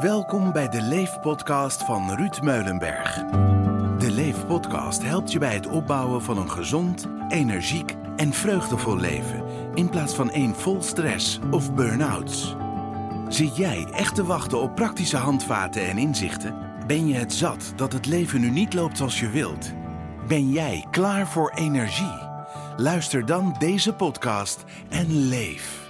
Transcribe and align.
Welkom 0.00 0.52
bij 0.52 0.68
de 0.68 0.82
Leef-podcast 0.82 1.84
van 1.84 2.14
Ruud 2.14 2.40
Meulenberg. 2.40 3.14
De 3.98 4.10
Leef-podcast 4.10 5.02
helpt 5.02 5.32
je 5.32 5.38
bij 5.38 5.54
het 5.54 5.66
opbouwen 5.66 6.22
van 6.22 6.38
een 6.38 6.50
gezond, 6.50 7.08
energiek 7.28 7.94
en 8.16 8.32
vreugdevol 8.32 8.96
leven... 8.96 9.44
in 9.74 9.88
plaats 9.88 10.14
van 10.14 10.30
één 10.30 10.54
vol 10.54 10.82
stress 10.82 11.38
of 11.50 11.74
burn-outs. 11.74 12.56
Zit 13.28 13.56
jij 13.56 13.86
echt 13.92 14.14
te 14.14 14.24
wachten 14.24 14.60
op 14.60 14.74
praktische 14.74 15.16
handvaten 15.16 15.86
en 15.86 15.98
inzichten? 15.98 16.54
Ben 16.86 17.06
je 17.06 17.14
het 17.14 17.32
zat 17.32 17.72
dat 17.76 17.92
het 17.92 18.06
leven 18.06 18.40
nu 18.40 18.50
niet 18.50 18.74
loopt 18.74 18.96
zoals 18.96 19.20
je 19.20 19.30
wilt? 19.30 19.72
Ben 20.28 20.50
jij 20.50 20.86
klaar 20.90 21.26
voor 21.26 21.52
energie? 21.54 22.18
Luister 22.76 23.26
dan 23.26 23.56
deze 23.58 23.92
podcast 23.92 24.64
en 24.88 25.28
leef. 25.28 25.83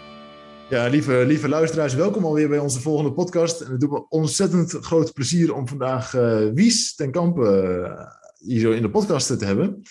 Ja, 0.75 0.87
lieve, 0.87 1.25
lieve 1.27 1.49
luisteraars, 1.49 1.95
welkom 1.95 2.25
alweer 2.25 2.49
bij 2.49 2.59
onze 2.59 2.81
volgende 2.81 3.13
podcast. 3.13 3.61
En 3.61 3.71
het 3.71 3.81
doet 3.81 3.91
me 3.91 4.09
ontzettend 4.09 4.71
groot 4.71 5.13
plezier 5.13 5.55
om 5.55 5.69
vandaag 5.69 6.15
uh, 6.15 6.49
Wies 6.55 6.95
ten 6.95 7.11
Kampen 7.11 7.79
uh, 7.81 8.07
hier 8.39 8.61
zo 8.61 8.71
in 8.71 8.83
de 8.83 8.91
podcast 8.91 9.39
te 9.39 9.45
hebben. 9.45 9.83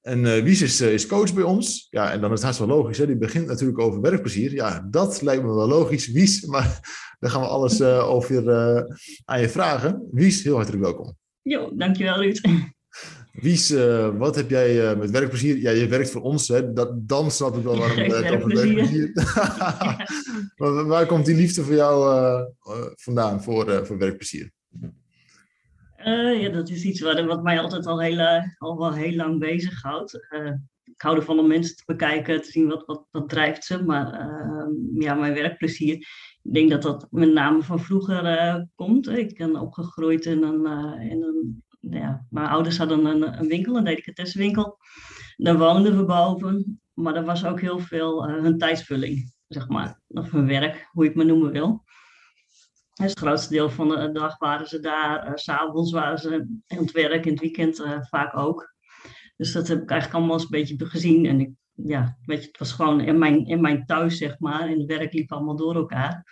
En 0.00 0.24
uh, 0.24 0.42
Wies 0.42 0.62
is, 0.62 0.80
is 0.80 1.06
coach 1.06 1.34
bij 1.34 1.42
ons. 1.42 1.86
Ja, 1.90 2.12
en 2.12 2.20
dan 2.20 2.32
is 2.32 2.36
het 2.36 2.46
haast 2.46 2.58
wel 2.58 2.68
logisch. 2.68 2.98
Hè? 2.98 3.06
Die 3.06 3.16
begint 3.16 3.46
natuurlijk 3.46 3.78
over 3.78 4.00
werkplezier. 4.00 4.52
Ja, 4.52 4.86
dat 4.90 5.22
lijkt 5.22 5.42
me 5.42 5.54
wel 5.54 5.68
logisch, 5.68 6.10
Wies. 6.10 6.44
Maar 6.52 6.80
daar 7.18 7.30
gaan 7.30 7.40
we 7.40 7.46
alles 7.46 7.82
over 7.82 8.46
aan 9.24 9.40
je 9.40 9.48
vragen. 9.48 10.08
Wies, 10.10 10.42
heel 10.42 10.56
hartelijk 10.56 10.82
welkom. 10.82 11.16
Jo, 11.42 11.72
dankjewel 11.74 12.22
Ruud. 12.22 12.40
Wies, 13.32 13.70
uh, 13.70 14.18
wat 14.18 14.36
heb 14.36 14.50
jij 14.50 14.90
uh, 14.90 14.98
met 14.98 15.10
werkplezier? 15.10 15.58
Ja, 15.58 15.70
je 15.70 15.86
werkt 15.86 16.10
voor 16.10 16.22
ons, 16.22 16.48
hè? 16.48 16.72
Dat, 16.72 17.08
dan 17.08 17.30
snap 17.30 17.56
ik 17.56 17.62
wel 17.62 17.78
waarom 17.78 17.98
je 18.02 18.10
werkt 18.10 18.30
over 18.30 18.54
werkplezier. 18.54 19.10
waar, 20.56 20.86
waar, 20.92 21.06
komt 21.06 21.26
die 21.26 21.34
liefde 21.34 21.62
voor 21.62 21.74
jou 21.74 22.14
uh, 22.14 22.86
vandaan 22.94 23.42
voor, 23.42 23.86
voor 23.86 23.98
werkplezier? 23.98 24.50
ja, 26.40 26.48
dat 26.48 26.68
is 26.68 26.84
iets 26.84 27.00
wat, 27.00 27.24
wat 27.24 27.42
mij 27.42 27.60
altijd 27.60 27.86
al 27.86 28.00
heel, 28.00 28.18
al 28.58 28.78
wel 28.78 28.92
heel 28.92 29.14
lang 29.14 29.38
bezighoudt. 29.38 30.14
ik 30.84 31.02
hou 31.02 31.16
ervan 31.16 31.38
om 31.38 31.46
mensen 31.46 31.76
te 31.76 31.82
bekijken, 31.86 32.42
te 32.42 32.50
zien 32.50 32.68
wat, 32.68 32.86
wat, 32.86 33.06
wat 33.10 33.28
drijft 33.28 33.64
ze. 33.64 33.82
Maar 33.84 34.06
ja, 34.94 35.14
mijn 35.14 35.34
werkplezier, 35.34 35.94
ik 36.42 36.52
denk 36.54 36.70
dat 36.70 36.82
dat 36.82 37.06
met 37.10 37.32
name 37.32 37.62
van 37.62 37.80
vroeger 37.80 38.68
komt. 38.74 39.08
Ik 39.08 39.36
ben 39.36 39.56
opgegroeid 39.56 40.24
in 40.24 40.42
een, 40.42 40.66
in 41.00 41.22
een 41.22 41.61
ja, 41.90 42.26
mijn 42.30 42.48
ouders 42.48 42.78
hadden 42.78 43.04
een, 43.04 43.40
een 43.40 43.48
winkel, 43.48 43.76
een 43.76 43.84
delicatessenwinkel. 43.84 44.78
Daar 45.36 45.58
woonden 45.58 45.96
we 45.96 46.04
boven, 46.04 46.80
maar 46.94 47.14
er 47.14 47.24
was 47.24 47.44
ook 47.44 47.60
heel 47.60 47.78
veel 47.78 48.28
uh, 48.28 48.42
hun 48.42 48.58
tijdsvulling, 48.58 49.32
zeg 49.48 49.68
maar. 49.68 50.00
Of 50.08 50.30
hun 50.30 50.46
werk, 50.46 50.88
hoe 50.90 51.02
je 51.02 51.08
het 51.08 51.18
maar 51.18 51.26
noemen 51.26 51.52
wil. 51.52 51.84
Dus 52.94 53.10
het 53.10 53.18
grootste 53.18 53.54
deel 53.54 53.70
van 53.70 53.88
de 53.88 54.10
dag 54.12 54.38
waren 54.38 54.66
ze 54.66 54.80
daar. 54.80 55.26
Uh, 55.28 55.32
S'avonds 55.34 55.92
waren 55.92 56.18
ze 56.18 56.46
aan 56.66 56.78
het 56.78 56.92
werk, 56.92 57.26
in 57.26 57.32
het 57.32 57.40
weekend 57.40 57.80
uh, 57.80 58.02
vaak 58.02 58.36
ook. 58.36 58.74
Dus 59.36 59.52
dat 59.52 59.68
heb 59.68 59.82
ik 59.82 59.90
eigenlijk 59.90 60.18
allemaal 60.18 60.40
eens 60.40 60.50
een 60.50 60.76
beetje 60.76 60.86
gezien. 60.86 61.26
En 61.26 61.40
ik, 61.40 61.50
ja, 61.72 62.18
weet 62.24 62.40
je, 62.40 62.46
het 62.46 62.58
was 62.58 62.72
gewoon 62.72 63.00
in 63.00 63.18
mijn, 63.18 63.46
in 63.46 63.60
mijn 63.60 63.86
thuis, 63.86 64.18
zeg 64.18 64.38
maar. 64.38 64.60
En 64.60 64.78
het 64.78 64.86
werk 64.86 65.12
liep 65.12 65.32
allemaal 65.32 65.56
door 65.56 65.74
elkaar. 65.74 66.24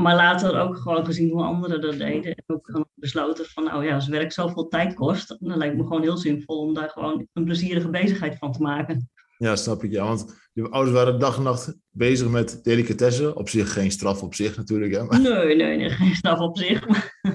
Maar 0.00 0.14
later 0.14 0.60
ook 0.60 0.76
gewoon 0.76 1.04
gezien 1.04 1.30
hoe 1.30 1.42
anderen 1.42 1.80
dat 1.80 1.98
deden. 1.98 2.34
En 2.34 2.44
ook 2.46 2.86
besloten 2.94 3.44
van, 3.44 3.64
nou 3.64 3.84
ja, 3.84 3.94
als 3.94 4.08
werk 4.08 4.32
zoveel 4.32 4.68
tijd 4.68 4.94
kost, 4.94 5.36
dan 5.40 5.58
lijkt 5.58 5.76
me 5.76 5.82
gewoon 5.82 6.02
heel 6.02 6.16
zinvol 6.16 6.58
om 6.58 6.74
daar 6.74 6.90
gewoon 6.90 7.26
een 7.32 7.44
plezierige 7.44 7.90
bezigheid 7.90 8.38
van 8.38 8.52
te 8.52 8.62
maken. 8.62 9.10
Ja, 9.36 9.56
snap 9.56 9.84
ik. 9.84 9.90
Ja, 9.90 10.04
want 10.04 10.48
je 10.52 10.68
ouders 10.68 10.96
waren 10.96 11.18
dag 11.18 11.36
en 11.36 11.42
nacht 11.42 11.74
bezig 11.90 12.28
met 12.28 12.60
delicatessen. 12.62 13.36
Op 13.36 13.48
zich 13.48 13.72
geen 13.72 13.90
straf 13.90 14.22
op 14.22 14.34
zich 14.34 14.56
natuurlijk. 14.56 14.92
Hè? 14.94 15.04
Maar... 15.04 15.20
Nee, 15.20 15.56
nee, 15.56 15.76
nee, 15.76 15.90
geen 15.90 16.14
straf 16.14 16.38
op 16.38 16.58
zich. 16.58 16.86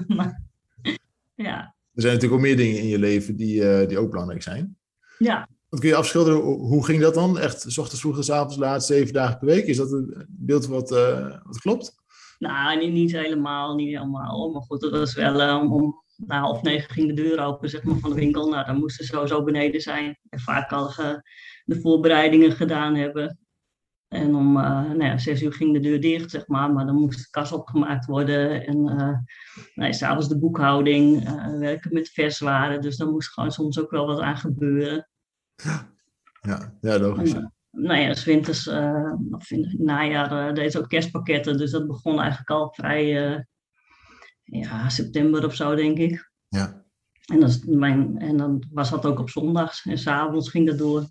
Maar, 0.06 0.42
ja. 1.34 1.74
Er 1.94 2.02
zijn 2.02 2.14
natuurlijk 2.14 2.40
ook 2.40 2.46
meer 2.46 2.56
dingen 2.56 2.78
in 2.78 2.86
je 2.86 2.98
leven 2.98 3.36
die, 3.36 3.62
uh, 3.62 3.88
die 3.88 3.98
ook 3.98 4.10
belangrijk 4.10 4.42
zijn. 4.42 4.76
Ja. 5.18 5.48
Want 5.68 5.82
kun 5.82 5.90
je 5.90 5.96
afschilderen, 5.96 6.40
hoe 6.40 6.84
ging 6.84 7.00
dat 7.00 7.14
dan? 7.14 7.38
Echt, 7.38 7.64
s 7.66 7.78
ochtends 7.78 8.00
vroeg, 8.00 8.24
s 8.24 8.30
avonds 8.30 8.56
laat, 8.56 8.86
zeven 8.86 9.12
dagen 9.12 9.38
per 9.38 9.46
week? 9.46 9.66
Is 9.66 9.76
dat 9.76 9.92
een 9.92 10.26
beeld 10.28 10.66
wat, 10.66 10.92
uh, 10.92 11.36
wat 11.44 11.58
klopt? 11.58 12.04
Nou, 12.38 12.78
niet, 12.78 12.92
niet 12.92 13.12
helemaal, 13.12 13.74
niet 13.74 13.96
helemaal. 13.96 14.50
Maar 14.50 14.62
goed, 14.62 14.80
dat 14.80 14.90
was 14.90 15.14
wel 15.14 15.40
um, 15.40 15.72
om 15.72 16.04
na 16.16 16.40
half 16.40 16.62
negen 16.62 16.90
ging 16.90 17.08
de 17.08 17.22
deur 17.22 17.40
open 17.44 17.68
zeg 17.68 17.82
maar, 17.82 17.98
van 17.98 18.10
de 18.10 18.16
winkel. 18.16 18.48
Nou, 18.48 18.66
dan 18.66 18.78
moesten 18.78 19.04
ze 19.04 19.12
sowieso 19.12 19.44
beneden 19.44 19.80
zijn. 19.80 20.18
En 20.28 20.40
vaak 20.40 20.72
al 20.72 20.88
ge, 20.88 21.22
de 21.64 21.80
voorbereidingen 21.80 22.52
gedaan 22.52 22.94
hebben. 22.94 23.38
En 24.08 24.34
om 24.34 24.56
uh, 24.56 24.84
nou 24.84 25.04
ja, 25.04 25.18
zes 25.18 25.42
uur 25.42 25.52
ging 25.52 25.72
de 25.72 25.80
deur 25.80 26.00
dicht, 26.00 26.30
zeg 26.30 26.46
maar. 26.46 26.72
Maar 26.72 26.86
dan 26.86 26.94
moest 26.94 27.18
de 27.18 27.30
kas 27.30 27.52
opgemaakt 27.52 28.06
worden. 28.06 28.66
En 28.66 28.76
uh, 28.76 29.18
nou 29.74 29.92
s'avonds 29.92 30.28
de 30.28 30.38
boekhouding, 30.38 31.28
uh, 31.28 31.58
werken 31.58 31.94
met 31.94 32.08
verswaren. 32.08 32.80
Dus 32.80 32.96
dan 32.96 33.10
moest 33.10 33.32
gewoon 33.32 33.52
soms 33.52 33.80
ook 33.80 33.90
wel 33.90 34.06
wat 34.06 34.20
aan 34.20 34.36
gebeuren. 34.36 35.08
Ja, 36.40 36.76
ja 36.80 36.98
logisch. 36.98 37.32
En, 37.32 37.54
nou 37.76 38.00
ja, 38.00 38.14
winters, 38.24 38.66
uh, 38.66 39.12
of 39.30 39.50
in 39.50 39.62
het 39.64 39.78
najaar, 39.78 40.48
uh, 40.48 40.54
deed 40.54 40.72
ze 40.72 40.78
ook 40.78 40.88
kerstpakketten. 40.88 41.58
Dus 41.58 41.70
dat 41.70 41.86
begon 41.86 42.20
eigenlijk 42.20 42.50
al 42.50 42.72
vrij, 42.74 43.30
uh, 43.30 43.40
ja, 44.42 44.88
september 44.88 45.44
of 45.44 45.54
zo, 45.54 45.74
denk 45.74 45.98
ik. 45.98 46.30
Ja. 46.48 46.84
En, 47.32 47.40
dat 47.40 47.64
mijn, 47.66 48.18
en 48.18 48.36
dan 48.36 48.64
was 48.70 48.90
dat 48.90 49.06
ook 49.06 49.18
op 49.18 49.30
zondags. 49.30 49.86
En 49.86 49.98
s'avonds 49.98 50.50
ging 50.50 50.66
dat 50.66 50.78
door. 50.78 51.04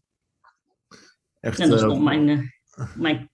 Echt, 1.40 1.60
en 1.60 1.70
dan 1.70 1.78
stond 1.78 2.04
mijn, 2.04 2.54
mijn, 2.96 3.30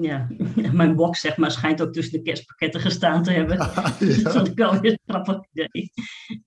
ja, 0.00 0.28
mijn 0.72 0.96
box, 0.96 1.20
zeg 1.20 1.36
maar, 1.36 1.50
schijnt 1.50 1.82
ook 1.82 1.92
tussen 1.92 2.12
de 2.12 2.22
kerstpakketten 2.22 2.80
gestaan 2.80 3.22
te 3.22 3.30
hebben. 3.32 3.56
ja. 3.58 3.94
Dus 3.98 4.22
dat 4.22 4.34
had 4.34 4.48
ik 4.48 4.56
wel 4.56 4.80
weer 4.80 4.98
grappig 5.06 5.38
idee. 5.52 5.92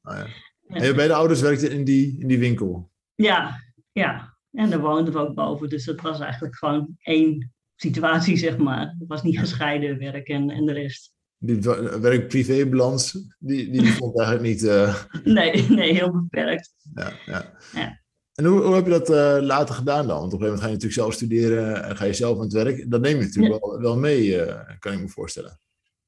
Oh, 0.02 0.16
ja. 0.16 0.28
En 0.68 0.86
je 0.86 0.94
beide 0.94 1.14
ouders 1.14 1.42
werkten 1.42 1.72
in 1.72 1.84
die, 1.84 2.20
in 2.20 2.28
die 2.28 2.40
winkel? 2.40 2.92
Ja, 3.16 3.64
ja. 3.92 4.37
En 4.58 4.70
daar 4.70 4.80
woonden 4.80 5.14
we 5.14 5.20
ook 5.20 5.34
boven. 5.34 5.70
Dus 5.70 5.86
het 5.86 6.02
was 6.02 6.20
eigenlijk 6.20 6.56
gewoon 6.56 6.98
één 7.04 7.54
situatie, 7.76 8.38
zeg 8.38 8.58
maar. 8.58 8.96
Het 9.00 9.08
was 9.08 9.24
niet 9.24 9.40
gescheiden 9.40 9.98
werk 9.98 10.28
en, 10.28 10.50
en 10.50 10.66
de 10.66 10.74
rest. 10.74 11.14
Die 11.38 11.60
werk-privé-balans, 12.02 13.12
die, 13.40 13.72
die 13.72 13.94
vond 13.98 14.18
eigenlijk 14.20 14.50
niet... 14.50 14.64
Uh... 14.64 15.04
Nee, 15.24 15.70
nee, 15.70 15.94
heel 15.94 16.12
beperkt. 16.12 16.74
Ja, 16.94 17.14
ja. 17.26 17.54
ja. 17.74 18.02
En 18.34 18.46
hoe, 18.46 18.62
hoe 18.62 18.76
heb 18.76 18.84
je 18.84 18.90
dat 18.90 19.10
uh, 19.10 19.38
later 19.46 19.76
gedaan 19.76 20.08
dan? 20.08 20.20
Want 20.20 20.34
op 20.34 20.40
een 20.42 20.46
gegeven 20.46 20.46
moment 20.46 20.62
ga 20.62 20.68
je 20.68 20.74
natuurlijk 20.74 21.02
zelf 21.02 21.14
studeren 21.14 21.84
en 21.84 21.98
ga 21.98 22.06
je 22.06 22.14
zelf 22.14 22.38
aan 22.38 22.44
het 22.44 22.54
werk. 22.54 22.92
Dat 22.92 23.02
neem 23.02 23.18
je 23.18 23.24
natuurlijk 23.24 23.54
ja. 23.54 23.70
wel, 23.70 23.80
wel 23.80 23.98
mee, 23.98 24.46
uh, 24.46 24.70
kan 24.80 24.94
ik 24.94 25.00
me 25.00 25.08
voorstellen. 25.08 25.60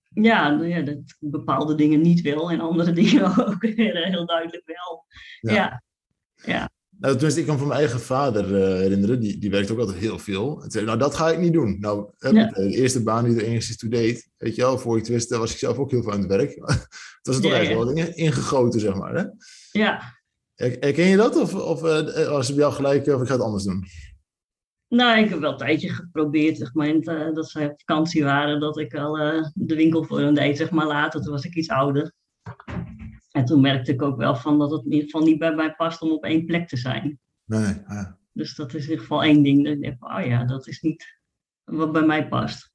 Ja, 0.10 0.50
nou 0.50 0.68
ja, 0.68 0.82
dat 0.82 0.98
bepaalde 1.20 1.76
dingen 1.76 2.02
niet 2.02 2.22
wil 2.22 2.52
en 2.52 2.60
andere 2.60 2.92
dingen 3.02 3.48
ook 3.48 3.64
heel 3.64 4.26
duidelijk 4.26 4.64
wel. 4.66 5.06
Ja, 5.40 5.54
ja. 5.54 5.84
ja. 6.36 6.70
Nou, 7.00 7.14
tenminste, 7.14 7.40
ik 7.40 7.48
kan 7.48 7.58
van 7.58 7.68
mijn 7.68 7.80
eigen 7.80 8.00
vader 8.00 8.46
uh, 8.46 8.80
herinneren. 8.80 9.20
Die, 9.20 9.38
die 9.38 9.50
werkt 9.50 9.72
ook 9.72 9.80
altijd 9.80 9.98
heel 9.98 10.20
veel. 10.20 10.64
En 10.64 10.72
zei, 10.72 10.86
nou, 10.86 10.98
dat 10.98 11.16
ga 11.16 11.30
ik 11.30 11.40
niet 11.40 11.54
doen. 11.54 11.78
Nou, 11.80 12.12
ja. 12.18 12.46
de 12.46 12.70
eerste 12.70 13.04
baan 13.04 13.24
die 13.24 13.36
er 13.36 13.44
enigszins 13.44 13.78
toe 13.78 13.90
deed, 13.90 14.30
weet 14.38 14.56
je 14.56 14.62
wel, 14.62 14.78
voor 14.78 14.98
ik 14.98 15.02
het 15.02 15.12
wist, 15.12 15.36
was 15.36 15.52
ik 15.52 15.58
zelf 15.58 15.78
ook 15.78 15.92
heel 15.92 16.04
veel 16.04 16.12
aan 16.12 16.20
het 16.20 16.30
werk. 16.30 16.50
het 16.56 17.20
was 17.22 17.36
er 17.36 17.42
toch 17.42 17.52
ja, 17.52 17.60
echt 17.60 17.70
ja. 17.70 17.76
wel 17.76 17.94
ingegoten, 17.96 18.80
zeg 18.80 18.96
maar. 18.96 19.14
Hè? 19.14 19.24
Ja. 19.72 20.18
Herken 20.56 21.06
je 21.06 21.18
dat? 21.18 21.36
Of, 21.36 21.56
of 21.56 21.84
uh, 21.84 22.30
was 22.30 22.48
het 22.48 22.56
bij 22.56 22.66
jou 22.66 22.74
gelijk, 22.74 23.08
of 23.08 23.22
ik 23.22 23.28
ga 23.28 23.34
het 23.34 23.44
anders 23.44 23.64
doen? 23.64 23.86
Nou, 24.88 25.20
ik 25.20 25.30
heb 25.30 25.40
wel 25.40 25.52
een 25.52 25.58
tijdje 25.58 25.90
geprobeerd, 25.90 26.58
zeg 26.58 26.74
maar, 26.74 26.88
uh, 26.88 27.34
dat 27.34 27.50
zij 27.50 27.66
op 27.66 27.80
vakantie 27.80 28.24
waren, 28.24 28.60
dat 28.60 28.78
ik 28.78 28.96
al 28.96 29.14
de 29.54 29.76
winkel 29.76 30.04
voor 30.04 30.20
hen 30.20 30.34
deed, 30.34 30.58
zeg 30.58 30.70
maar, 30.70 30.88
later. 30.88 31.22
Toen 31.22 31.32
was 31.32 31.46
ik 31.46 31.56
iets 31.56 31.70
ouder. 31.70 32.14
En 33.40 33.46
toen 33.46 33.62
merkte 33.62 33.92
ik 33.92 34.02
ook 34.02 34.18
wel 34.18 34.36
van 34.36 34.60
dat 34.60 34.72
het 34.72 34.86
in 34.86 34.92
ieder 34.92 35.10
geval 35.10 35.28
niet 35.28 35.40
bij 35.40 35.56
mij 35.56 35.76
past 35.76 36.02
om 36.02 36.12
op 36.12 36.24
één 36.24 36.46
plek 36.46 36.68
te 36.68 36.78
zijn. 36.78 37.20
Nee, 37.46 37.74
ja. 37.88 38.18
Dus 38.34 38.56
dat 38.56 38.74
is 38.74 38.84
in 38.84 38.90
ieder 38.90 39.00
geval 39.00 39.24
één 39.24 39.44
ding. 39.44 39.64
Dat 39.64 39.74
ik 39.74 39.82
denk, 39.82 40.06
oh 40.06 40.26
ja, 40.26 40.46
dat 40.46 40.68
is 40.68 40.82
niet 40.82 41.20
wat 41.64 41.92
bij 41.92 42.06
mij 42.06 42.28
past. 42.28 42.72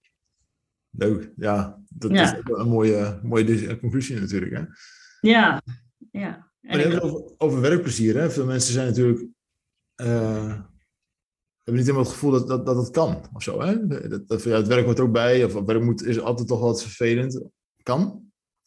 Leuk, 0.90 1.32
ja. 1.36 1.82
Dat 1.88 2.10
ja. 2.10 2.22
is 2.22 2.40
een 2.44 2.68
mooie, 2.68 3.20
mooie 3.22 3.78
conclusie 3.78 4.20
natuurlijk. 4.20 4.52
Hè? 4.52 4.64
Ja, 5.28 5.62
ja. 6.10 6.50
Maar 6.60 6.78
hebt 6.78 6.92
het 6.92 7.02
over, 7.02 7.34
over 7.38 7.60
werkplezier. 7.60 8.16
Hè? 8.16 8.30
Veel 8.30 8.46
mensen 8.46 8.72
zijn 8.72 8.86
natuurlijk... 8.86 9.26
Uh, 9.96 10.60
hebben 11.62 11.82
niet 11.82 11.92
helemaal 11.92 12.02
het 12.02 12.12
gevoel 12.12 12.30
dat, 12.30 12.48
dat, 12.48 12.66
dat 12.66 12.76
het 12.76 12.90
kan, 12.90 13.28
of 13.32 13.42
zo. 13.42 13.60
Hè? 13.60 13.86
Dat, 13.86 14.28
dat, 14.28 14.42
ja, 14.42 14.56
het 14.56 14.66
werk 14.66 14.84
wordt 14.84 15.00
ook 15.00 15.12
bij, 15.12 15.44
of 15.44 15.52
werk 15.52 15.82
moet, 15.82 16.04
is 16.04 16.20
altijd 16.20 16.48
toch 16.48 16.60
wat 16.60 16.82
vervelend. 16.82 17.44
Kan, 17.82 18.23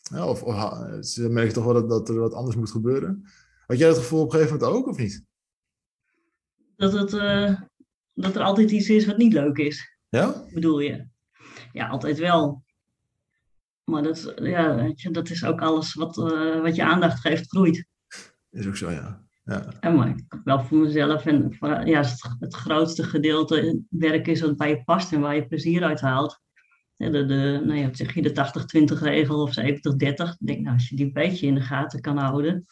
ja, 0.09 0.27
of, 0.27 0.43
of 0.43 1.05
ze 1.05 1.29
merken 1.29 1.53
toch 1.53 1.63
wel 1.63 1.73
dat, 1.73 1.89
dat, 1.89 2.09
er 2.09 2.19
wat 2.19 2.33
anders 2.33 2.55
moet 2.55 2.71
gebeuren. 2.71 3.23
Had 3.65 3.77
jij 3.77 3.87
dat 3.87 3.97
gevoel 3.97 4.21
op 4.21 4.33
een 4.33 4.39
gegeven 4.39 4.57
moment 4.57 4.77
ook, 4.77 4.87
of 4.87 4.97
niet? 4.97 5.25
Dat, 6.75 6.93
het, 6.93 7.13
uh, 7.13 7.61
dat 8.13 8.35
er 8.35 8.41
altijd 8.41 8.71
iets 8.71 8.89
is 8.89 9.05
wat 9.05 9.17
niet 9.17 9.33
leuk 9.33 9.57
is. 9.57 9.97
Ja? 10.09 10.45
Bedoel 10.53 10.79
je? 10.79 11.07
Ja, 11.71 11.87
altijd 11.87 12.17
wel. 12.17 12.63
Maar 13.83 14.03
dat, 14.03 14.33
ja, 14.35 14.75
weet 14.75 15.01
je, 15.01 15.11
dat 15.11 15.29
is 15.29 15.45
ook 15.45 15.61
alles 15.61 15.93
wat, 15.93 16.17
uh, 16.17 16.61
wat 16.61 16.75
je 16.75 16.83
aandacht 16.83 17.19
geeft, 17.19 17.49
groeit. 17.49 17.87
Is 18.49 18.67
ook 18.67 18.75
zo, 18.75 18.91
ja. 18.91 19.25
ja. 19.43 19.73
En 19.79 19.95
maar 19.95 20.09
ik 20.09 20.39
wel 20.43 20.63
voor 20.63 20.77
mezelf. 20.77 21.25
En 21.25 21.55
voor, 21.55 21.87
ja, 21.87 22.01
het, 22.01 22.35
het 22.39 22.53
grootste 22.53 23.03
gedeelte 23.03 23.81
werk 23.89 24.27
is 24.27 24.41
wat 24.41 24.57
bij 24.57 24.69
je 24.69 24.83
past 24.83 25.13
en 25.13 25.21
waar 25.21 25.35
je 25.35 25.47
plezier 25.47 25.83
uit 25.83 26.01
haalt 26.01 26.41
de, 26.97 27.25
de, 27.25 27.61
nou 27.65 27.79
ja, 27.79 27.89
zeg 27.93 28.13
je, 28.13 28.21
de 28.21 28.95
80-20 28.95 29.01
regel 29.01 29.41
of 29.41 29.59
70-30. 29.59 29.61
Ik 29.61 30.35
denk, 30.37 30.59
nou, 30.59 30.73
als 30.73 30.89
je 30.89 30.95
die 30.95 31.05
een 31.05 31.13
beetje 31.13 31.47
in 31.47 31.55
de 31.55 31.61
gaten 31.61 32.01
kan 32.01 32.17
houden, 32.17 32.65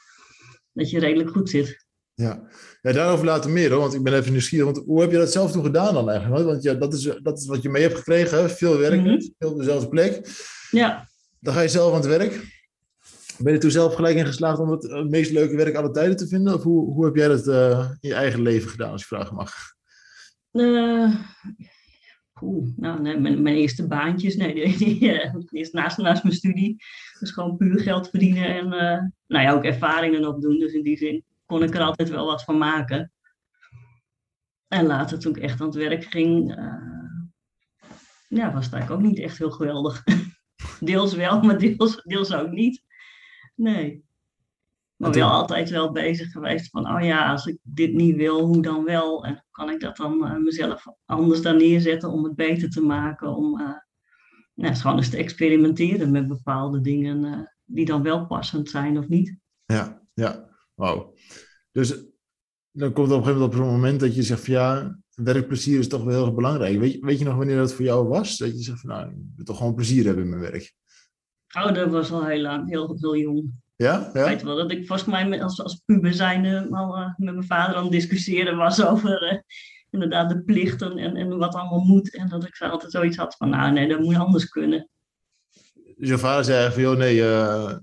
dat 0.74 0.89
je 0.89 1.00
redelijk 1.00 1.30
goed 1.30 1.50
zit. 1.50 1.86
Ja. 2.13 2.48
ja, 2.81 2.92
daarover 2.92 3.25
later 3.25 3.50
meer 3.50 3.72
hoor, 3.72 3.80
want 3.80 3.94
ik 3.94 4.04
ben 4.04 4.13
even 4.13 4.31
nieuwsgierig. 4.31 4.66
Want 4.66 4.86
hoe 4.86 5.01
heb 5.01 5.12
je 5.12 5.18
dat 5.18 5.31
zelf 5.31 5.51
toen 5.51 5.63
gedaan 5.63 5.94
dan 5.94 6.10
eigenlijk? 6.10 6.45
Want 6.45 6.63
ja, 6.63 6.74
dat 6.74 6.94
is, 6.94 7.12
dat 7.22 7.39
is 7.39 7.45
wat 7.45 7.62
je 7.62 7.69
mee 7.69 7.81
hebt 7.81 7.98
gekregen, 7.98 8.50
veel 8.50 8.77
werken, 8.77 9.00
mm 9.00 9.06
-hmm. 9.06 9.33
veel 9.38 9.51
op 9.51 9.57
dezelfde 9.57 9.89
plek. 9.89 10.27
Ja. 10.72 11.07
Dan 11.39 11.54
ga 11.54 11.62
je 11.62 11.68
zelf 11.68 11.94
aan 11.94 12.00
het 12.00 12.18
werk. 12.18 12.54
Ben 13.38 13.54
je 13.54 13.60
toen 13.60 13.72
zelf 13.72 13.95
gelijk 13.95 14.16
in 14.16 14.25
geslaagd 14.25 14.60
om 14.60 14.72
het, 14.72 14.83
het 14.83 15.10
meest 15.10 15.31
leuke 15.31 15.56
werk 15.56 15.75
alle 15.75 15.92
tijden 15.92 16.18
te 16.18 16.27
vinden? 16.27 16.54
Of 16.54 16.63
hoe, 16.63 16.94
hoe 16.94 17.06
heb 17.06 17.16
jij 17.16 17.27
dat 17.27 17.48
uh, 17.48 17.80
in 18.00 18.10
je 18.10 18.16
eigen 18.16 18.42
leven 18.42 18.69
gedaan, 18.69 18.92
als 18.92 19.01
je 19.01 19.07
vragen 19.07 19.36
mag? 19.36 19.54
Uh, 20.51 21.16
Oeh, 22.41 22.67
nou, 22.75 23.01
nee, 23.01 23.19
mijn, 23.19 23.47
eerste 23.47 23.87
baantjes, 23.87 24.35
nee, 24.35 24.53
die, 24.53 24.77
die, 24.77 25.31
eerst 25.49 25.73
naast, 25.73 25.97
naast 25.97 26.23
mijn 26.23 26.35
studie. 26.35 26.75
Dus 27.19 27.31
gewoon 27.31 27.57
puur 27.57 27.79
geld 27.79 28.09
verdienen 28.09 28.55
en 28.55 28.65
uh, 28.65 29.09
nou 29.27 29.43
ja, 29.43 29.51
ook 29.51 29.63
ervaringen 29.63 30.27
opdoen. 30.27 30.59
Dus 30.59 30.73
in 30.73 30.83
die 30.83 30.97
zin 30.97 31.23
kon 31.45 31.63
ik 31.63 31.73
er 31.73 31.81
altijd 31.81 32.09
wel 32.09 32.25
wat 32.25 32.43
van 32.43 32.57
maken. 32.57 33.11
En 34.67 34.85
later, 34.85 35.19
toen 35.19 35.35
ik 35.35 35.41
echt 35.41 35.61
aan 35.61 35.67
het 35.67 35.75
werk 35.75 36.03
ging, 36.03 36.57
uh, 36.57 37.17
ja, 38.27 38.53
was 38.53 38.65
het 38.65 38.73
eigenlijk 38.73 38.91
ook 38.91 39.09
niet 39.09 39.19
echt 39.19 39.38
heel 39.38 39.51
geweldig. 39.51 40.03
deels 40.79 41.13
wel, 41.13 41.41
maar 41.41 41.57
deels, 41.57 42.01
deels 42.03 42.33
ook 42.33 42.51
niet. 42.51 42.83
Nee. 43.55 44.03
Maar 44.95 45.12
wel 45.12 45.30
altijd 45.30 45.69
wel 45.69 45.92
bezig 45.92 46.31
geweest 46.31 46.69
van, 46.69 46.95
oh 46.95 47.03
ja, 47.03 47.31
als 47.31 47.45
ik 47.45 47.57
dit 47.62 47.94
niet 47.94 48.15
wil, 48.15 48.45
hoe 48.45 48.62
dan 48.62 48.83
wel? 48.83 49.25
En 49.25 49.45
kan 49.51 49.69
ik 49.69 49.80
dat 49.80 49.97
dan 49.97 50.13
uh, 50.13 50.38
mezelf 50.38 50.86
anders 51.06 51.42
dan 51.42 51.57
neerzetten 51.57 52.12
om 52.12 52.24
het 52.24 52.36
beter 52.36 52.69
te 52.69 52.81
maken? 52.81 53.36
Om 53.36 53.59
uh, 53.59 53.69
nou, 54.53 54.75
gewoon 54.75 54.97
eens 54.97 55.09
te 55.09 55.18
experimenteren 55.18 56.12
met 56.12 56.27
bepaalde 56.27 56.81
dingen 56.81 57.24
uh, 57.24 57.39
die 57.65 57.86
dan 57.86 58.03
wel 58.03 58.25
passend 58.25 58.69
zijn 58.69 58.97
of 58.97 59.07
niet. 59.07 59.38
Ja, 59.65 60.01
ja, 60.13 60.50
wauw. 60.74 61.13
Dus 61.71 62.03
dan 62.71 62.94
komt 62.94 63.12
op 63.12 63.18
een 63.18 63.24
gegeven 63.24 63.39
moment 63.39 63.53
op 63.53 63.53
zo'n 63.53 63.74
moment 63.74 64.00
dat 64.00 64.15
je 64.15 64.24
zegt 64.24 64.45
van 64.45 64.53
ja, 64.53 65.00
werkplezier 65.15 65.80
is 65.80 65.88
toch 65.88 66.03
wel 66.03 66.13
heel 66.13 66.25
erg 66.25 66.36
belangrijk. 66.36 66.80
Weet 66.80 66.91
je, 66.91 67.06
weet 67.06 67.19
je 67.19 67.25
nog 67.25 67.36
wanneer 67.36 67.57
dat 67.57 67.74
voor 67.74 67.86
jou 67.86 68.07
was? 68.07 68.38
Dat 68.38 68.57
je 68.57 68.63
zegt 68.63 68.80
van 68.80 68.89
nou, 68.89 69.09
ik 69.09 69.15
wil 69.36 69.45
toch 69.45 69.57
gewoon 69.57 69.75
plezier 69.75 70.06
hebben 70.06 70.24
in 70.24 70.30
mijn 70.30 70.41
werk. 70.41 70.74
Oh, 71.57 71.74
dat 71.74 71.91
was 71.91 72.12
al 72.12 72.25
heel 72.25 72.41
lang, 72.41 72.69
heel, 72.69 72.98
heel 73.00 73.15
jong. 73.15 73.63
Ja? 73.75 74.10
ja? 74.13 74.22
Ik 74.22 74.27
weet 74.27 74.44
wel 74.44 74.56
dat 74.56 74.72
ik 74.72 74.88
volgens 74.88 75.10
mij 75.10 75.44
als, 75.44 75.63
als 75.63 75.81
puber 75.86 76.13
zijnde 76.13 76.68
al 76.72 76.98
uh, 76.98 77.13
met 77.18 77.33
mijn 77.33 77.48
vader 77.48 77.75
aan 77.75 77.83
het 77.83 77.92
discussiëren 77.92 78.57
was 78.57 78.86
over 78.86 79.33
uh, 79.33 79.39
inderdaad 79.89 80.30
de 80.30 80.44
plichten 80.44 80.98
en, 80.98 81.16
en 81.16 81.38
wat 81.38 81.56
allemaal 81.56 81.80
moet. 81.80 82.16
En 82.16 82.30
dat 82.30 82.44
ik 82.44 82.62
altijd 82.62 82.92
zoiets 82.92 83.18
had 83.18 83.36
van, 83.36 83.50
nou 83.50 83.72
nee, 83.72 83.88
dat 83.88 84.00
moet 84.00 84.13
je 84.13 84.19
anders 84.19 84.50
kunnen. 84.50 84.89
Dus 85.98 86.10
je 86.10 86.18
vader 86.18 86.44
zei 86.44 86.72
van, 86.72 86.81
joh 86.81 86.98
nee, 86.98 87.16
uh, 87.16 87.74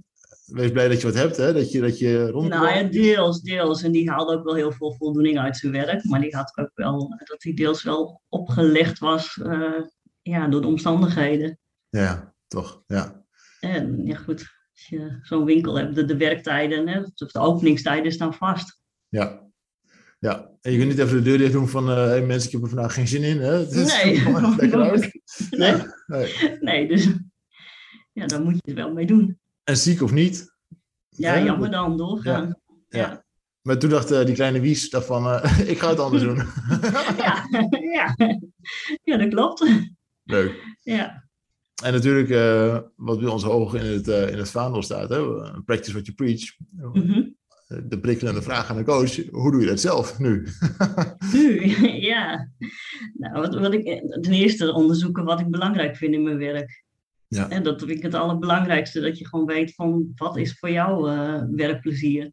wees 0.47 0.71
blij 0.71 0.89
dat 0.89 1.00
je 1.00 1.06
wat 1.06 1.17
hebt, 1.17 1.37
hè? 1.37 1.53
Dat 1.53 1.73
je, 1.73 1.81
dat 1.81 1.99
je 1.99 2.31
rond. 2.31 2.49
Nou 2.49 2.69
ja, 2.69 2.83
deels, 2.83 3.41
deels. 3.41 3.83
En 3.83 3.93
die 3.93 4.11
haalde 4.11 4.37
ook 4.37 4.44
wel 4.44 4.55
heel 4.55 4.73
veel 4.73 4.93
voldoening 4.93 5.39
uit 5.39 5.56
zijn 5.56 5.73
werk. 5.73 6.05
Maar 6.05 6.21
die 6.21 6.37
had 6.37 6.59
ook 6.59 6.71
wel, 6.75 7.09
dat 7.25 7.43
hij 7.43 7.55
deels 7.55 7.83
wel 7.83 8.21
opgelegd 8.29 8.99
was 8.99 9.41
ja, 10.23 10.49
door 10.49 10.61
de 10.61 10.67
omstandigheden. 10.67 11.59
Ja, 11.89 12.35
toch, 12.49 12.83
ja. 12.87 13.25
En 13.61 14.06
ja, 14.06 14.17
goed, 14.17 14.47
als 14.82 15.00
je 15.00 15.19
zo'n 15.23 15.44
winkel 15.44 15.79
hebt, 15.79 15.94
de, 15.94 16.05
de 16.05 16.17
werktijden, 16.17 16.88
hè, 16.88 17.00
of 17.00 17.31
de 17.31 17.38
openingstijden 17.38 18.12
staan 18.12 18.34
vast. 18.34 18.81
Ja. 19.08 19.50
Ja, 20.19 20.50
en 20.61 20.73
je 20.73 20.79
kunt 20.79 20.90
niet 20.90 20.99
even 20.99 21.17
de 21.17 21.23
deur 21.23 21.38
dicht 21.38 21.52
doen 21.52 21.69
van, 21.69 21.88
hey, 21.88 22.23
mensen, 22.23 22.46
ik 22.46 22.52
heb 22.52 22.62
er 22.62 22.69
vandaag 22.69 22.94
geen 22.94 23.08
zin 23.08 23.23
in. 23.23 23.40
Hè? 23.40 23.67
Nee. 23.67 24.23
lekker 24.56 24.81
uit. 24.81 25.20
Nee. 25.50 25.75
nee. 26.06 26.58
nee, 26.61 26.88
dus 26.88 27.08
ja, 28.12 28.26
daar 28.26 28.43
moet 28.43 28.55
je 28.55 28.61
het 28.64 28.75
wel 28.75 28.93
mee 28.93 29.06
doen. 29.06 29.38
En 29.64 29.76
ziek 29.76 30.02
of 30.02 30.12
niet? 30.12 30.55
Ja, 31.08 31.43
jammer 31.43 31.70
dan, 31.70 31.96
doorgaan. 31.96 32.46
Ja. 32.88 32.99
ja. 32.99 32.99
ja. 32.99 33.25
Maar 33.62 33.79
toen 33.79 33.90
dacht 33.90 34.12
uh, 34.12 34.25
die 34.25 34.34
kleine 34.34 34.61
Wies 34.61 34.90
daarvan, 34.90 35.26
uh, 35.26 35.58
ik 35.73 35.79
ga 35.79 35.88
het 35.88 35.99
anders 35.99 36.23
doen. 36.29 36.37
ja. 37.17 37.46
ja. 37.93 38.14
ja, 39.02 39.17
dat 39.17 39.29
klopt. 39.29 39.67
Leuk. 40.25 40.76
Ja. 40.81 41.31
En 41.82 41.93
natuurlijk, 41.93 42.29
uh, 42.29 42.79
wat 42.96 43.20
bij 43.20 43.29
ons 43.29 43.43
hoog 43.43 43.75
in 43.75 43.87
het, 43.87 44.08
uh, 44.08 44.31
in 44.31 44.38
het 44.38 44.50
vaandel 44.50 44.82
staat, 44.82 45.08
hè? 45.08 45.20
practice 45.64 45.93
what 45.93 46.06
you 46.06 46.17
preach. 46.17 46.56
Mm 46.70 46.93
-hmm. 46.93 47.37
De 47.88 48.00
prikkelende 48.00 48.43
vraag 48.43 48.70
aan 48.70 48.76
de 48.76 48.84
coach, 48.84 49.31
hoe 49.31 49.50
doe 49.50 49.61
je 49.61 49.67
dat 49.67 49.81
zelf 49.81 50.19
nu? 50.19 50.46
nu, 51.32 51.67
ja. 52.11 52.49
Nou, 53.14 53.40
wat, 53.40 53.55
wat 53.55 53.75
ik, 53.75 53.84
ten 54.20 54.32
eerste 54.32 54.73
onderzoeken 54.73 55.25
wat 55.25 55.40
ik 55.40 55.50
belangrijk 55.50 55.96
vind 55.96 56.14
in 56.14 56.23
mijn 56.23 56.38
werk. 56.38 56.84
Ja. 57.29 57.49
En 57.49 57.62
dat 57.62 57.79
vind 57.79 57.90
ik 57.90 58.02
het 58.02 58.14
allerbelangrijkste, 58.14 59.00
dat 59.00 59.19
je 59.19 59.26
gewoon 59.26 59.46
weet 59.46 59.75
van 59.75 60.12
wat 60.14 60.37
is 60.37 60.58
voor 60.58 60.70
jou 60.70 61.11
uh, 61.11 61.43
werkplezier. 61.50 62.32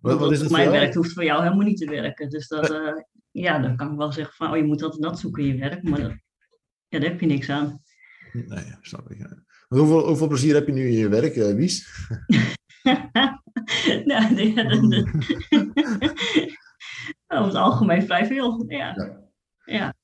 Wat, 0.00 0.18
wat 0.18 0.32
is 0.32 0.40
het 0.40 0.50
mijn 0.50 0.70
werk 0.70 0.94
hoeft 0.94 1.12
voor 1.12 1.24
jou 1.24 1.42
helemaal 1.42 1.66
niet 1.66 1.78
te 1.78 1.90
werken. 1.90 2.30
Dus 2.30 2.48
dat, 2.48 2.80
ja, 3.30 3.58
dan 3.58 3.76
kan 3.76 3.90
ik 3.90 3.98
wel 3.98 4.12
zeggen 4.12 4.34
van, 4.34 4.50
oh, 4.50 4.56
je 4.56 4.64
moet 4.64 4.78
dat 4.78 4.94
en 4.94 5.00
dat 5.00 5.18
zoeken 5.18 5.42
in 5.42 5.48
je 5.48 5.58
werk, 5.58 5.82
maar 5.82 6.00
dat, 6.00 6.12
ja, 6.88 6.98
daar 6.98 7.10
heb 7.10 7.20
je 7.20 7.26
niks 7.26 7.48
aan. 7.50 7.80
Nee, 8.44 8.74
snap 8.80 9.10
ik. 9.10 9.44
Hoeveel, 9.68 10.06
hoeveel 10.06 10.28
plezier 10.28 10.54
heb 10.54 10.66
je 10.66 10.72
nu 10.72 10.86
in 10.86 10.96
je 10.96 11.08
werk, 11.08 11.36
uh, 11.36 11.54
Wies? 11.54 12.06
nou, 14.04 14.34
nee, 14.34 14.54
ja, 14.54 14.62
dat, 14.62 14.90
dat... 14.90 15.08
Over 17.26 17.46
het 17.46 17.54
algemeen 17.54 18.02
vrij 18.02 18.26
veel, 18.26 18.64
ja. 18.68 18.94
Ja. 18.94 19.30
ja. 19.64 19.94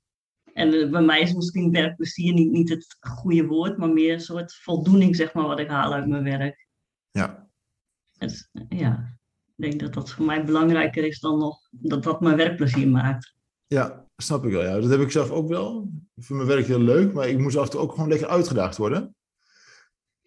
En 0.52 0.74
uh, 0.74 0.90
bij 0.90 1.02
mij 1.02 1.20
is 1.20 1.32
misschien 1.32 1.72
werkplezier 1.72 2.32
niet, 2.32 2.50
niet 2.50 2.68
het 2.68 2.96
goede 3.00 3.46
woord, 3.46 3.78
maar 3.78 3.88
meer 3.88 4.12
een 4.12 4.20
soort 4.20 4.54
voldoening, 4.54 5.16
zeg 5.16 5.34
maar, 5.34 5.46
wat 5.46 5.60
ik 5.60 5.68
haal 5.68 5.92
uit 5.92 6.06
mijn 6.06 6.24
werk. 6.24 6.66
Ja. 7.10 7.48
Het, 8.18 8.50
ja, 8.68 9.18
ik 9.46 9.54
denk 9.56 9.80
dat 9.80 9.94
dat 9.94 10.10
voor 10.10 10.24
mij 10.24 10.44
belangrijker 10.44 11.04
is 11.04 11.20
dan 11.20 11.38
nog 11.38 11.68
dat 11.70 12.02
dat 12.02 12.20
mijn 12.20 12.36
werkplezier 12.36 12.88
maakt. 12.88 13.34
Ja, 13.66 14.08
snap 14.22 14.44
ik 14.44 14.52
wel. 14.52 14.62
Ja. 14.62 14.80
Dat 14.80 14.90
heb 14.90 15.00
ik 15.00 15.10
zelf 15.10 15.30
ook 15.30 15.48
wel. 15.48 15.88
Ik 16.14 16.24
vind 16.24 16.38
mijn 16.38 16.50
werk 16.50 16.66
heel 16.66 16.80
leuk, 16.80 17.12
maar 17.12 17.28
ik 17.28 17.38
moest 17.38 17.56
af 17.56 17.64
en 17.64 17.70
toe 17.70 17.80
ook 17.80 17.92
gewoon 17.92 18.08
lekker 18.08 18.28
uitgedaagd 18.28 18.76
worden. 18.76 19.16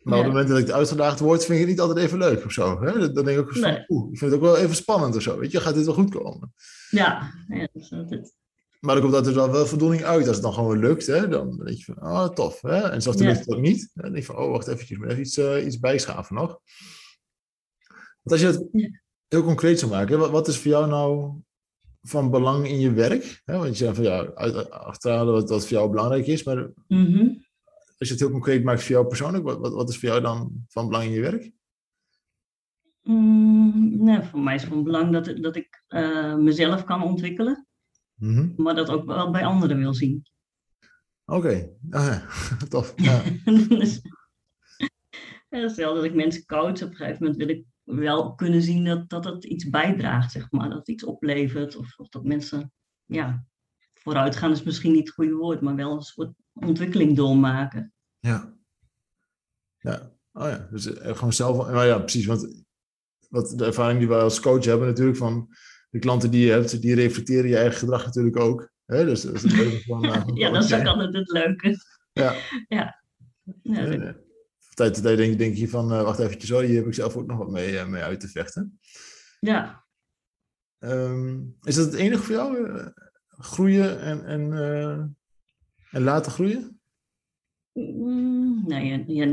Maar 0.01 0.13
Ja. 0.13 0.19
op 0.19 0.25
het 0.25 0.33
moment 0.33 0.47
dat 0.47 0.57
ik 0.69 0.75
uitgedaagd 0.75 1.19
word, 1.19 1.39
vind 1.45 1.51
ik 1.53 1.59
het 1.59 1.67
niet 1.69 1.79
altijd 1.79 2.05
even 2.05 2.17
leuk 2.17 2.45
of 2.45 2.51
zo. 2.51 2.81
Hè? 2.81 3.11
Dan 3.11 3.25
denk 3.25 3.37
ik 3.37 3.39
ook 3.39 3.51
van, 3.53 3.61
Nee. 3.61 3.83
oeh, 3.87 4.11
ik 4.11 4.17
vind 4.17 4.31
het 4.31 4.39
ook 4.39 4.45
wel 4.45 4.57
even 4.57 4.75
spannend 4.75 5.15
of 5.15 5.21
zo. 5.21 5.39
Weet 5.39 5.51
je, 5.51 5.59
gaat 5.61 5.73
dit 5.75 5.85
wel 5.85 5.93
goed 5.93 6.09
komen? 6.15 6.53
Ja, 6.89 7.31
ja 7.47 7.67
dat 7.73 8.11
is- 8.11 8.33
Maar 8.79 8.95
er 8.95 9.01
komt 9.01 9.13
altijd 9.13 9.35
wel, 9.35 9.51
wel 9.51 9.65
voldoening 9.65 10.03
uit. 10.03 10.25
Als 10.27 10.35
het 10.35 10.45
dan 10.45 10.53
gewoon 10.53 10.79
lukt, 10.79 11.07
hè, 11.07 11.27
dan 11.27 11.57
denk 11.57 11.77
je 11.77 11.83
van, 11.83 12.03
oh, 12.03 12.27
tof. 12.29 12.61
Hè? 12.61 12.77
En 12.81 13.01
zelfs 13.01 13.17
dan 13.17 13.27
Ja. 13.27 13.33
lukt 13.33 13.45
het 13.45 13.55
ook 13.55 13.61
niet. 13.61 13.91
Dan 13.93 14.03
denk 14.11 14.15
je 14.15 14.23
van, 14.33 14.37
oh, 14.37 14.51
wacht 14.51 14.67
eventjes, 14.67 14.97
maar 14.97 15.07
even 15.07 15.21
iets, 15.21 15.37
eh, 15.37 15.65
iets 15.65 15.79
bijschaven 15.79 16.35
nog. 16.35 16.59
Want 18.23 18.31
als 18.31 18.39
je 18.41 18.47
het 18.47 18.93
heel 19.27 19.43
concreet 19.43 19.79
zou 19.79 19.91
maken, 19.91 20.19
wat, 20.19 20.29
wat 20.29 20.47
is 20.47 20.57
voor 20.57 20.71
jou 20.71 20.87
nou 20.87 21.33
van 22.07 22.29
belang 22.31 22.67
in 22.67 22.79
je 22.79 22.91
werk? 22.91 23.41
Hè? 23.45 23.57
Want 23.57 23.67
je 23.67 23.75
zei 23.75 23.95
van, 23.95 24.03
ja, 24.03 24.21
achterhalen 24.69 25.33
wat, 25.33 25.49
wat 25.49 25.61
voor 25.67 25.77
jou 25.77 25.89
belangrijk 25.89 26.27
is. 26.27 26.43
Maar 26.43 26.69
Mhm. 26.87 27.27
als 27.97 28.07
je 28.07 28.13
het 28.13 28.19
heel 28.19 28.31
concreet 28.31 28.63
maakt 28.63 28.81
voor 28.83 28.91
jou 28.91 29.07
persoonlijk, 29.07 29.43
wat, 29.43 29.57
wat, 29.59 29.73
wat 29.73 29.89
is 29.89 29.97
voor 29.99 30.09
jou 30.09 30.21
dan 30.21 30.51
van 30.67 30.87
belang 30.87 31.05
in 31.05 31.11
je 31.11 31.21
werk? 31.21 31.51
Mm, 33.01 34.03
nou, 34.03 34.23
voor 34.23 34.39
mij 34.39 34.55
is 34.55 34.61
het 34.61 34.71
van 34.71 34.83
belang 34.83 35.11
dat, 35.11 35.33
dat 35.41 35.55
ik 35.55 35.83
eh, 35.87 36.35
mezelf 36.35 36.83
kan 36.83 37.03
ontwikkelen, 37.03 37.67
Mhm. 38.15 38.49
maar 38.55 38.75
dat 38.75 38.89
ook 38.89 39.05
wel 39.05 39.31
bij 39.31 39.45
anderen 39.45 39.77
wil 39.77 39.93
zien. 39.93 40.23
Oké, 41.25 41.69
Ah, 41.89 42.29
tof. 42.69 42.93
Dus, 43.69 44.01
ja, 45.49 45.67
stel 45.67 45.93
dat 45.95 46.03
ik 46.03 46.13
mensen 46.13 46.45
coach, 46.45 46.81
op 46.83 46.89
een 46.89 46.95
gegeven 46.95 47.17
moment 47.19 47.35
wil 47.37 47.49
ik 47.49 47.65
wel 47.85 48.35
kunnen 48.35 48.61
zien 48.61 48.85
dat, 48.85 49.09
dat 49.09 49.25
het 49.25 49.43
iets 49.45 49.69
bijdraagt, 49.69 50.31
zeg 50.31 50.51
maar. 50.51 50.69
Dat 50.69 50.77
het 50.77 50.87
iets 50.87 51.03
oplevert 51.03 51.75
of, 51.75 51.97
of 51.97 52.09
dat 52.09 52.23
mensen, 52.23 52.71
ja, 53.05 53.45
vooruit 53.93 54.35
gaan 54.35 54.51
is 54.51 54.63
misschien 54.63 54.91
niet 54.91 55.05
het 55.05 55.13
goede 55.15 55.33
woord, 55.35 55.61
maar 55.61 55.75
wel 55.75 55.91
een 55.95 56.01
soort 56.01 56.33
ontwikkeling 56.53 57.15
doormaken. 57.15 57.93
Ja. 58.19 58.53
Ja. 59.77 60.11
Oh 60.33 60.47
ja, 60.49 60.67
dus 60.71 60.93
eh, 60.93 61.15
gewoon 61.15 61.33
zelf. 61.33 61.57
Nou 61.57 61.85
ja, 61.85 61.99
precies. 61.99 62.25
Want 62.25 62.63
wat 63.29 63.53
de 63.57 63.65
ervaring 63.65 63.99
die 63.99 64.07
wij 64.07 64.19
als 64.19 64.39
coach 64.39 64.65
hebben 64.65 64.87
natuurlijk 64.87 65.17
van 65.17 65.47
de 65.89 65.99
klanten 65.99 66.31
die 66.31 66.45
je 66.45 66.51
hebt, 66.51 66.81
die 66.81 66.95
reflecteren 66.95 67.49
je 67.49 67.57
eigen 67.57 67.77
gedrag 67.79 68.05
natuurlijk 68.05 68.37
ook. 68.39 68.71
Hè? 68.85 69.05
Dus, 69.05 69.23
het 69.23 69.41
van, 69.85 70.03
eh, 70.05 70.23
Ja, 70.33 70.49
dat 70.51 70.63
is 70.63 70.73
ook 70.73 70.85
altijd 70.85 71.13
het 71.13 71.29
leuke. 71.31 71.75
Ja. 72.11 72.33
Ja, 72.67 73.01
Ja, 73.61 73.85
dat- 73.85 73.93
ja. 74.01 74.15
Tijd 74.75 74.93
tot 74.93 75.03
tijd 75.03 75.17
denk, 75.17 75.37
denk 75.37 75.55
je 75.55 75.69
van, 75.69 75.91
eh, 75.91 76.03
wacht 76.03 76.19
eventjes, 76.19 76.49
hoor, 76.49 76.61
hier 76.61 76.75
heb 76.75 76.87
ik 76.87 76.93
zelf 76.93 77.15
ook 77.15 77.27
nog 77.27 77.37
wat 77.37 77.51
mee, 77.51 77.79
eh, 77.79 77.87
mee 77.87 78.01
uit 78.03 78.19
te 78.19 78.27
vechten. 78.27 78.79
ja. 79.39 79.83
Ehm, 80.79 81.39
is 81.61 81.75
dat 81.75 81.85
het 81.85 81.93
enige 81.93 82.23
voor 82.23 82.35
jou? 82.35 82.69
eh, 82.69 82.87
groeien 83.27 83.99
en, 84.01 84.25
en, 84.25 84.53
en 85.91 86.01
laten 86.01 86.31
groeien? 86.31 86.79
Mm, 87.73 88.67
nou 88.67 88.83
ja, 88.83 89.03
ja, 89.07 89.25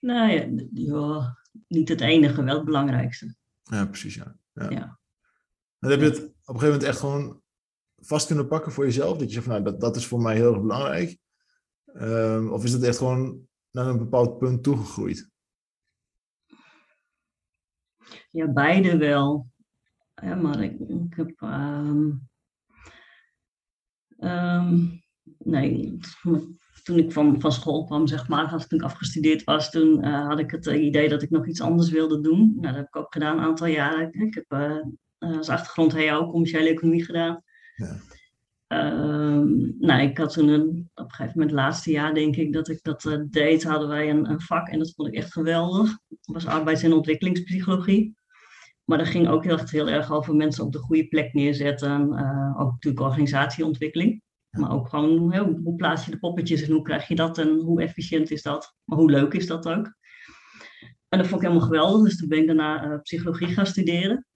nou 0.00 0.30
ja, 0.30 0.48
ja, 0.72 1.38
niet 1.68 1.88
het 1.88 2.00
enige, 2.00 2.44
wel 2.44 2.56
het 2.56 2.64
belangrijkste. 2.64 3.34
Ja, 3.62 3.86
precies, 3.86 4.14
ja. 4.14 4.36
ja. 4.52 4.70
Ja. 4.70 4.98
Dan 5.78 5.90
heb 5.90 6.00
je 6.00 6.06
het 6.06 6.18
op 6.18 6.24
een 6.24 6.60
gegeven 6.60 6.66
moment 6.66 6.82
echt 6.82 6.98
gewoon 6.98 7.42
vast 7.96 8.26
kunnen 8.26 8.48
pakken 8.48 8.72
voor 8.72 8.84
jezelf? 8.84 9.18
Dat 9.18 9.26
je 9.26 9.32
zegt 9.32 9.44
van 9.44 9.52
nou, 9.52 9.64
dat, 9.64 9.80
dat 9.80 9.96
is 9.96 10.06
voor 10.06 10.20
mij 10.20 10.34
heel 10.34 10.52
erg 10.52 10.60
belangrijk. 10.60 11.18
Ehm, 11.94 12.48
of 12.48 12.64
is 12.64 12.72
het 12.72 12.82
echt 12.82 12.98
gewoon 12.98 13.48
naar 13.70 13.86
een 13.86 13.98
bepaald 13.98 14.38
punt 14.38 14.62
toegegroeid? 14.62 15.30
Ja, 18.30 18.52
beide 18.52 18.96
wel. 18.96 19.46
Ja, 20.14 20.34
maar 20.34 20.62
ik, 20.62 20.78
ik 20.78 21.14
heb. 21.14 21.40
ehm, 21.40 22.10
ehm, 24.18 24.86
nee, 25.38 25.98
toen 26.82 26.98
ik 26.98 27.12
van, 27.12 27.40
van 27.40 27.52
school 27.52 27.84
kwam, 27.84 28.06
zeg 28.06 28.28
maar, 28.28 28.52
als 28.52 28.66
toen 28.66 28.78
ik 28.78 28.84
afgestudeerd 28.84 29.44
was, 29.44 29.70
toen 29.70 30.02
eh, 30.02 30.26
had 30.26 30.38
ik 30.38 30.50
het 30.50 30.66
eh, 30.66 30.84
idee 30.84 31.08
dat 31.08 31.22
ik 31.22 31.30
nog 31.30 31.46
iets 31.46 31.60
anders 31.60 31.90
wilde 31.90 32.20
doen. 32.20 32.52
Nou, 32.54 32.66
dat 32.66 32.74
heb 32.74 32.86
ik 32.86 32.96
ook 32.96 33.12
gedaan 33.12 33.38
een 33.38 33.44
aantal 33.44 33.66
jaren. 33.66 34.12
Ik 34.12 34.34
heb 34.34 34.44
eh, 34.48 34.78
als 35.18 35.48
achtergrond 35.48 35.92
HEO, 35.92 36.30
commerciële 36.30 36.68
economie 36.68 37.04
gedaan. 37.04 37.42
Ja. 37.76 37.96
Ehm, 38.70 39.78
nou, 39.78 40.02
ik 40.02 40.18
had 40.18 40.32
toen 40.32 40.48
een, 40.48 40.90
op 40.94 41.04
een 41.04 41.10
gegeven 41.10 41.32
moment, 41.38 41.50
het 41.50 41.60
laatste 41.60 41.90
jaar 41.90 42.14
denk 42.14 42.36
ik, 42.36 42.52
dat 42.52 42.68
ik 42.68 42.82
dat 42.82 43.04
eh, 43.04 43.18
deed, 43.30 43.64
hadden 43.64 43.88
wij 43.88 44.10
een, 44.10 44.30
een 44.30 44.40
vak 44.40 44.68
en 44.68 44.78
dat 44.78 44.92
vond 44.94 45.08
ik 45.08 45.14
echt 45.14 45.32
geweldig. 45.32 45.98
Dat 46.08 46.18
was 46.34 46.46
arbeids- 46.46 46.82
en 46.82 46.92
ontwikkelingspsychologie. 46.92 48.16
Maar 48.84 48.98
dat 48.98 49.08
ging 49.08 49.28
ook 49.28 49.44
heel, 49.44 49.58
echt 49.58 49.70
heel 49.70 49.88
erg 49.88 50.12
over 50.12 50.34
mensen 50.34 50.64
op 50.64 50.72
de 50.72 50.78
goede 50.78 51.08
plek 51.08 51.32
neerzetten. 51.32 52.12
eh, 52.12 52.60
ook 52.60 52.70
natuurlijk 52.72 53.02
organisatieontwikkeling. 53.02 54.22
Maar 54.50 54.72
ook 54.72 54.88
gewoon, 54.88 55.16
hoe, 55.18 55.60
hoe 55.64 55.76
plaats 55.76 56.04
je 56.04 56.10
de 56.10 56.18
poppetjes 56.18 56.62
en 56.62 56.72
hoe 56.72 56.82
krijg 56.82 57.08
je 57.08 57.14
dat 57.14 57.38
en 57.38 57.48
hoe 57.60 57.82
efficiënt 57.82 58.30
is 58.30 58.42
dat? 58.42 58.76
Maar 58.84 58.98
hoe 58.98 59.10
leuk 59.10 59.32
is 59.32 59.46
dat 59.46 59.68
ook? 59.68 59.94
En 61.08 61.18
dat 61.18 61.26
vond 61.26 61.42
ik 61.42 61.48
helemaal 61.48 61.68
geweldig. 61.68 62.02
Dus 62.02 62.16
toen 62.16 62.28
ben 62.28 62.38
ik 62.38 62.46
daarna 62.46 62.82
eh, 62.82 63.00
psychologie 63.00 63.48
gaan 63.48 63.66
studeren. 63.66 64.26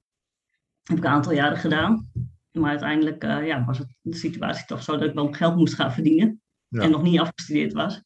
heb 0.83 0.97
ik 0.97 1.05
een 1.05 1.11
aantal 1.11 1.33
jaren 1.33 1.59
gedaan. 1.59 2.11
Maar 2.55 2.71
uiteindelijk 2.71 3.25
eh, 3.25 3.47
ja, 3.47 3.65
was 3.65 3.79
het 3.79 3.97
de 4.01 4.17
situatie 4.17 4.67
toch 4.67 4.83
zo 4.83 4.97
dat 4.97 5.09
ik 5.09 5.15
wel 5.15 5.33
geld 5.33 5.57
moest 5.57 5.75
gaan 5.75 5.93
verdienen. 5.93 6.43
Ja. 6.69 6.81
En 6.81 6.91
nog 6.91 7.03
niet 7.03 7.21
afgestudeerd 7.21 7.73
was. 7.73 8.03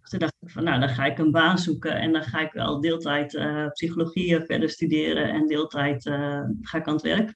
Dus 0.00 0.10
toen 0.10 0.18
dacht 0.18 0.36
ik 0.40 0.50
van, 0.50 0.64
nou, 0.64 0.80
dan 0.80 0.88
ga 0.88 1.04
ik 1.04 1.18
een 1.18 1.30
baan 1.30 1.58
zoeken. 1.58 2.00
En 2.00 2.12
dan 2.12 2.22
ga 2.22 2.40
ik 2.40 2.52
wel 2.52 2.80
deeltijd 2.80 3.34
eh, 3.34 3.68
psychologie 3.68 4.36
eh, 4.36 4.44
verder 4.44 4.70
studeren. 4.70 5.28
En 5.28 5.46
deeltijd 5.46 6.06
eh, 6.06 6.42
ga 6.60 6.78
ik 6.78 6.86
aan 6.86 6.94
het 6.94 7.02
werk. 7.02 7.34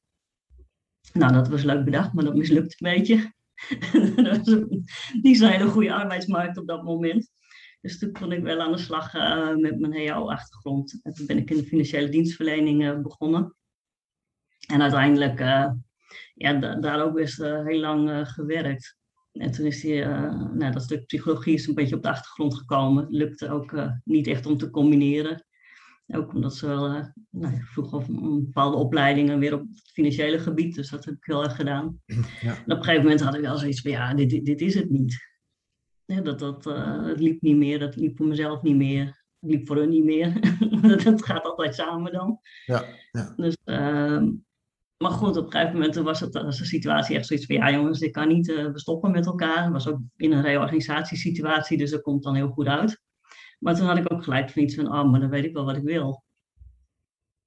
Nou, 1.12 1.32
dat 1.32 1.48
was 1.48 1.62
leuk 1.62 1.84
bedacht, 1.84 2.12
maar 2.12 2.24
dat 2.24 2.34
mislukte 2.34 2.76
een 2.78 2.94
beetje. 2.94 3.32
dat 4.22 4.36
was 4.36 4.58
niet 5.22 5.38
zo'n 5.38 5.48
hele 5.48 5.68
goede 5.68 5.94
arbeidsmarkt 5.94 6.58
op 6.58 6.66
dat 6.66 6.82
moment. 6.82 7.30
Dus 7.80 7.98
toen 7.98 8.12
kon 8.12 8.32
ik 8.32 8.42
wel 8.42 8.60
aan 8.60 8.72
de 8.72 8.78
slag 8.78 9.12
met 9.56 9.78
mijn 9.78 10.10
HO-achtergrond. 10.10 11.00
En 11.02 11.14
toen 11.14 11.26
ben 11.26 11.38
ik 11.38 11.50
in 11.50 11.56
de 11.56 11.64
financiële 11.64 12.08
dienstverlening 12.08 13.02
begonnen. 13.02 13.56
En 14.66 14.82
uiteindelijk 14.82 15.38
ja, 16.34 16.52
da- 16.52 16.80
daar 16.80 17.04
ook 17.04 17.14
best 17.14 17.40
eh, 17.40 17.64
heel 17.64 17.80
lang 17.80 18.10
eh, 18.10 18.26
gewerkt. 18.26 18.96
En 19.32 19.50
toen 19.50 19.66
is 19.66 19.80
die, 19.80 20.02
eh, 20.02 20.52
nou, 20.52 20.72
dat 20.72 20.82
stuk 20.82 21.06
psychologie 21.06 21.54
is 21.54 21.66
een 21.66 21.74
beetje 21.74 21.96
op 21.96 22.02
de 22.02 22.08
achtergrond 22.08 22.54
gekomen. 22.54 23.06
Lukte 23.08 23.50
ook 23.50 23.74
niet 24.04 24.26
echt 24.26 24.46
om 24.46 24.56
te 24.56 24.70
combineren. 24.70 25.44
Ook 26.06 26.34
omdat 26.34 26.54
ze 26.54 26.66
wel, 26.66 26.86
eh, 26.86 27.04
nou, 27.30 27.62
vroeg 27.62 27.92
of 27.92 28.08
een 28.08 28.44
bepaalde 28.44 28.76
opleidingen 28.76 29.38
weer 29.38 29.54
op 29.54 29.60
het 29.60 29.90
financiële 29.92 30.38
gebied. 30.38 30.74
Dus 30.74 30.90
dat 30.90 31.04
heb 31.04 31.14
ik 31.14 31.24
heel 31.24 31.42
erg 31.42 31.56
gedaan. 31.56 32.00
Ja. 32.40 32.56
En 32.56 32.62
op 32.72 32.78
een 32.78 32.84
gegeven 32.84 33.02
moment 33.02 33.20
had 33.20 33.34
ik 33.34 33.40
wel 33.40 33.56
zoiets 33.56 33.80
van, 33.80 33.90
ja, 33.90 34.14
dit, 34.14 34.44
dit, 34.44 34.60
is 34.60 34.74
het 34.74 34.90
niet. 34.90 35.32
Ja, 36.04 36.20
dat, 36.20 36.38
dat, 36.38 36.64
het 37.04 37.20
liep 37.20 37.42
niet 37.42 37.56
meer, 37.56 37.78
dat 37.78 37.96
liep 37.96 38.16
voor 38.16 38.26
mezelf 38.26 38.62
niet 38.62 38.76
meer. 38.76 39.04
Het 39.40 39.50
liep 39.50 39.66
voor 39.66 39.76
hun 39.76 39.88
niet 39.88 40.04
meer. 40.04 40.32
dat 41.04 41.24
gaat 41.24 41.44
altijd 41.44 41.74
samen 41.74 42.12
dan. 42.12 42.38
Ja, 42.64 42.84
ja. 43.10 43.32
Dus, 43.36 43.56
ehm, 43.64 44.30
maar 45.04 45.12
goed, 45.12 45.36
op 45.36 45.44
een 45.44 45.52
gegeven 45.52 45.72
moment 45.72 45.94
was, 45.94 46.20
het, 46.20 46.34
was 46.34 46.58
de 46.58 46.64
situatie 46.64 47.16
echt 47.16 47.26
zoiets 47.26 47.46
van, 47.46 47.54
ja 47.54 47.70
jongens, 47.70 47.98
dit 47.98 48.10
kan 48.10 48.28
niet, 48.28 48.48
eh, 48.48 48.72
we 48.72 48.78
stoppen 48.78 49.10
met 49.10 49.26
elkaar. 49.26 49.62
Het 49.62 49.72
was 49.72 49.88
ook 49.88 49.98
in 50.16 50.32
een 50.32 50.42
reorganisatiesituatie, 50.42 51.78
dus 51.78 51.90
dat 51.90 52.02
komt 52.02 52.22
dan 52.22 52.34
heel 52.34 52.48
goed 52.48 52.66
uit. 52.66 53.02
Maar 53.58 53.74
toen 53.74 53.86
had 53.86 53.96
ik 53.96 54.12
ook 54.12 54.24
gelijk 54.24 54.50
van 54.50 54.62
iets 54.62 54.74
van, 54.74 54.86
oh, 54.86 55.10
maar 55.10 55.20
dan 55.20 55.28
weet 55.28 55.44
ik 55.44 55.54
wel 55.54 55.64
wat 55.64 55.76
ik 55.76 55.82
wil. 55.82 56.24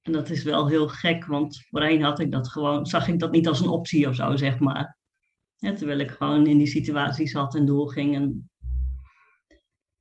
En 0.02 0.12
dat 0.12 0.30
is 0.30 0.42
wel 0.42 0.66
heel 0.68 0.88
gek, 0.88 1.24
want 1.24 1.66
voorheen 1.68 2.02
had 2.02 2.18
ik 2.18 2.32
dat 2.32 2.48
gewoon, 2.48 2.86
zag 2.86 3.08
ik 3.08 3.18
dat 3.18 3.32
niet 3.32 3.48
als 3.48 3.60
een 3.60 3.68
optie 3.68 4.08
of 4.08 4.14
zo, 4.14 4.36
zeg 4.36 4.58
maar. 4.58 4.96
Terwijl 5.56 5.98
ik 5.98 6.10
gewoon 6.10 6.46
in 6.46 6.58
die 6.58 6.66
situatie 6.66 7.28
zat 7.28 7.54
en 7.54 7.66
doorging. 7.66 8.14
En 8.14 8.50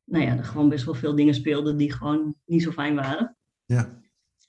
nou 0.03 0.23
ja, 0.23 0.37
er 0.37 0.43
gewoon 0.43 0.69
best 0.69 0.85
wel 0.85 0.93
veel 0.93 1.15
dingen 1.15 1.33
speelden 1.33 1.77
die 1.77 1.93
gewoon 1.93 2.35
niet 2.45 2.63
zo 2.63 2.71
fijn 2.71 2.95
waren. 2.95 3.37
ja. 3.65 4.05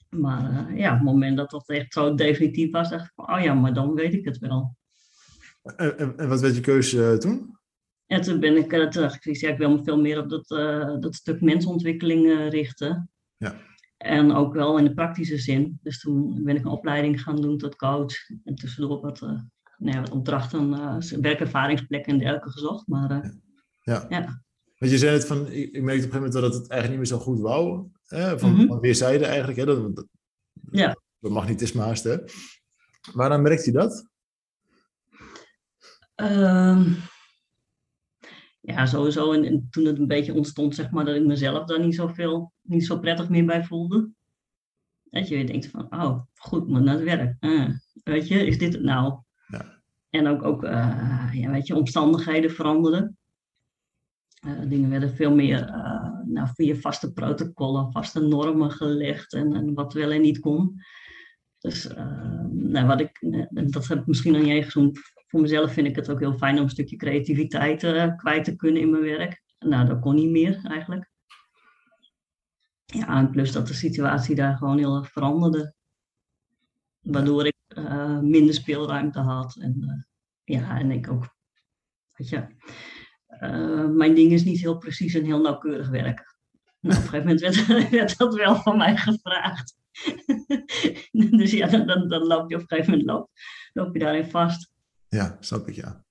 Maar 0.09 0.67
eh, 0.67 0.77
ja, 0.77 0.89
op 0.89 0.95
het 0.95 1.05
moment 1.05 1.37
dat 1.37 1.49
dat 1.49 1.69
echt 1.69 1.93
zo 1.93 2.15
definitief 2.15 2.71
was, 2.71 2.89
dacht 2.89 3.05
ik 3.05 3.11
van, 3.15 3.35
oh 3.35 3.41
ja, 3.41 3.53
maar 3.53 3.73
dan 3.73 3.93
weet 3.93 4.13
ik 4.13 4.25
het 4.25 4.37
wel. 4.37 4.75
En, 5.61 5.97
en, 5.97 6.17
en 6.17 6.29
wat 6.29 6.41
werd 6.41 6.55
je 6.55 6.61
keuze 6.61 7.11
eh, 7.11 7.17
toen? 7.17 7.57
En 8.05 8.21
toen 8.21 8.39
ben 8.39 8.57
ik, 8.57 8.73
eh, 8.73 9.09
ja, 9.21 9.49
ik 9.49 9.57
wil 9.57 9.71
me 9.71 9.83
veel 9.83 9.99
meer 10.01 10.19
op 10.19 10.29
dat, 10.29 10.47
dat 11.01 11.15
stuk 11.15 11.41
mensontwikkeling 11.41 12.49
richten. 12.49 13.09
Ja. 13.37 13.55
En 13.97 14.31
ook 14.31 14.53
wel 14.53 14.77
in 14.77 14.83
de 14.83 14.93
praktische 14.93 15.37
zin. 15.37 15.79
Dus 15.81 15.99
toen 15.99 16.43
ben 16.43 16.55
ik 16.55 16.65
een 16.65 16.71
opleiding 16.71 17.21
gaan 17.21 17.41
doen 17.41 17.57
tot 17.57 17.75
coach. 17.75 18.13
En 18.43 18.55
tussendoor 18.55 19.01
wat, 19.01 19.19
nou 19.19 19.95
ja, 19.95 19.99
wat 19.99 20.11
opdrachten, 20.11 20.69
werkervaringsplekken 21.21 22.13
en 22.13 22.19
dergelijke 22.19 22.51
gezocht. 22.51 22.87
Maar 22.87 23.11
eh, 23.11 23.29
Ja. 23.81 24.05
ja. 24.09 24.43
Want 24.77 24.91
je 24.91 24.97
zei 24.97 25.13
het 25.13 25.25
van, 25.25 25.51
ik, 25.51 25.71
ik 25.71 25.81
merkte 25.81 25.81
op 25.81 25.81
een 25.83 25.91
gegeven 25.91 26.15
moment 26.15 26.33
dat 26.33 26.53
het 26.53 26.69
eigenlijk 26.69 26.89
niet 26.89 27.09
meer 27.09 27.19
zo 27.19 27.25
goed 27.25 27.39
wou. 27.39 27.87
Hè? 28.09 28.39
Van, 28.39 28.65
van 28.67 28.79
weerzijden 28.79 29.27
eigenlijk. 29.27 29.59
Hè? 29.59 29.65
Dat, 29.65 29.95
dat, 29.95 30.07
Ja. 30.71 30.97
dat 31.19 31.31
magnetisme 31.31 31.81
haast, 31.81 32.03
hè? 32.03 32.17
Waaraan 33.13 33.41
merkt 33.41 33.65
je 33.65 33.71
dat? 33.71 34.07
Ehm, 36.15 36.93
ja, 38.59 38.85
sowieso. 38.85 39.31
En, 39.31 39.43
en 39.43 39.67
toen 39.69 39.85
het 39.85 39.99
een 39.99 40.07
beetje 40.07 40.33
ontstond, 40.33 40.75
zeg 40.75 40.91
maar, 40.91 41.05
dat 41.05 41.15
ik 41.15 41.25
mezelf 41.25 41.65
daar 41.65 41.79
niet 41.79 41.95
zoveel, 41.95 42.53
niet 42.61 42.85
zo 42.85 42.99
prettig 42.99 43.29
meer 43.29 43.45
bij 43.45 43.63
voelde. 43.63 44.09
Dat 45.03 45.27
je 45.27 45.35
weer 45.35 45.47
denkt 45.47 45.67
van, 45.67 45.87
oh, 45.89 46.21
goed, 46.35 46.69
maar 46.69 46.81
naar 46.81 46.93
het 46.95 47.03
werk. 47.03 47.35
Ah, 47.39 47.69
weet 48.03 48.27
je, 48.27 48.45
is 48.45 48.57
dit 48.57 48.73
het 48.73 48.81
nou? 48.81 49.19
Ja. 49.47 49.81
En 50.09 50.27
ook, 50.27 50.43
ook 50.43 50.63
eh, 50.63 51.29
ja, 51.33 51.51
weet 51.51 51.67
je, 51.67 51.75
omstandigheden 51.75 52.51
veranderden. 52.51 53.17
Eh, 54.39 54.69
dingen 54.69 54.89
werden 54.89 55.15
veel 55.15 55.35
meer 55.35 55.67
eh, 55.67 56.19
nou, 56.25 56.47
via 56.53 56.75
vaste 56.75 57.13
protocollen, 57.13 57.91
vaste 57.91 58.19
normen 58.19 58.71
gelegd 58.71 59.33
en, 59.33 59.53
en 59.53 59.73
wat 59.73 59.93
wel 59.93 60.11
en 60.11 60.21
niet 60.21 60.39
kon. 60.39 60.81
Dus 61.57 61.87
eh, 61.87 62.45
nou, 62.49 62.87
wat 62.87 62.99
ik, 62.99 63.19
dat 63.49 63.87
heb 63.87 63.99
ik 63.99 64.07
misschien 64.07 64.33
niet 64.33 64.47
eens 64.47 64.71
genoemd. 64.71 64.99
Voor 65.27 65.41
mezelf 65.41 65.73
vind 65.73 65.87
ik 65.87 65.95
het 65.95 66.09
ook 66.09 66.19
heel 66.19 66.37
fijn 66.37 66.57
om 66.57 66.63
een 66.63 66.69
stukje 66.69 66.95
creativiteit 66.95 67.79
kwijt 68.15 68.43
te 68.43 68.55
kunnen 68.55 68.81
in 68.81 68.89
mijn 68.89 69.03
werk. 69.03 69.43
Nou, 69.59 69.87
dat 69.87 69.99
kon 69.99 70.15
niet 70.15 70.29
meer 70.29 70.59
eigenlijk. 70.63 71.09
Ja, 72.85 73.17
en 73.17 73.29
plus 73.31 73.51
dat 73.51 73.67
de 73.67 73.73
situatie 73.73 74.35
daar 74.35 74.57
gewoon 74.57 74.77
heel 74.77 74.95
erg 74.95 75.11
veranderde. 75.11 75.73
Waardoor 76.99 77.45
ik 77.45 77.55
minder 78.21 78.53
speelruimte 78.53 79.19
had. 79.19 79.55
En 79.55 80.07
ja, 80.43 80.79
en 80.79 80.91
ik 80.91 81.11
ook, 81.11 81.35
weet 82.15 82.29
je, 82.29 82.47
eh, 83.39 83.85
mijn 83.85 84.15
ding 84.15 84.31
is 84.31 84.43
niet 84.43 84.59
heel 84.59 84.77
precies 84.77 85.13
en 85.13 85.25
heel 85.25 85.41
nauwkeurig 85.41 85.89
werken. 85.89 86.35
Nou, 86.79 86.97
op 86.97 87.03
een 87.03 87.09
gegeven 87.09 87.19
moment 87.19 87.39
werd, 87.39 87.89
werd 87.99 88.17
dat 88.17 88.35
wel 88.35 88.55
van 88.55 88.77
mij 88.77 88.97
gevraagd. 88.97 89.75
dus 91.39 91.51
ja, 91.51 91.67
dan, 91.67 91.87
dan, 91.87 92.07
dan 92.07 92.23
loop 92.23 92.49
je 92.49 92.55
op 92.55 92.61
een 92.61 92.67
gegeven 92.67 92.91
moment 92.91 93.09
loop, 93.09 93.29
loop 93.73 93.93
je 93.93 93.99
daarin 93.99 94.25
vast. 94.25 94.71
Ja, 95.07 95.37
snap 95.39 95.67
ik, 95.67 95.75
ja. 95.75 96.03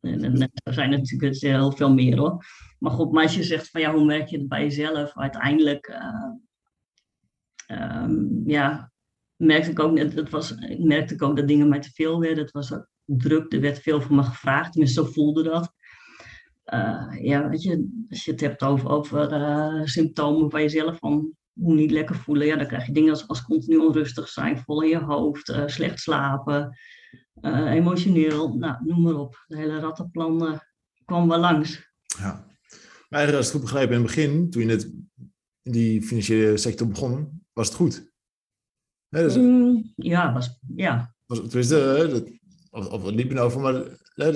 En, 0.00 0.24
en 0.24 0.50
er 0.62 0.74
zijn 0.74 0.90
natuurlijk 0.90 1.40
heel 1.40 1.72
veel 1.72 1.94
meer 1.94 2.18
hoor. 2.18 2.44
Maar 2.78 2.92
goed, 2.92 3.12
maar 3.12 3.22
als 3.22 3.34
je 3.34 3.42
zegt 3.42 3.70
van 3.70 3.80
ja, 3.80 3.92
hoe 3.92 4.04
merk 4.04 4.28
je 4.28 4.38
het 4.38 4.48
bij 4.48 4.62
jezelf? 4.62 5.18
Uiteindelijk, 5.18 5.86
eh, 5.86 6.30
ehm, 7.66 8.48
ja, 8.48 8.92
merkte 9.36 9.70
ik 9.70 9.78
ook, 9.78 9.98
het 9.98 10.30
was, 10.30 10.50
ik 10.50 10.84
merkte 10.84 11.14
ik 11.14 11.22
ook 11.22 11.36
dat 11.36 11.48
dingen 11.48 11.68
mij 11.68 11.80
te 11.80 11.90
veel 11.90 12.20
werden. 12.20 12.44
Het 12.44 12.52
was 12.52 12.72
druk, 13.04 13.52
er 13.52 13.60
werd 13.60 13.78
veel 13.78 14.00
van 14.00 14.16
me 14.16 14.22
gevraagd. 14.22 14.72
Tenminste, 14.72 15.02
zo 15.02 15.10
voelde 15.10 15.42
dat. 15.42 15.72
Eh, 16.64 17.18
ja, 17.20 17.48
weet 17.48 17.62
je, 17.62 18.04
als 18.10 18.24
je 18.24 18.30
het 18.30 18.40
hebt 18.40 18.62
over, 18.62 18.88
over 18.88 19.32
eh, 19.32 19.84
symptomen 19.84 20.48
bij 20.48 20.62
jezelf 20.62 20.98
van 20.98 21.32
hoe 21.52 21.74
niet 21.74 21.90
lekker 21.90 22.16
voelen, 22.16 22.46
ja, 22.46 22.56
dan 22.56 22.66
krijg 22.66 22.86
je 22.86 22.92
dingen 22.92 23.10
als, 23.10 23.28
als 23.28 23.42
continu 23.42 23.76
onrustig 23.76 24.28
zijn, 24.28 24.58
vol 24.58 24.82
in 24.82 24.88
je 24.88 24.98
hoofd, 24.98 25.48
eh, 25.48 25.66
slecht 25.66 26.00
slapen, 26.00 26.78
emotioneel, 27.42 28.56
nou, 28.56 28.76
noem 28.84 29.02
maar 29.02 29.14
op. 29.14 29.44
De 29.46 29.56
hele 29.56 29.78
rattenplan 29.78 30.60
kwam 31.04 31.28
wel 31.28 31.38
langs. 31.38 31.92
ja. 32.18 32.52
Maar 33.08 33.22
eigenlijk, 33.22 33.36
als 33.36 33.46
ik 33.46 33.52
het 33.52 33.52
goed 33.52 33.60
begrijp, 33.60 33.90
in 33.90 33.96
het 33.96 34.06
begin, 34.06 34.50
toen 34.50 34.62
je 34.62 34.68
net 34.68 34.92
in 35.62 35.72
die 35.72 36.02
financiële 36.02 36.56
sector 36.56 36.88
begon, 36.88 37.42
was 37.52 37.66
het 37.66 37.76
goed. 37.76 38.12
Dus, 39.08 39.36
Mm, 39.36 39.92
ja, 39.96 40.32
was, 40.32 40.58
ja, 40.74 41.14
was, 41.26 41.38
tenminste, 41.38 42.06
dat, 42.10 42.30
of, 42.74 42.86
of 42.88 43.06
er 43.06 43.40
over, 43.40 43.60
maar 43.60 43.74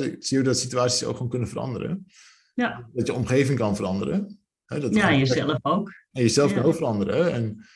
ik 0.03 0.17
zie 0.25 0.39
je 0.39 0.45
dat 0.45 0.59
situaties 0.59 1.05
ook 1.05 1.15
gewoon 1.17 1.29
kunnen 1.31 1.49
veranderen. 1.49 2.07
ja. 2.55 2.89
Dat 2.93 3.07
je 3.07 3.13
omgeving 3.15 3.59
kan 3.59 3.77
veranderen. 3.77 4.41
Hè, 4.65 4.81
dat 4.81 4.95
ja 4.95 5.09
en 5.11 5.19
jezelf 5.19 5.59
ook. 5.63 5.93
En 6.13 6.23
jezelf 6.23 6.51
Ja. 6.51 6.57
kan 6.57 6.65
ook 6.65 6.75
veranderen. 6.75 7.33
En 7.33 7.67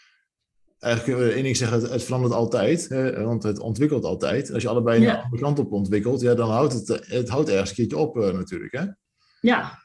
eigenlijk 0.78 1.04
kunnen 1.04 1.28
we 1.28 1.34
één 1.34 1.42
ding 1.44 1.56
zeggen, 1.56 1.80
het, 1.80 1.90
het 1.90 2.02
verandert 2.04 2.34
altijd, 2.34 2.88
hè, 2.88 3.22
want 3.24 3.42
het 3.42 3.58
ontwikkelt 3.58 4.04
altijd. 4.04 4.52
Als 4.52 4.62
je 4.62 4.68
allebei 4.68 5.00
Ja. 5.00 5.16
een 5.16 5.22
andere 5.22 5.42
kant 5.42 5.58
op 5.58 5.72
ontwikkelt, 5.72 6.20
ja, 6.20 6.34
dan 6.34 6.50
houdt 6.50 6.72
het, 6.72 7.06
het 7.06 7.28
houdt 7.28 7.48
ergens 7.48 7.70
een 7.70 7.76
keertje 7.76 7.96
op 7.96 8.16
eh, 8.18 8.32
natuurlijk. 8.32 8.72
Hè? 8.72 8.84
Ja, 9.40 9.80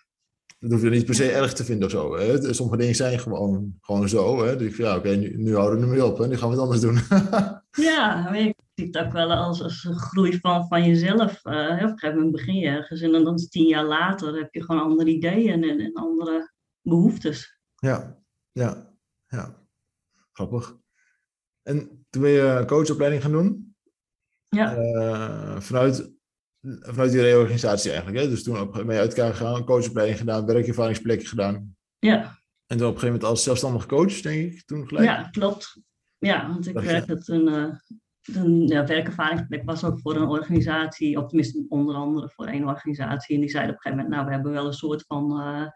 Dat 0.60 0.72
hoef 0.72 0.82
je 0.82 0.90
niet 0.90 1.06
per 1.06 1.16
se 1.16 1.32
erg 1.32 1.54
te 1.54 1.64
vinden 1.64 1.86
of 1.86 1.92
zo. 1.92 2.18
Hè? 2.18 2.54
Sommige 2.54 2.78
dingen 2.78 2.96
zijn 2.96 3.20
gewoon, 3.20 3.76
gewoon 3.82 4.10
zo. 4.10 4.44
Hè? 4.46 4.56
Dus 4.58 4.78
ja, 4.78 4.96
oké, 4.98 5.10
nu, 5.16 5.38
nu 5.38 5.56
houden 5.56 5.80
we 5.80 5.86
ermee 5.86 6.06
op. 6.06 6.18
Hè? 6.18 6.28
Nu 6.28 6.38
gaan 6.38 6.50
we 6.50 6.54
het 6.56 6.64
anders 6.64 6.82
doen. 6.82 7.00
ja, 7.90 8.22
maar 8.24 8.40
ik 8.40 8.56
zie 8.78 8.88
het 8.88 8.98
ook 8.98 9.12
wel 9.12 9.32
als, 9.32 9.62
als 9.62 9.84
een 9.84 10.00
groei 10.00 10.40
van, 10.40 10.68
van 10.68 10.86
jezelf. 10.86 11.46
Eh, 11.46 11.54
op 11.54 11.82
een 11.82 12.00
gegeven 12.00 12.16
moment 12.16 12.32
begin 12.32 12.56
je 12.56 12.68
ergens 12.68 13.02
en 13.02 13.12
dan, 13.12 13.34
is 13.36 13.48
tien 13.50 13.68
jaar 13.68 13.86
later 13.86 14.36
heb 14.36 14.54
je 14.54 14.64
gewoon 14.64 14.82
andere 14.82 15.10
ideeën 15.10 15.64
en, 15.64 15.80
en 15.80 15.94
andere 15.94 16.52
behoeftes. 16.82 17.60
ja, 17.76 18.18
ja, 18.52 18.94
ja. 19.28 19.66
Grappig. 20.32 20.78
En 21.64 22.06
toen 22.10 22.22
ben 22.22 22.32
je 22.32 22.64
coachopleiding 22.68 23.22
gaan 23.22 23.32
doen? 23.32 23.76
Ja, 24.50 24.76
Eh, 24.76 25.60
vanuit, 25.60 26.12
vanuit 26.62 27.12
die 27.12 27.22
reorganisatie 27.22 27.92
eigenlijk. 27.92 28.20
Hè? 28.24 28.30
Dus 28.30 28.44
toen 28.44 28.72
ben 28.72 28.94
je 28.94 29.00
uit 29.00 29.14
elkaar 29.14 29.34
gegaan, 29.34 29.66
coachopleiding 29.66 30.18
gedaan, 30.20 30.46
werkervaringsplekken 30.46 31.28
gedaan. 31.28 31.76
ja, 32.00 32.40
En 32.66 32.78
toen 32.78 32.88
op 32.88 32.94
een 32.94 33.00
gegeven 33.00 33.06
moment 33.08 33.24
als 33.24 33.44
zelfstandig 33.44 33.86
coach, 33.86 34.22
denk 34.22 34.54
ik, 34.54 34.66
toen 34.66 34.88
gelijk. 34.88 35.06
ja, 35.06 35.30
klopt. 35.30 35.82
Ja, 36.18 36.48
want 36.48 36.68
ik 36.68 36.80
werkte 36.80 37.18
toen, 37.24 37.48
eh 37.48 37.76
een 38.34 38.68
ja, 38.68 38.86
werkervaringsplek 38.86 39.64
was 39.66 39.84
ook 39.84 40.00
voor 40.00 40.16
een 40.16 40.28
organisatie, 40.28 41.18
of 41.18 41.28
tenminste 41.28 41.66
onder 41.70 41.96
andere 41.96 42.30
voor 42.30 42.46
één 42.46 42.68
organisatie. 42.68 43.36
En 43.36 43.42
die 43.42 43.50
zeiden 43.50 43.76
op 43.76 43.78
een 43.78 43.92
gegeven 43.92 44.06
moment, 44.06 44.16
nou 44.16 44.28
we 44.28 44.34
hebben 44.34 44.52
wel 44.52 44.66
een 44.68 44.74
soort 44.74 45.04
van, 45.08 45.40
eh, 45.40 45.68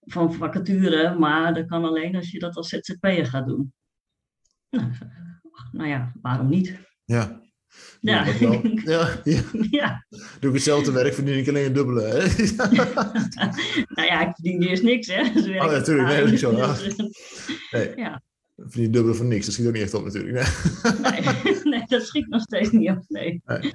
van 0.00 0.34
vacature, 0.34 1.18
maar 1.18 1.54
dat 1.54 1.66
kan 1.66 1.84
alleen 1.84 2.16
als 2.16 2.30
je 2.30 2.38
dat 2.38 2.56
als 2.56 2.68
ZZP'er 2.68 3.26
gaat 3.26 3.46
doen. 3.46 3.72
Nou, 4.70 4.90
nou 5.72 5.88
ja, 5.88 6.12
waarom 6.22 6.48
niet? 6.48 6.78
Ja. 7.04 7.40
Ja. 8.00 8.24
Doe 8.24 8.54
ik 8.54 8.80
ja, 8.88 9.20
ja. 9.24 9.42
Ja, 9.80 10.06
Doe 10.40 10.48
ik 10.48 10.52
hetzelfde 10.52 10.92
werk, 10.92 11.14
verdien 11.14 11.38
ik 11.38 11.48
alleen 11.48 11.66
een 11.66 11.72
dubbele. 11.72 12.02
Hè? 12.02 12.18
nou 13.96 14.08
ja, 14.08 14.20
ik 14.20 14.34
verdien 14.34 14.62
eerst 14.62 14.82
niks, 14.82 15.06
hè. 15.06 15.32
Dus 15.32 15.46
Oh, 15.46 15.54
ja, 15.54 15.70
ik 15.70 15.84
tuurlijk, 15.84 16.08
nee, 16.08 16.20
dat 16.20 16.32
is 16.32 16.40
zo. 16.40 16.54
Dus, 16.54 16.96
nee. 17.70 17.96
Ja. 17.96 18.22
Verdien 18.62 18.90
dubbele 18.90 19.14
van 19.14 19.28
niks, 19.28 19.44
dat 19.44 19.54
schiet 19.54 19.66
ook 19.66 19.72
niet 19.72 19.82
echt 19.82 19.94
op 19.94 20.04
natuurlijk. 20.04 20.32
Nee. 21.02 21.20
nee, 21.44 21.54
nee, 21.78 21.82
dat 21.86 22.02
schiet 22.02 22.28
nog 22.28 22.40
steeds 22.42 22.70
niet 22.70 22.90
op, 22.90 23.04
nee. 23.08 23.42
Nee. 23.46 23.72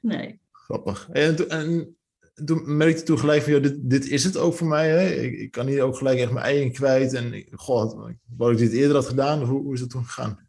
Nee. 0.00 0.40
Grappig. 0.52 1.08
En, 1.12 1.36
toen- 1.36 1.48
en 1.48 1.96
toen 2.44 2.76
merkte 2.76 2.98
je 2.98 3.04
toen 3.06 3.18
gelijk 3.18 3.42
van, 3.42 3.52
ja, 3.52 3.58
dit, 3.58 3.76
dit 3.80 4.08
is 4.08 4.24
het 4.24 4.36
ook 4.36 4.54
voor 4.54 4.66
mij. 4.66 4.88
Hè? 4.88 5.10
Ik, 5.10 5.38
ik 5.38 5.50
kan 5.50 5.66
hier 5.66 5.82
ook 5.82 5.96
gelijk 5.96 6.18
echt 6.18 6.32
mijn 6.32 6.44
ei 6.44 6.60
in 6.60 6.72
kwijt. 6.72 7.12
En 7.12 7.32
ik- 7.32 7.48
god, 7.52 7.96
wou 8.36 8.52
ik 8.52 8.58
dit 8.58 8.72
eerder 8.72 8.96
had 8.96 9.06
gedaan, 9.06 9.42
hoe, 9.42 9.62
hoe 9.62 9.74
is 9.74 9.80
dat 9.80 9.90
toen 9.90 10.04
gegaan? 10.04 10.42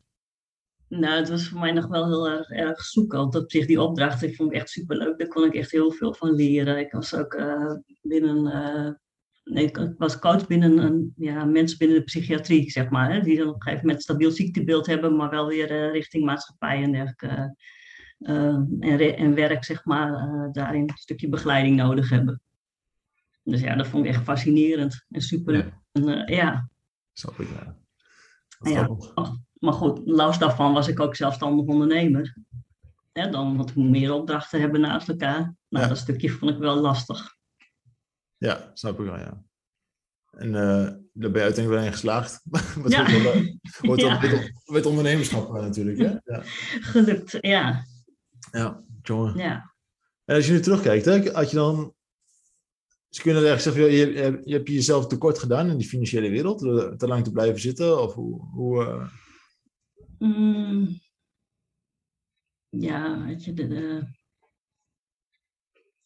Nou, 0.89 1.19
het 1.19 1.29
was 1.29 1.47
voor 1.49 1.59
mij 1.59 1.71
nog 1.71 1.87
wel 1.87 2.05
heel 2.07 2.27
erg, 2.29 2.49
erg 2.49 2.81
zoeken. 2.81 3.17
Want 3.19 3.35
op 3.35 3.51
zich, 3.51 3.65
die 3.65 3.81
opdracht, 3.81 4.21
ik 4.23 4.35
vond 4.35 4.51
ik 4.53 4.57
echt 4.59 4.69
superleuk. 4.69 5.17
Daar 5.17 5.27
kon 5.27 5.45
ik 5.45 5.53
echt 5.55 5.71
heel 5.71 5.91
veel 5.91 6.13
van 6.13 6.35
leren. 6.35 6.77
Ik 6.79 6.91
was 6.91 7.15
ook 7.15 7.33
eh, 7.33 7.73
binnen... 8.01 8.45
eh, 8.47 8.93
ik 9.53 9.93
was 9.97 10.19
coach 10.19 10.47
binnen 10.47 10.77
een, 10.77 11.13
ja, 11.17 11.45
mensen 11.45 11.77
binnen 11.77 11.97
de 11.97 12.03
psychiatrie, 12.03 12.71
zeg 12.71 12.89
maar. 12.89 13.13
Hè, 13.13 13.21
die 13.21 13.37
dan 13.37 13.47
op 13.47 13.55
een 13.55 13.61
gegeven 13.61 13.85
moment 13.85 14.03
stabiel 14.03 14.31
ziektebeeld 14.31 14.85
hebben, 14.85 15.15
maar 15.15 15.29
wel 15.29 15.47
weer 15.47 15.71
eh, 15.71 15.91
richting 15.91 16.25
maatschappij 16.25 16.83
en 16.83 16.91
dergelijke. 16.91 17.55
eh, 18.19 18.35
en, 18.79 18.97
re- 18.97 19.09
en 19.17 19.33
werk, 19.35 19.63
zeg 19.63 19.85
maar, 19.85 20.13
eh, 20.13 20.51
daarin 20.51 20.81
een 20.81 20.97
stukje 20.97 21.29
begeleiding 21.29 21.75
nodig 21.75 22.09
hebben. 22.09 22.41
Dus 23.43 23.61
ja, 23.61 23.75
dat 23.75 23.87
vond 23.87 24.05
ik 24.05 24.11
echt 24.11 24.23
fascinerend 24.23 25.05
en 25.09 25.21
super. 25.21 25.53
Ja. 25.55 25.81
En, 25.91 26.07
eh, 26.25 26.37
ja, 26.37 26.69
Snap 27.13 27.39
ik, 27.39 27.47
ja. 27.49 27.77
Grappig. 28.59 29.13
maar 29.59 29.73
goed, 29.73 30.01
los 30.05 30.37
daarvan 30.39 30.73
was 30.73 30.87
ik 30.87 30.99
ook 30.99 31.15
zelfstandig 31.15 31.65
ondernemer. 31.65 32.35
Hè, 33.13 33.29
dan 33.29 33.57
wat 33.57 33.75
meer 33.75 34.13
opdrachten 34.13 34.59
hebben 34.59 34.81
naast 34.81 35.09
elkaar. 35.09 35.39
Nou, 35.69 35.83
Ja. 35.83 35.87
dat 35.87 35.97
stukje 35.97 36.29
vond 36.29 36.51
ik 36.51 36.57
wel 36.57 36.75
lastig. 36.75 37.35
Ja, 38.45 38.71
snap 38.73 38.99
ik 38.99 39.05
wel, 39.05 39.17
ja. 39.17 39.43
En 40.31 40.55
eh, 40.55 40.93
daar 41.13 41.31
ben 41.31 41.33
je 41.33 41.41
uiteindelijk 41.41 41.67
wel 41.75 41.83
in 41.85 41.91
geslaagd. 41.91 42.41
Wat 42.83 42.91
Ja. 42.91 43.07
eh, 43.07 43.23
wel 43.81 43.97
Ja. 43.97 44.19
met, 44.65 44.85
ondernemerschap 44.85 45.47
eh, 45.55 45.61
natuurlijk, 45.61 45.97
hè? 45.97 46.33
Ja, 46.35 46.41
Gelukt, 46.81 47.37
ja. 47.41 47.85
ja 48.51 48.83
jongen. 49.01 49.37
ja. 49.37 49.73
En 50.25 50.35
als 50.35 50.45
je 50.45 50.51
nu 50.51 50.59
terugkijkt, 50.59 51.05
hè, 51.05 51.31
had 51.31 51.49
je 51.49 51.55
dan... 51.55 51.93
Ze 53.09 53.21
kunnen 53.21 53.45
eigenlijk 53.45 53.77
zeggen, 53.77 53.97
je, 53.97 54.13
je, 54.13 54.41
je 54.43 54.53
hebt 54.53 54.67
jezelf 54.67 55.07
tekort 55.07 55.39
gedaan 55.39 55.69
in 55.69 55.77
die 55.77 55.87
financiële 55.87 56.29
wereld, 56.29 56.59
door 56.59 56.97
te 56.97 57.07
lang 57.07 57.23
te 57.23 57.31
blijven 57.31 57.59
zitten, 57.59 58.01
of 58.01 58.13
hoe... 58.13 58.41
hoe 58.49 59.09
Mm. 60.19 60.99
ja, 62.69 63.25
weet 63.25 63.43
je, 63.45 63.53
de, 63.53 63.67
de- 63.67 64.07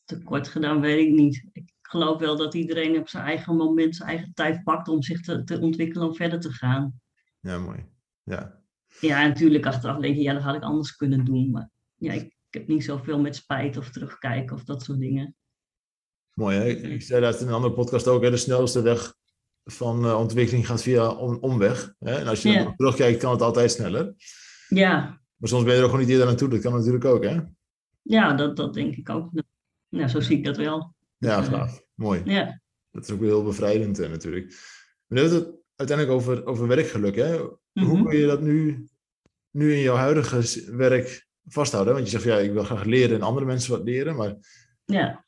tekort 0.04 0.48
gedaan 0.48 0.82
weet 0.82 1.08
ik 1.08 1.13
niet. 1.13 1.46
Ik 1.52 1.70
geloof 1.89 2.19
wel 2.19 2.38
dat 2.38 2.54
iedereen 2.54 2.99
op 2.99 3.10
zijn 3.10 3.23
eigen 3.23 3.56
moment, 3.56 3.95
zijn 3.95 4.10
eigen 4.10 4.34
tijd 4.34 4.63
pakt 4.63 4.88
om 4.88 5.04
zich 5.04 5.21
te, 5.21 5.43
te 5.43 5.60
ontwikkelen 5.60 6.08
om 6.08 6.15
verder 6.15 6.39
te 6.39 6.52
gaan. 6.52 7.02
ja, 7.39 7.58
mooi. 7.58 7.86
Ja, 8.23 8.62
Ja, 8.99 9.21
en 9.21 9.28
natuurlijk 9.28 9.65
achteraf 9.65 10.02
denk 10.02 10.15
je, 10.15 10.21
ja, 10.21 10.34
dat 10.34 10.41
had 10.41 10.56
ik 10.56 10.63
anders 10.63 10.95
kunnen 10.95 11.25
doen. 11.25 11.52
Maar 11.52 11.69
ja, 11.95 12.13
ik, 12.13 12.23
ik 12.23 12.60
heb 12.60 12.67
niet 12.67 12.84
zoveel 12.84 13.19
met 13.19 13.36
spijt 13.36 13.78
of 13.78 13.89
terugkijken 13.89 14.56
of 14.56 14.63
dat 14.63 14.84
soort 14.84 14.99
dingen. 14.99 15.36
mooi. 16.34 16.58
Hè? 16.58 16.65
Ik 16.65 17.02
zei 17.02 17.21
dat 17.21 17.41
in 17.41 17.47
een 17.47 17.54
andere 17.54 17.73
podcast 17.73 18.08
ook, 18.08 18.23
hè, 18.23 18.30
de 18.30 18.38
snelste 18.38 18.82
weg 18.82 19.13
van 19.63 20.06
eh, 20.06 20.19
ontwikkeling 20.19 20.67
gaat 20.67 20.82
via 20.82 21.10
om, 21.10 21.38
omweg. 21.41 21.93
Hè? 21.99 22.15
En 22.15 22.28
als 22.28 22.41
je 22.41 22.73
terugkijkt, 22.75 23.19
kan 23.19 23.32
het 23.32 23.41
altijd 23.41 23.71
sneller. 23.71 24.13
Ja, 24.67 25.21
Maar 25.36 25.49
soms 25.49 25.63
ben 25.63 25.71
je 25.73 25.78
er 25.78 25.84
ook 25.84 25.89
gewoon 25.89 26.06
niet 26.06 26.13
eerder 26.13 26.28
naartoe. 26.28 26.49
Dat 26.49 26.62
kan 26.62 26.73
natuurlijk 26.73 27.06
ook, 27.06 27.23
hè? 27.23 27.39
ja 28.02 28.34
dat, 28.34 28.56
dat 28.56 28.73
denk 28.73 28.95
ik 28.95 29.10
ook. 29.10 29.32
Ja, 29.88 30.08
zo 30.08 30.19
zie 30.19 30.38
ik 30.38 30.43
dat 30.45 30.58
wel. 30.58 30.95
Ja, 31.20 31.42
gaaf. 31.42 31.84
Mooi. 31.96 32.22
Ja, 32.26 32.62
Dat 32.92 33.04
is 33.04 33.12
ook 33.12 33.20
weer 33.20 33.30
heel 33.30 33.44
bevrijdend 33.44 34.00
eh, 34.00 34.10
natuurlijk. 34.10 34.46
Maar 34.48 35.18
nu 35.18 35.20
hebben 35.22 35.40
we 35.40 35.46
het 35.46 35.56
uiteindelijk 35.76 36.18
over, 36.18 36.46
over 36.46 36.68
werkgeluk. 36.68 37.16
Hè? 37.16 37.38
Hoe 37.38 37.58
Mhm. 37.74 38.04
kun 38.04 38.18
je 38.18 38.26
dat 38.26 38.42
nu, 38.42 38.88
nu 39.52 39.74
in 39.74 39.80
jouw 39.82 39.96
huidige 39.96 40.76
werk 40.76 41.28
vasthouden? 41.46 41.94
Want 41.94 42.06
je 42.06 42.12
zegt, 42.12 42.24
ja, 42.24 42.38
ik 42.38 42.52
wil 42.52 42.64
graag 42.64 42.84
leren 42.84 43.16
en 43.16 43.22
andere 43.22 43.46
mensen 43.46 43.72
wat 43.72 43.84
leren. 43.84 44.16
Maar 44.16 44.36
ja, 44.86 45.26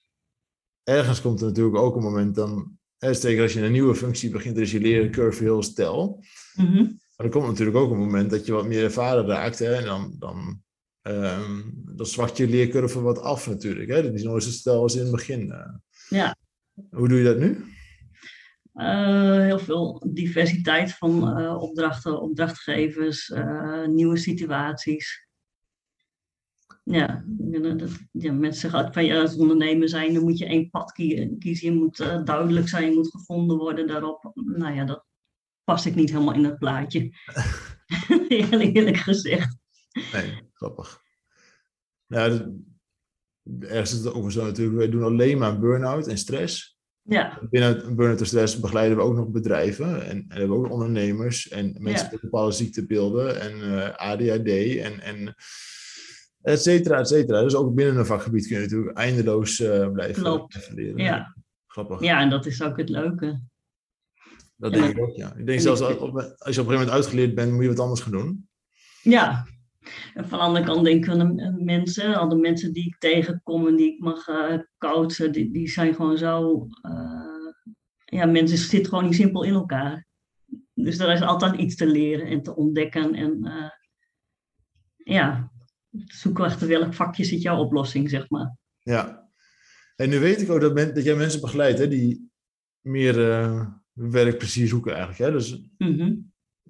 ergens 0.84 1.22
komt 1.22 1.42
er 1.42 1.48
natuurlijk 1.48 1.76
ook 1.76 1.96
een 1.96 2.04
moment 2.04 2.36
dan... 2.36 2.80
Hè, 2.98 3.14
zeker 3.14 3.42
als 3.42 3.54
je 3.54 3.62
een 3.62 3.72
nieuwe 3.72 3.96
functie 3.96 4.30
begint, 4.30 4.54
dan 4.56 4.64
is 4.64 4.72
je 4.72 4.80
leren 4.80 5.12
curve 5.12 5.44
heel 5.44 5.64
stel. 5.64 6.24
Mhm. 6.54 6.84
Maar 7.16 7.26
er 7.26 7.30
komt 7.30 7.48
natuurlijk 7.48 7.78
ook 7.78 7.92
een 7.92 7.98
moment 7.98 8.30
dat 8.30 8.46
je 8.46 8.52
wat 8.52 8.66
meer 8.68 8.84
ervaren 8.84 9.26
raakt. 9.26 9.60
Hè? 9.60 9.74
En 9.74 9.86
dan, 9.86 10.16
dan, 10.20 10.64
ehm, 11.02 11.62
dan 11.74 12.06
zwakt 12.06 12.38
je 12.38 12.48
leercurve 12.48 13.02
wat 13.02 13.20
af 13.22 13.48
natuurlijk. 13.48 13.90
Hè? 13.90 14.02
Dat 14.04 14.14
is 14.14 14.24
nooit 14.24 14.44
zo 14.44 14.50
stel 14.50 14.82
als 14.82 14.96
in 14.96 15.02
het 15.02 15.12
begin. 15.12 15.52
eh. 15.52 15.74
Ja. 16.10 16.36
Hoe 16.90 17.08
doe 17.08 17.18
je 17.18 17.24
dat 17.24 17.38
nu? 17.38 17.66
Eh, 18.74 19.40
heel 19.40 19.60
veel 19.60 20.04
diversiteit 20.14 20.94
van 20.94 21.38
eh, 21.38 21.62
opdrachten, 21.62 22.22
opdrachtgevers, 22.22 23.34
nieuwe 23.88 24.18
situaties. 24.18 25.26
Ja, 26.84 27.24
dat, 27.28 27.90
ja, 28.12 28.32
mensen 28.32 28.70
zeggen 28.72 28.94
van 28.94 29.06
ja, 29.06 29.22
als 29.22 29.36
ondernemer 29.36 29.90
zijn, 29.90 30.14
dan 30.14 30.24
moet 30.24 30.38
je 30.38 30.46
één 30.46 30.70
pad 30.70 30.92
kie- 30.92 31.38
kiezen. 31.38 31.74
Je 31.74 31.80
moet 31.80 31.98
duidelijk 32.26 32.68
zijn, 32.68 32.90
je 32.90 32.96
moet 32.96 33.12
gevonden 33.12 33.58
worden 33.58 33.88
daarop. 33.88 34.32
Nou 34.34 34.76
ja, 34.76 34.86
dat 34.86 35.06
past 35.64 35.86
ik 35.86 35.96
niet 35.96 36.10
helemaal 36.12 36.34
in 36.34 36.44
het 36.44 36.58
plaatje. 36.60 37.10
Eerlijk, 38.28 38.76
eerlijk 38.76 38.98
gezegd. 38.98 39.58
Nee, 40.14 40.50
grappig. 40.62 41.02
Dat- 42.08 42.46
ergens 43.60 43.92
is 43.92 43.98
het 44.04 44.14
ook 44.14 44.32
zo 44.32 44.46
natuurlijk. 44.46 44.78
Wij 44.78 44.90
doen 44.90 45.04
alleen 45.04 45.38
maar 45.38 45.60
burn-out 45.60 46.08
en 46.08 46.18
stress. 46.18 46.80
Ja, 47.02 47.40
Binnen 47.50 47.96
burn-out 47.96 48.20
en 48.20 48.26
stress 48.26 48.60
begeleiden 48.60 48.98
we 48.98 49.04
ook 49.04 49.16
nog 49.16 49.28
bedrijven. 49.30 50.06
En, 50.06 50.26
en 50.30 50.38
hebben 50.38 50.50
we 50.50 50.66
ook 50.66 50.72
ondernemers 50.72 51.48
en 51.50 51.76
mensen 51.80 52.06
Ja. 52.06 52.12
met 52.12 52.22
bepaalde 52.22 52.52
ziektebeelden 52.52 53.42
en 53.42 53.54
eh, 53.62 53.96
ADHD 54.10 54.78
en, 54.78 55.00
en 55.00 55.36
et 56.42 56.62
cetera, 56.62 57.00
et 57.00 57.08
cetera. 57.08 57.42
Dus 57.42 57.56
ook 57.56 57.76
binnen 57.76 57.98
een 57.98 58.06
vakgebied 58.06 58.48
kun 58.48 58.56
je 58.56 58.62
natuurlijk 58.62 58.98
eindeloos 58.98 59.60
eh, 59.60 59.92
blijven, 59.92 60.24
Klopt. 60.24 60.70
leren. 60.74 60.98
ja. 60.98 61.36
Grappig. 61.68 62.02
ja, 62.02 62.22
en 62.22 62.30
dat 62.30 62.46
is 62.46 62.62
ook 62.62 62.78
het 62.78 62.90
leuke. 62.90 63.42
Dat 64.56 64.74
denk 64.74 64.98
ik 64.98 65.04
ook, 65.04 65.16
ja. 65.16 65.30
Ik 65.30 65.46
denk 65.46 65.50
En 65.58 65.62
zelfs 65.62 65.82
als, 65.82 65.98
als 66.00 66.02
je 66.02 66.16
op 66.16 66.38
een 66.38 66.44
gegeven 66.46 66.74
moment 66.74 66.90
uitgeleerd 66.90 67.36
bent, 67.36 67.52
moet 67.52 67.62
je 67.64 67.68
wat 67.70 67.80
anders 67.80 68.02
gaan 68.02 68.12
doen. 68.12 68.50
Ja. 69.02 69.48
En 70.14 70.28
van 70.28 70.40
de 70.40 70.46
andere 70.46 70.66
kant 70.66 70.84
denken 70.86 71.18
we, 71.18 71.36
de 71.36 71.64
mensen, 71.64 72.16
al 72.16 72.30
de 72.30 72.36
mensen 72.36 72.74
die 72.74 72.86
ik 72.86 72.98
tegenkom 73.00 73.68
en 73.68 73.76
die 73.76 73.94
ik 73.94 74.00
mag 74.00 74.28
eh, 74.28 74.60
coachen, 74.78 75.32
die, 75.32 75.52
die 75.52 75.70
zijn 75.70 75.96
gewoon 75.96 76.18
zo. 76.18 76.68
eh, 76.82 77.30
ja, 78.06 78.26
mensen 78.26 78.58
zitten 78.58 78.90
gewoon 78.90 79.06
niet 79.06 79.16
simpel 79.16 79.44
in 79.44 79.54
elkaar. 79.54 80.06
Dus 80.74 81.00
er 81.00 81.12
is 81.14 81.22
altijd 81.22 81.56
iets 81.56 81.76
te 81.76 81.88
leren 81.88 82.28
en 82.28 82.42
te 82.44 82.56
ontdekken. 82.56 83.14
En 83.16 83.44
eh, 83.46 83.70
ja, 84.96 85.52
zoeken 86.06 86.44
achter 86.44 86.68
welk 86.68 86.94
vakje 86.94 87.24
zit 87.24 87.42
jouw 87.42 87.58
oplossing, 87.60 88.10
zeg 88.10 88.30
maar. 88.30 88.58
Ja. 88.80 89.30
En 89.96 90.10
nu 90.10 90.20
weet 90.20 90.42
ik 90.42 90.50
ook 90.50 90.62
dat, 90.62 90.74
men, 90.74 90.94
dat 90.94 91.04
jij 91.04 91.16
mensen 91.16 91.42
begeleidt 91.42 91.80
hè, 91.80 91.88
die 91.88 92.30
meer 92.82 93.30
eh 93.32 93.68
werkplezier 93.94 94.68
zoeken 94.68 94.92
eigenlijk. 94.96 95.20
Hè? 95.20 95.32
Dus 95.32 95.62
Mhm. 95.78 96.14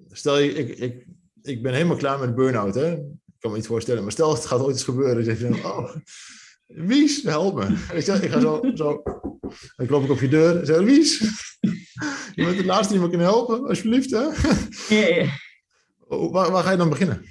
stel 0.08 0.38
je, 0.38 0.52
ik, 0.52 0.78
ik, 0.78 1.06
ik 1.42 1.62
ben 1.62 1.72
helemaal 1.72 1.96
klaar 1.96 2.18
met 2.18 2.34
burn-out. 2.34 2.74
Hè? 2.74 2.92
Ik 2.92 3.38
kan 3.38 3.50
me 3.50 3.56
niet 3.56 3.66
voorstellen. 3.66 4.02
Maar 4.02 4.12
stel, 4.12 4.34
het 4.34 4.46
gaat 4.46 4.60
ooit 4.60 4.74
eens 4.74 4.84
gebeuren. 4.84 5.14
Dan 5.14 5.24
zeg 5.24 5.38
je, 5.38 5.64
oh, 5.64 5.96
Wies, 6.66 7.22
help 7.22 7.54
me. 7.54 7.66
Ik, 7.92 8.02
zeg, 8.04 8.22
ik 8.22 8.30
ga 8.30 8.40
zo, 8.40 8.60
zo. 8.74 9.02
Dan 9.76 9.86
klop 9.86 10.04
ik 10.04 10.10
op 10.10 10.20
je 10.20 10.28
deur 10.28 10.58
en 10.58 10.66
zeg, 10.66 10.80
Wies, 10.80 11.18
je 12.34 12.44
bent 12.44 12.56
de 12.56 12.64
laatste 12.64 12.92
die 12.92 13.02
me 13.02 13.10
kan 13.10 13.20
helpen, 13.20 13.68
alsjeblieft. 13.68 14.10
Hè? 14.10 14.22
Ja, 14.96 15.06
ja. 15.06 15.30
Oh, 15.98 16.32
Waar, 16.32 16.50
waar 16.50 16.62
ga 16.62 16.70
je 16.70 16.76
dan 16.76 16.88
beginnen? 16.88 17.24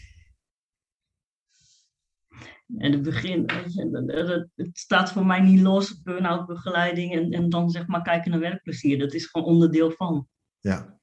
En 2.77 2.91
het 2.91 3.01
begin, 3.01 3.45
het 4.55 4.77
staat 4.77 5.11
voor 5.11 5.25
mij 5.25 5.39
niet 5.39 5.61
los, 5.61 6.01
burn-out 6.01 6.47
begeleiding 6.47 7.13
en, 7.13 7.31
en 7.31 7.49
dan 7.49 7.69
zeg 7.69 7.87
maar 7.87 8.01
kijken 8.01 8.31
naar 8.31 8.39
werkplezier. 8.39 8.99
Dat 8.99 9.13
is 9.13 9.25
gewoon 9.25 9.47
onderdeel 9.47 9.91
van. 9.91 10.27
Ja, 10.59 10.99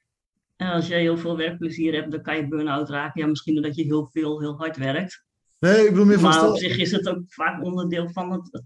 En 0.59 0.73
als 0.73 0.87
jij 0.87 1.01
heel 1.01 1.19
veel 1.19 1.37
werkplezier 1.37 1.95
hebt, 1.95 2.11
dan 2.11 2.23
kan 2.23 2.37
je 2.37 2.49
burn-out 2.49 2.91
raken. 2.91 3.21
Ja, 3.21 3.27
misschien 3.27 3.55
doordat 3.55 3.77
je 3.77 3.85
heel 3.85 4.09
veel, 4.13 4.41
heel 4.41 4.57
hard 4.57 4.77
werkt. 4.77 5.25
nee, 5.59 5.85
ik 5.85 5.91
bedoel 5.91 6.05
meer 6.05 6.19
van 6.19 6.31
Maar 6.31 6.49
op 6.49 6.59
zich 6.59 6.79
is 6.79 6.91
het 6.91 7.09
ook 7.09 7.23
vaak 7.27 7.65
onderdeel 7.65 8.09
van 8.13 8.33
het, 8.33 8.63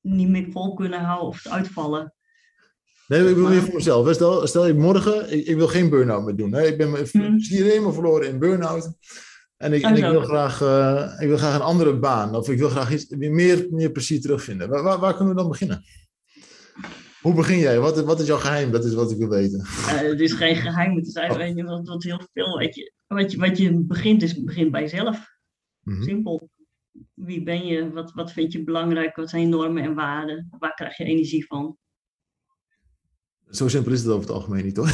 niet 0.00 0.28
meer 0.28 0.46
vol 0.50 0.74
kunnen 0.74 1.00
houden 1.00 1.28
of 1.28 1.42
het 1.42 1.52
uitvallen. 1.52 2.14
Nee, 3.06 3.20
ik 3.20 3.34
bedoel 3.34 3.48
meer 3.48 3.62
voor 3.62 3.74
mezelf. 3.74 4.14
Stel, 4.14 4.46
stel 4.46 4.66
je 4.66 4.74
morgen, 4.74 5.32
ik, 5.32 5.46
ik 5.46 5.56
wil 5.56 5.68
geen 5.68 5.90
burn-out 5.90 6.24
meer 6.24 6.36
doen. 6.36 6.52
Hè. 6.52 6.66
Ik 6.66 6.78
ben 6.78 6.90
mijn 6.90 7.08
plezier 7.10 7.64
helemaal 7.64 7.92
verloren 7.92 8.28
in 8.28 8.38
burn-out. 8.38 8.92
En 9.56 9.72
ik, 9.72 9.82
en 9.82 9.92
Oh, 9.92 9.98
ik, 9.98 10.04
wil 10.04 10.22
graag, 10.22 10.62
eh, 10.62 11.22
ik 11.22 11.28
wil 11.28 11.36
graag 11.36 11.54
een 11.54 11.60
andere 11.60 11.98
baan. 11.98 12.34
Of 12.34 12.48
ik 12.48 12.58
wil 12.58 12.68
graag 12.68 12.92
iets, 12.92 13.06
meer, 13.08 13.66
meer 13.70 13.90
plezier 13.90 14.20
terugvinden. 14.20 14.68
Waar, 14.68 14.82
waar, 14.82 14.98
waar 14.98 15.14
kunnen 15.16 15.34
we 15.34 15.40
dan 15.40 15.50
beginnen? 15.50 15.84
Hoe 17.20 17.34
begin 17.34 17.58
jij? 17.58 17.80
Wat, 17.80 18.04
wat 18.04 18.20
is 18.20 18.26
jouw 18.26 18.38
geheim? 18.38 18.70
Dat 18.70 18.84
is 18.84 18.94
wat 18.94 19.10
ik 19.10 19.18
wil 19.18 19.28
weten. 19.28 19.60
Eh, 19.60 20.00
het 20.00 20.20
is 20.20 20.32
geen 20.32 20.56
geheim, 20.66 20.96
het 20.96 21.06
is 21.06 21.14
eigenlijk 21.14 21.68
wat, 21.68 21.88
wat 21.88 22.02
heel 22.02 22.20
veel. 22.32 22.58
Weet 22.58 22.74
je, 22.74 22.92
wat, 23.06 23.32
je, 23.32 23.38
wat 23.38 23.58
je 23.58 23.84
begint, 23.84 24.22
is 24.22 24.44
begint 24.44 24.70
bij 24.70 24.80
jezelf. 24.80 25.26
Mhm. 25.80 26.02
Simpel. 26.02 26.50
Wie 27.14 27.42
ben 27.42 27.66
je? 27.66 27.92
Wat, 27.92 28.12
wat 28.12 28.32
vind 28.32 28.52
je 28.52 28.64
belangrijk? 28.64 29.16
Wat 29.16 29.30
zijn 29.30 29.42
je 29.42 29.48
normen 29.48 29.82
en 29.82 29.94
waarden? 29.94 30.48
Waar 30.58 30.74
krijg 30.74 30.96
je 30.96 31.04
energie 31.04 31.46
van? 31.46 31.76
Zo 33.50 33.68
simpel 33.68 33.92
is 33.92 34.00
het 34.00 34.08
over 34.08 34.20
het 34.20 34.30
algemeen 34.30 34.64
niet, 34.64 34.76
hoor. 34.76 34.90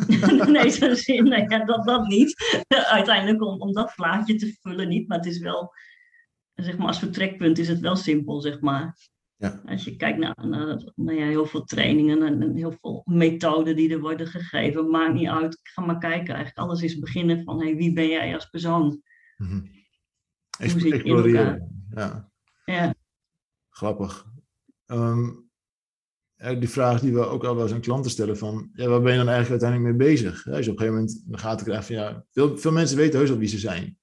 nee, 0.50 0.70
zo 0.70 0.94
zin, 1.04 1.24
nee 1.24 1.44
ja, 1.48 1.64
dat, 1.64 1.84
dat 1.86 2.06
niet. 2.06 2.34
Uiteindelijk 2.68 3.42
om, 3.42 3.60
om 3.60 3.72
dat 3.72 3.92
plaatje 3.94 4.34
te 4.34 4.56
vullen 4.60 4.88
niet, 4.88 5.08
maar 5.08 5.16
het 5.16 5.26
is 5.26 5.38
wel, 5.38 5.72
zeg 6.54 6.76
maar, 6.76 6.86
als 6.86 6.98
vertrekpunt 6.98 7.58
is 7.58 7.68
het 7.68 7.80
wel 7.80 7.96
simpel, 7.96 8.40
zeg 8.40 8.60
maar. 8.60 8.96
Ja. 9.44 9.60
Als 9.66 9.84
je 9.84 9.96
kijkt 9.96 10.18
naar, 10.18 10.36
naar, 10.42 10.92
naar 10.94 11.14
ja, 11.14 11.26
heel 11.26 11.46
veel 11.46 11.64
trainingen 11.64 12.22
en, 12.22 12.42
en 12.42 12.54
heel 12.54 12.76
veel 12.80 13.02
methoden 13.04 13.76
die 13.76 13.92
er 13.92 14.00
worden 14.00 14.26
gegeven, 14.26 14.90
maakt 14.90 15.14
niet 15.14 15.28
uit. 15.28 15.58
Ga 15.62 15.84
maar 15.84 15.98
kijken. 15.98 16.34
Eigenlijk 16.34 16.58
alles 16.58 16.82
is 16.82 16.98
beginnen 16.98 17.44
van, 17.44 17.60
hey, 17.60 17.76
wie 17.76 17.92
ben 17.92 18.08
jij 18.08 18.34
als 18.34 18.46
persoon? 18.46 19.02
Mhm. 19.36 19.60
Hoe 20.58 20.68
zit 20.68 20.80
je 20.80 20.86
in 20.86 20.92
Exploreren. 20.92 21.86
Ja, 21.90 22.30
Ja, 22.64 22.94
grappig. 23.70 24.26
Ehm, 24.86 25.30
ja, 26.36 26.54
die 26.54 26.68
vraag 26.68 27.00
die 27.00 27.12
we 27.12 27.26
ook 27.26 27.44
al 27.44 27.54
wel 27.54 27.64
eens 27.64 27.74
aan 27.74 27.80
klanten 27.80 28.10
stellen 28.10 28.38
van, 28.38 28.70
ja, 28.72 28.88
waar 28.88 29.02
ben 29.02 29.12
je 29.12 29.18
dan 29.18 29.28
eigenlijk 29.28 29.62
uiteindelijk 29.62 29.98
mee 29.98 30.08
bezig? 30.08 30.46
Als 30.46 30.64
je 30.64 30.70
op 30.70 30.78
een 30.78 30.84
gegeven 30.86 30.94
moment 30.94 31.22
in 31.26 31.32
de 31.32 31.38
gaten 31.38 31.66
krijgt 31.66 31.86
van, 31.86 31.96
ja, 31.96 32.24
veel, 32.30 32.58
veel 32.58 32.72
mensen 32.72 32.96
weten 32.96 33.18
heus 33.18 33.28
wel 33.28 33.38
wie 33.38 33.48
ze 33.48 33.58
zijn. 33.58 33.98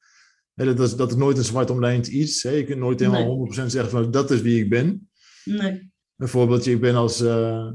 Dat, 0.53 0.79
is, 0.79 0.95
dat 0.95 1.09
is 1.09 1.17
nooit 1.17 1.37
een 1.37 1.43
zwart 1.43 1.69
omlijnd 1.69 2.07
iets. 2.07 2.41
Je 2.41 2.63
kunt 2.63 2.79
nooit 2.79 2.99
helemaal 2.99 3.47
100% 3.47 3.51
zeggen 3.51 3.89
van, 3.89 4.11
dat 4.11 4.31
is 4.31 4.41
wie 4.41 4.63
ik 4.63 4.69
ben. 4.69 5.10
Nee. 5.45 5.91
Een 6.17 6.27
voorbeeldje, 6.27 6.71
ik 6.71 6.81
ben 6.81 6.95
als, 6.95 7.21
eh, 7.21 7.67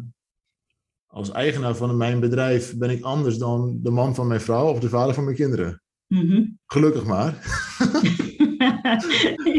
als 1.06 1.30
eigenaar 1.30 1.76
van 1.76 1.96
mijn 1.96 2.20
bedrijf, 2.20 2.76
ben 2.76 2.90
ik 2.90 3.02
anders 3.02 3.38
dan 3.38 3.78
de 3.82 3.90
man 3.90 4.14
van 4.14 4.26
mijn 4.26 4.40
vrouw 4.40 4.70
of 4.70 4.80
de 4.80 4.88
vader 4.88 5.14
van 5.14 5.24
mijn 5.24 5.36
kinderen. 5.36 5.82
Mhm. 6.06 6.44
Gelukkig 6.66 7.04
maar. 7.04 7.34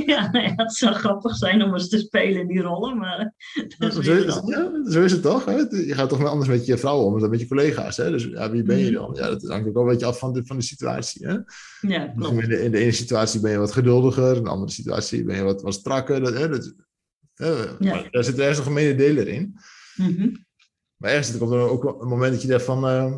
ja, 0.06 0.32
nou 0.32 0.46
ja, 0.46 0.54
het 0.56 0.74
zou 0.74 0.94
grappig 0.94 1.36
zijn 1.36 1.64
om 1.64 1.74
eens 1.74 1.90
te 1.90 1.98
spelen 1.98 2.42
in 2.42 2.48
die 2.48 2.62
rollen, 2.62 2.98
maar 2.98 3.34
dat 3.78 3.98
is 3.98 4.06
Zo 4.06 4.14
is, 4.14 4.36
een 4.36 4.46
ja, 4.46 4.92
zo 4.92 5.02
is 5.02 5.12
het 5.12 5.22
toch? 5.22 5.46
Hè? 5.46 5.56
Je 5.56 5.94
gaat 5.94 6.10
toch 6.10 6.18
wel 6.18 6.28
anders 6.28 6.50
met 6.50 6.66
je 6.66 6.78
vrouw 6.78 7.00
om 7.00 7.20
dan 7.20 7.30
met 7.30 7.40
je 7.40 7.48
collega's. 7.48 7.98
Hè? 7.98 8.12
Dus 8.12 8.24
ja, 8.24 8.52
wie 8.52 8.64
ben 8.64 8.78
je 8.78 8.92
dan? 8.92 9.12
Ja, 9.14 9.30
dat 9.30 9.48
hangt 9.48 9.68
ook 9.68 9.74
wel 9.74 9.84
een 9.84 9.90
beetje 9.90 10.06
af 10.06 10.20
van 10.20 10.34
de, 10.34 10.46
van 10.46 10.58
de 10.58 10.64
situatie. 10.64 11.28
Hè? 11.28 11.38
Ja, 11.82 12.08
klopt. 12.08 12.16
Misschien 12.16 12.42
in, 12.42 12.50
de, 12.50 12.64
in 12.64 12.72
de 12.72 12.78
ene 12.78 12.92
situatie 12.92 13.40
ben 13.40 13.52
je 13.52 13.58
wat 13.58 13.72
geduldiger, 13.72 14.36
in 14.36 14.44
de 14.44 14.50
andere 14.50 14.72
situatie 14.72 15.24
ben 15.24 15.36
je 15.36 15.44
wat, 15.44 15.62
wat 15.62 15.74
strakker. 15.74 16.20
Dat, 16.20 16.34
hè? 16.34 16.50
Dat, 16.50 16.74
Ja. 17.80 18.08
Daar 18.12 18.24
zit 18.24 18.40
ergens 18.40 18.58
een 18.58 18.64
gemene 18.64 18.96
deler 18.96 19.28
in. 19.28 19.56
Mhm. 19.96 20.30
Maar 20.96 21.12
ergens 21.12 21.38
komt 21.38 21.52
er 21.52 21.60
ook 21.60 22.02
een 22.02 22.08
moment 22.08 22.32
dat 22.34 22.42
je 22.42 22.48
denkt 22.48 22.64
van... 22.64 22.88
eh, 22.88 23.16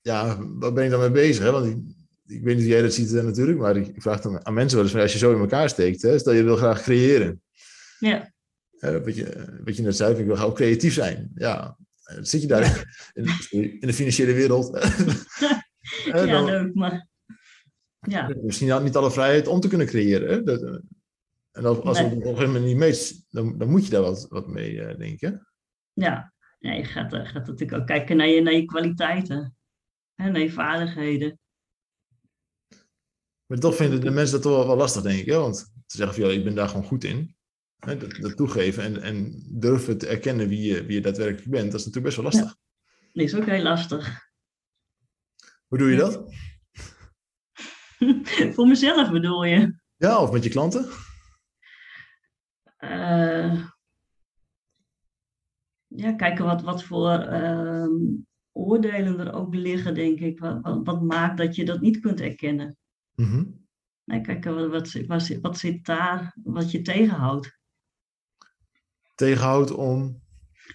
ja, 0.00 0.38
waar 0.40 0.72
ben 0.72 0.84
ik 0.84 0.90
dan 0.90 1.00
mee 1.00 1.10
bezig? 1.10 1.44
Hè? 1.44 1.50
Want 1.50 1.66
ik, 1.66 1.76
ik 2.26 2.42
weet 2.44 2.54
niet 2.54 2.64
hoe 2.64 2.72
jij 2.72 2.82
dat 2.82 2.94
ziet 2.94 3.14
eh, 3.14 3.24
natuurlijk, 3.24 3.58
maar 3.58 3.76
ik, 3.76 3.86
ik 3.86 4.02
vraag 4.02 4.20
dan 4.20 4.46
aan 4.46 4.54
mensen 4.54 4.74
wel 4.76 4.84
eens 4.84 4.94
van... 4.94 5.02
Als 5.02 5.12
je 5.12 5.18
zo 5.18 5.32
in 5.32 5.40
elkaar 5.40 5.68
steekt, 5.68 6.02
hè? 6.02 6.18
stel 6.18 6.32
je 6.32 6.42
wil 6.42 6.56
graag 6.56 6.82
creëren. 6.82 7.42
Ja, 7.98 8.34
Hè, 8.76 9.02
wat, 9.04 9.16
je, 9.16 9.44
wat 9.64 9.76
je 9.76 9.82
net 9.82 9.96
zei, 9.96 10.14
ik 10.14 10.26
wil 10.26 10.38
ook 10.38 10.54
creatief 10.56 10.92
zijn. 10.94 11.30
Ja, 11.34 11.76
eh, 12.02 12.16
zit 12.20 12.40
je 12.42 12.46
daar 12.46 12.96
in, 13.14 13.26
in 13.80 13.86
de 13.86 13.92
financiële 13.92 14.32
wereld? 14.32 14.66
Ja, 16.04 16.26
dan- 16.26 16.44
leuk, 16.44 16.74
maar 16.74 17.08
ja, 18.00 18.34
Misschien 18.42 18.70
had 18.70 18.82
niet 18.82 18.96
alle 18.96 19.10
vrijheid 19.10 19.46
om 19.46 19.60
te 19.60 19.68
kunnen 19.68 19.86
creëren. 19.86 20.28
Hè? 20.28 20.42
Dat, 20.42 20.62
eh, 20.62 20.74
en 21.56 21.64
als, 21.64 21.78
als 21.78 21.98
Nee. 21.98 22.08
het 22.08 22.16
op 22.16 22.22
een 22.22 22.28
gegeven 22.28 22.46
moment 22.46 22.64
niet 22.64 22.76
meet, 22.76 23.26
dan, 23.30 23.58
dan 23.58 23.68
moet 23.68 23.84
je 23.84 23.90
daar 23.90 24.02
wat, 24.02 24.26
wat 24.28 24.46
mee 24.46 24.82
eh, 24.82 24.98
denken. 24.98 25.48
ja. 25.92 26.32
ja 26.58 26.72
je 26.72 26.84
gaat, 26.84 27.12
eh, 27.12 27.24
gaat 27.24 27.46
natuurlijk 27.46 27.72
ook 27.72 27.86
kijken 27.86 28.16
naar 28.16 28.26
je, 28.26 28.40
naar 28.40 28.52
je 28.52 28.64
kwaliteiten 28.64 29.56
en 30.14 30.32
naar 30.32 30.42
je 30.42 30.50
vaardigheden. 30.50 31.38
Maar 33.46 33.58
toch 33.58 33.76
vinden 33.76 34.00
de 34.00 34.10
mensen 34.10 34.32
dat 34.34 34.42
toch 34.42 34.56
wel, 34.56 34.66
wel 34.66 34.76
lastig, 34.76 35.02
denk 35.02 35.18
ik. 35.18 35.26
Hè? 35.26 35.38
Want 35.38 35.72
te 35.86 35.96
zeggen 35.96 36.16
van, 36.16 36.28
ja, 36.28 36.38
ik 36.38 36.44
ben 36.44 36.54
daar 36.54 36.68
gewoon 36.68 36.84
goed 36.84 37.04
in. 37.04 37.36
Hè? 37.76 37.96
Dat, 37.96 38.10
dat 38.10 38.36
toegeven 38.36 38.82
en, 38.84 39.02
en 39.02 39.42
durven 39.50 39.98
te 39.98 40.06
erkennen 40.06 40.48
wie 40.48 40.62
je, 40.72 40.84
wie 40.84 40.94
je 40.94 41.00
daadwerkelijk 41.00 41.50
bent, 41.50 41.70
dat 41.70 41.80
is 41.80 41.86
natuurlijk 41.86 42.04
best 42.04 42.16
wel 42.16 42.24
lastig. 42.24 42.56
Dat 43.12 43.24
is 43.24 43.34
ook 43.34 43.46
heel 43.46 43.62
lastig. 43.62 44.30
Hoe 45.66 45.78
doe 45.78 45.90
je 45.90 45.96
dat? 45.96 46.34
Voor 48.54 48.66
mezelf 48.66 49.10
bedoel 49.10 49.44
je? 49.44 49.78
Ja, 49.96 50.22
of 50.22 50.32
met 50.32 50.44
je 50.44 50.50
klanten? 50.50 50.88
Eh, 53.06 53.66
ja, 55.86 56.12
kijken 56.12 56.44
wat, 56.44 56.62
wat 56.62 56.82
voor 56.84 57.10
ehm, 57.10 57.94
oordelen 58.52 59.18
er 59.18 59.32
ook 59.32 59.54
liggen, 59.54 59.94
denk 59.94 60.18
ik. 60.20 60.38
Wat, 60.38 60.60
wat, 60.62 60.86
wat 60.86 61.02
maakt 61.02 61.36
dat 61.36 61.54
je 61.54 61.64
dat 61.64 61.80
niet 61.80 62.00
kunt 62.00 62.20
erkennen? 62.20 62.76
Nee, 64.04 64.20
kijken 64.20 64.54
wat, 64.54 64.70
wat, 64.70 64.88
zit- 64.88 65.06
wat, 65.06 65.22
zit- 65.22 65.40
wat 65.40 65.58
zit 65.58 65.84
daar, 65.84 66.36
wat 66.42 66.70
je 66.70 66.82
tegenhoudt. 66.82 67.58
Tegenhoudt 69.14 69.70
om... 69.70 70.20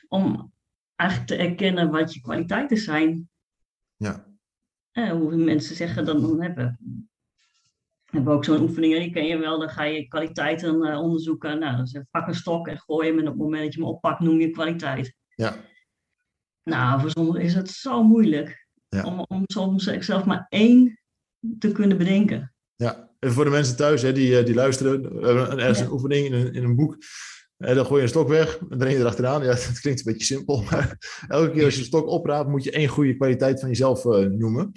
Om 0.08 0.54
eigenlijk 0.96 1.30
te 1.30 1.36
erkennen 1.38 1.92
wat 1.92 2.14
je 2.14 2.22
kwaliteiten 2.22 2.78
zijn. 2.78 3.30
Ja. 3.96 4.28
Eh, 4.92 5.12
hoe 5.12 5.36
mensen 5.36 5.76
zeggen 5.76 6.06
dan, 6.06 6.22
dan 6.22 6.42
hebben. 6.42 6.80
Hebben 8.12 8.32
we 8.32 8.38
ook 8.38 8.46
zo'n 8.46 8.62
oefening, 8.62 8.98
die 8.98 9.12
ken 9.12 9.26
je 9.26 9.38
wel. 9.38 9.60
Dan 9.60 9.70
ga 9.70 9.84
je 9.84 10.08
kwaliteiten 10.08 10.84
eh, 10.84 11.00
onderzoeken. 11.00 11.60
Nou, 11.60 11.78
dan 11.78 11.88
zeg 11.88 12.04
pak 12.12 12.28
een 12.28 12.36
stok 12.36 12.68
en 12.68 12.80
gooi 12.80 13.08
hem. 13.08 13.20
En 13.20 13.26
op 13.26 13.34
het 13.34 13.42
moment 13.42 13.64
dat 13.64 13.74
je 13.74 13.80
hem 13.80 13.90
oppakt, 13.90 14.20
noem 14.20 14.40
je 14.40 14.50
kwaliteit. 14.50 15.14
Ja. 15.36 15.56
Nou, 16.64 17.02
voor 17.02 17.10
sommigen 17.10 17.42
is 17.42 17.54
het 17.54 17.70
zo 17.70 18.04
moeilijk. 18.04 18.68
Ja. 18.90 19.04
Om, 19.04 19.26
om 19.28 19.44
soms 19.46 19.84
zelf 19.84 20.26
maar 20.26 20.46
één 20.50 21.00
te 21.60 21.72
kunnen 21.72 21.98
bedenken. 21.98 22.54
Ja, 22.76 23.10
en 23.20 23.32
voor 23.32 23.44
de 23.44 23.50
mensen 23.50 23.76
thuis 23.76 24.02
hè, 24.02 24.14
die, 24.14 24.38
eh, 24.38 24.46
die 24.46 24.56
luisteren, 24.56 25.22
ergens 25.24 25.80
Ja. 25.80 25.86
een 25.86 25.92
oefening 25.92 26.26
in 26.26 26.34
een, 26.34 26.54
in 26.54 26.64
een 26.64 26.76
boek. 26.76 26.98
Eh, 27.58 27.76
dan 27.76 27.86
gooi 27.86 27.98
je 27.98 28.04
een 28.04 28.10
stok 28.10 28.28
weg 28.28 28.58
en 28.58 28.68
dan 28.70 28.82
ren 28.82 28.92
je 28.92 28.98
erachteraan. 28.98 29.44
Ja, 29.44 29.50
dat 29.68 29.80
klinkt 29.80 30.00
een 30.00 30.12
beetje 30.12 30.26
simpel, 30.26 30.62
maar 30.62 30.98
elke 31.28 31.52
keer 31.52 31.66
als 31.66 31.74
je 31.74 31.80
een 31.80 31.86
stok 31.86 32.08
opraapt, 32.08 32.50
moet 32.50 32.64
je 32.64 32.72
één 32.72 32.88
goede 32.88 33.16
kwaliteit 33.16 33.60
van 33.60 33.70
jezelf 33.70 34.04
noemen. 34.04 34.72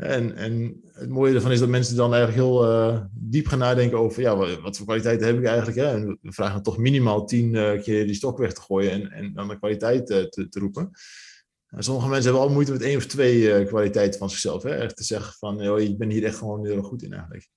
En, 0.00 0.36
en 0.36 0.80
het 0.92 1.08
mooie 1.08 1.34
ervan 1.34 1.52
is 1.52 1.58
dat 1.58 1.68
mensen 1.68 1.96
dan 1.96 2.14
eigenlijk 2.14 2.42
heel 2.42 2.64
eh, 2.64 3.00
diep 3.12 3.46
gaan 3.46 3.58
nadenken 3.58 3.98
over, 3.98 4.22
ja, 4.22 4.36
wat, 4.36 4.60
wat 4.60 4.76
voor 4.76 4.86
kwaliteiten 4.86 5.26
heb 5.26 5.38
ik 5.38 5.44
eigenlijk? 5.44 5.76
Hè? 5.76 5.86
En 5.86 6.18
we 6.22 6.32
vragen 6.32 6.54
dan 6.54 6.62
toch 6.62 6.78
minimaal 6.78 7.26
tien 7.26 7.54
eh, 7.54 7.82
keer 7.82 8.06
die 8.06 8.14
stok 8.14 8.38
weg 8.38 8.52
te 8.52 8.60
gooien 8.60 8.90
en, 8.90 9.10
en 9.10 9.32
dan 9.34 9.48
de 9.48 9.58
kwaliteit 9.58 10.10
eh, 10.10 10.22
te, 10.22 10.48
te 10.48 10.58
roepen. 10.58 10.90
En 11.66 11.82
sommige 11.82 12.08
mensen 12.08 12.30
hebben 12.30 12.48
al 12.48 12.54
moeite 12.54 12.72
met 12.72 12.82
één 12.82 12.96
of 12.96 13.06
twee 13.06 13.64
kwaliteiten 13.66 14.18
van 14.18 14.30
zichzelf. 14.30 14.62
Hè? 14.62 14.70
Echt 14.70 14.96
te 14.96 15.04
zeggen 15.04 15.32
van, 15.32 15.56
joh, 15.58 15.80
ik 15.80 15.98
ben 15.98 16.10
hier 16.10 16.24
echt 16.24 16.38
gewoon 16.38 16.66
heel 16.66 16.76
erg 16.76 16.86
goed 16.86 17.02
in 17.02 17.12
eigenlijk. 17.12 17.48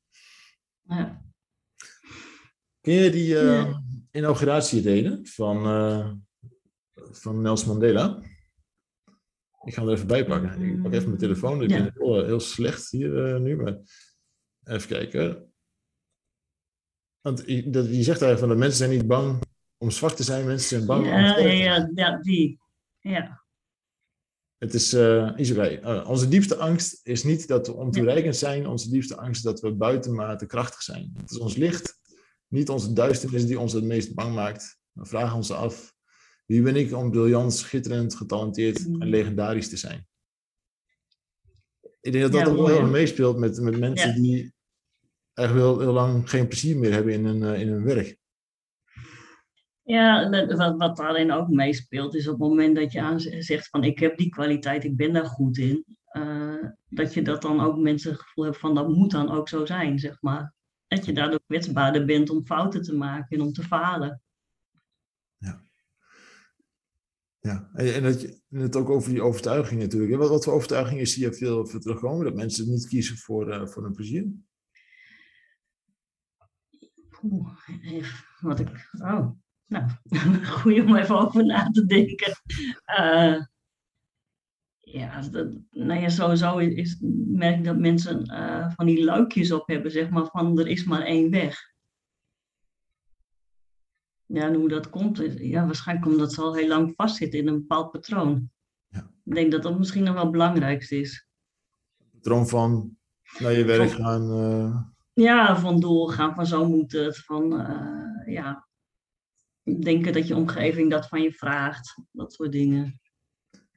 Ja. 0.82 1.21
Ken 2.82 2.93
je 2.93 3.10
die 3.10 3.27
Ja. 3.27 3.84
inauguratiereden 4.12 5.27
van, 5.27 5.65
eh, 5.65 6.12
van 7.12 7.41
Nelson 7.41 7.67
Mandela? 7.67 8.21
Ik 9.65 9.73
ga 9.73 9.82
er 9.82 9.89
even 9.91 10.08
bij 10.08 10.26
pakken. 10.26 10.62
Ik 10.62 10.82
pak 10.82 10.93
even 10.93 11.08
mijn 11.08 11.19
telefoon. 11.19 11.63
Ik 11.63 11.69
Ja. 11.69 11.78
ben 11.84 11.93
heel, 11.97 12.26
heel 12.26 12.39
slecht 12.39 12.89
hier 12.91 13.26
eh, 13.34 13.39
nu, 13.41 13.56
maar 13.56 13.78
even 14.63 14.88
kijken. 14.88 15.54
Want 17.21 17.43
je, 17.45 17.69
dat, 17.69 17.86
je 17.86 18.04
zegt 18.04 18.21
eigenlijk 18.21 18.39
van 18.39 18.49
de 18.49 18.56
mensen 18.56 18.78
zijn 18.78 18.89
niet 18.89 19.08
bang 19.08 19.41
om 19.78 19.91
zwak 19.91 20.12
te 20.12 20.23
zijn, 20.23 20.45
mensen 20.45 20.69
zijn 20.69 20.86
bang 20.86 21.02
om 21.06 21.12
Ja, 21.12 21.32
sterk 21.34 21.52
ja, 21.58 21.76
te 21.76 21.82
zijn. 21.82 21.91
ja, 21.95 22.17
die. 22.21 22.60
Ja. 22.99 23.41
Het 24.58 24.73
is, 24.73 24.93
uh, 24.93 25.38
uh, 25.38 26.10
onze 26.10 26.28
diepste 26.28 26.56
angst 26.56 26.99
is 27.04 27.23
niet 27.23 27.47
dat 27.47 27.67
we 27.67 27.73
ontoereikend 27.73 28.36
zijn. 28.36 28.67
Onze 28.67 28.89
diepste 28.89 29.15
angst 29.17 29.36
is 29.36 29.41
dat 29.52 29.60
we 29.60 29.73
buitenmate 29.73 30.45
krachtig 30.45 30.82
zijn. 30.82 31.13
Het 31.17 31.32
is 31.32 31.38
ons 31.38 31.56
licht, 31.56 31.99
niet 32.47 32.69
onze 32.69 32.93
duisternis 32.93 33.45
die 33.45 33.60
ons 33.60 33.73
het 33.73 33.84
meest 33.84 34.13
bang 34.15 34.36
maakt. 34.36 34.78
We 34.91 35.06
vragen 35.06 35.36
ons 35.36 35.52
af, 35.52 35.92
wie 36.45 36.62
ben 36.62 36.75
ik 36.75 36.93
om 36.93 37.12
briljant, 37.12 37.53
schitterend, 37.53 38.15
getalenteerd 38.15 38.86
en 38.86 38.91
mm. 38.91 39.03
legendarisch 39.03 39.69
te 39.69 39.77
zijn? 39.77 40.08
Ik 42.01 42.12
denk 42.12 42.23
dat 42.23 42.32
dat 42.32 42.47
ook 42.47 42.58
wel 42.58 42.67
heel 42.67 42.79
erg 42.79 42.89
meespeelt 42.89 43.38
met, 43.38 43.62
met 43.62 43.79
mensen 43.79 44.21
die 44.21 44.53
eigenlijk 45.34 45.67
heel, 45.67 45.79
heel 45.79 45.93
lang 45.93 46.29
geen 46.29 46.47
plezier 46.47 46.77
meer 46.77 46.91
hebben 46.91 47.13
in 47.13 47.25
hun, 47.25 47.60
in 47.60 47.67
hun 47.67 47.84
werk. 47.84 48.17
Ja, 49.84 50.29
wat, 50.56 50.77
wat 50.77 50.97
daarin 50.97 51.32
ook 51.32 51.49
meespeelt 51.49 52.15
is 52.15 52.27
op 52.27 52.39
het 52.39 52.49
moment 52.49 52.75
dat 52.75 52.91
je 52.91 53.01
aan 53.01 53.19
zegt 53.19 53.69
van 53.69 53.84
ik 53.84 53.99
heb 53.99 54.17
die 54.17 54.29
kwaliteit, 54.29 54.84
ik 54.84 54.95
ben 54.95 55.13
daar 55.13 55.25
goed 55.25 55.58
in. 55.58 55.86
Uh, 56.12 56.65
dat 56.86 57.13
je 57.13 57.21
dat 57.21 57.41
dan 57.41 57.60
ook 57.60 57.77
mensen 57.77 58.12
het 58.12 58.21
gevoel 58.21 58.45
hebt 58.45 58.58
van 58.58 58.75
dat 58.75 58.88
moet 58.88 59.12
dan 59.12 59.32
ook 59.32 59.49
zo 59.49 59.65
zijn, 59.65 59.99
zeg 59.99 60.21
maar. 60.21 60.53
Dat 60.88 61.06
je 61.06 61.13
daardoor 61.13 61.41
kwetsbaarder 61.45 62.06
bent 62.06 62.29
om 62.29 62.45
fouten 62.45 62.82
te 62.82 62.95
maken 62.95 63.38
en 63.38 63.43
om 63.43 63.53
te 63.53 63.63
falen. 63.63 64.21
Ja. 65.38 65.63
Ja, 67.47 67.69
en, 67.73 67.93
en 67.93 68.03
dat 68.03 68.21
je, 68.21 68.39
het 68.49 68.75
ook 68.75 68.89
over 68.89 69.10
die 69.10 69.21
overtuiging 69.21 69.82
natuurlijk. 69.82 70.15
Wat, 70.15 70.29
wat 70.29 70.43
voor 70.43 70.53
overtuiging 70.53 71.08
zie 71.08 71.23
je 71.23 71.34
veel, 71.34 71.65
veel 71.65 71.79
terugkomen? 71.79 72.25
Dat 72.25 72.36
mensen 72.36 72.69
niet 72.69 72.88
kiezen 72.88 73.17
voor, 73.17 73.47
uh, 73.47 73.67
voor 73.67 73.84
hun 73.84 73.93
plezier? 73.93 74.32
Oeh, 77.23 77.49
wat 78.39 78.60
ik. 78.60 78.89
Oh, 78.91 79.29
nou, 79.65 79.89
goed 80.60 80.79
om 80.79 80.95
even 80.95 81.19
over 81.19 81.45
na 81.45 81.69
te 81.69 81.86
denken. 81.86 82.34
Uh, 82.99 83.41
ja, 84.77 85.21
nou 85.69 86.01
ja, 86.01 86.10
sowieso 86.10 86.58
is, 86.58 86.97
merk 87.27 87.58
ik 87.58 87.63
dat 87.63 87.77
mensen 87.77 88.32
uh, 88.32 88.71
van 88.75 88.86
die 88.86 89.03
luikjes 89.03 89.51
op 89.51 89.67
hebben, 89.67 89.91
zeg 89.91 90.10
maar, 90.10 90.25
van 90.25 90.60
er 90.60 90.67
is 90.67 90.84
maar 90.84 91.01
één 91.01 91.29
weg. 91.29 91.72
Ja, 94.34 94.48
en 94.48 94.54
hoe 94.54 94.69
dat 94.69 94.89
komt, 94.89 95.24
ja, 95.36 95.65
waarschijnlijk 95.65 96.08
omdat 96.08 96.34
ze 96.34 96.41
al 96.41 96.56
heel 96.56 96.67
lang 96.67 96.93
vastzitten 96.96 97.39
in 97.39 97.48
een 97.48 97.60
bepaald 97.60 97.91
patroon. 97.91 98.50
Ja. 98.88 99.10
Ik 99.24 99.36
denk 99.36 99.52
dat 99.52 99.63
dat 99.63 99.78
misschien 99.78 100.04
nog 100.04 100.13
wel 100.13 100.24
het 100.24 100.32
belangrijkste 100.32 101.00
is. 101.00 101.28
Patroon 102.12 102.48
van 102.48 102.98
naar 103.39 103.52
je 103.52 103.63
werk 103.63 103.91
gaan. 103.91 104.32
Uh... 104.32 104.82
Ja, 105.13 105.60
van 105.60 105.80
doorgaan, 105.80 106.36
van 106.36 106.46
zo 106.46 106.67
moet 106.67 106.91
het, 106.91 107.17
van 107.17 107.50
ja, 108.26 108.67
denken 109.63 110.13
dat 110.13 110.28
je 110.28 110.36
omgeving 110.36 110.91
dat 110.91 111.08
van 111.08 111.22
je 111.22 111.32
vraagt. 111.32 111.98
Dat 112.12 112.34
soort 112.34 112.52
dingen. 112.52 113.02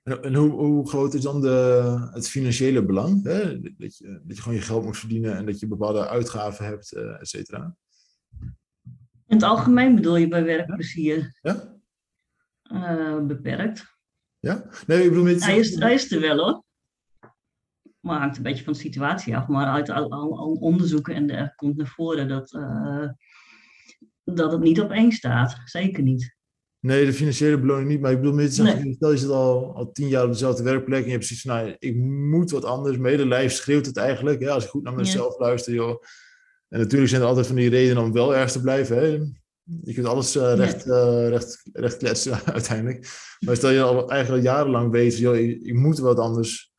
En 0.03 0.35
hoe, 0.35 0.51
hoe 0.51 0.89
groot 0.89 1.15
is 1.15 1.23
dan 1.23 1.41
de, 1.41 2.09
het 2.13 2.29
financiële 2.29 2.85
belang? 2.85 3.25
Hè? 3.25 3.61
Dat, 3.61 3.97
je, 3.97 4.21
dat 4.25 4.37
je 4.37 4.43
gewoon 4.43 4.59
je 4.59 4.65
geld 4.65 4.85
moet 4.85 4.99
verdienen 4.99 5.37
en 5.37 5.47
dat 5.47 5.61
je 5.61 5.67
bepaalde 5.67 6.09
uitgaven 6.09 6.65
hebt, 6.65 6.95
uh, 6.97 7.21
et 7.21 7.29
cetera? 7.29 7.77
In 9.29 9.37
het 9.37 9.43
algemeen 9.43 9.95
bedoel 9.95 10.17
je 10.17 10.29
bij 10.29 10.45
werkplezier? 10.45 11.39
Ja? 11.43 11.75
Uh, 12.73 13.27
beperkt. 13.27 13.97
Ja? 14.39 14.69
Nee, 14.87 15.03
ik 15.03 15.09
bedoel 15.09 15.25
niet... 15.25 15.45
Hij 15.45 15.59
is, 15.59 15.75
hij 15.75 15.95
is 15.95 16.13
er 16.13 16.21
wel 16.21 16.39
hoor. 16.39 16.65
Maar 18.01 18.19
hangt 18.19 18.37
een 18.37 18.43
beetje 18.43 18.65
van 18.65 18.73
de 18.73 18.79
situatie 18.79 19.37
af. 19.37 19.47
Maar 19.47 19.67
uit 19.67 19.91
al, 19.91 20.11
al, 20.11 20.39
al 20.39 20.53
onderzoeken 20.53 21.15
en 21.15 21.31
er 21.31 21.53
komt 21.57 21.77
naar 21.77 21.87
voren 21.87 22.29
dat... 22.29 22.53
Uh, 22.53 23.09
dat 24.25 24.53
het 24.53 24.61
niet 24.61 24.81
op 24.81 24.91
één 24.91 25.13
staat. 25.13 25.61
Zeker 25.65 26.03
niet. 26.03 26.37
Nee, 26.81 27.05
de 27.05 27.13
financiële 27.13 27.61
beloning 27.61 27.89
niet. 27.89 28.01
Maar 28.01 28.13
ik 28.13 28.17
bedoel, 28.21 28.35
meer 28.35 28.49
zeggen, 28.49 28.95
stel 28.95 29.11
je 29.11 29.17
zit 29.17 29.29
al, 29.29 29.75
al 29.75 29.93
tien 29.93 30.09
jaar 30.09 30.25
op 30.25 30.31
dezelfde 30.31 30.63
werkplek 30.63 30.99
en 31.01 31.05
je 31.05 31.11
hebt 31.11 31.27
precies 31.27 31.43
van, 31.43 31.55
nou, 31.55 31.77
ik 31.79 31.97
moet 31.97 32.51
wat 32.51 32.65
anders. 32.65 32.97
Medelijf 32.97 33.53
schreeuwt 33.53 33.87
het 33.87 33.97
eigenlijk. 33.97 34.41
Ja, 34.41 34.51
als 34.51 34.65
ik 34.65 34.71
goed 34.71 34.83
naar 34.83 34.95
mezelf 34.95 35.39
luister, 35.39 35.75
joh. 35.75 36.03
En 36.69 36.79
natuurlijk 36.79 37.11
zijn 37.11 37.23
er 37.23 37.29
altijd 37.29 37.47
van 37.47 37.57
die 37.57 37.69
redenen 37.69 38.03
om 38.03 38.13
wel 38.13 38.35
ergens 38.35 38.53
te 38.53 38.61
blijven. 38.61 38.97
Hè. 38.97 39.25
Je 39.83 39.95
kunt 39.95 40.07
alles 40.07 40.37
uh, 40.37 40.55
recht, 40.55 40.87
uh, 40.87 41.29
recht, 41.29 41.69
recht 41.73 41.97
kletsen 41.97 42.45
uiteindelijk. 42.53 43.09
Maar 43.41 43.57
stel 43.57 43.71
je 43.71 43.83
al 43.83 44.11
eigenlijk 44.11 44.45
al 44.45 44.53
jarenlang 44.53 44.91
weet, 44.91 45.19
joh, 45.19 45.37
ik, 45.37 45.61
ik, 45.63 45.75
moet 45.75 45.99
wat 45.99 46.19
anders. 46.19 46.75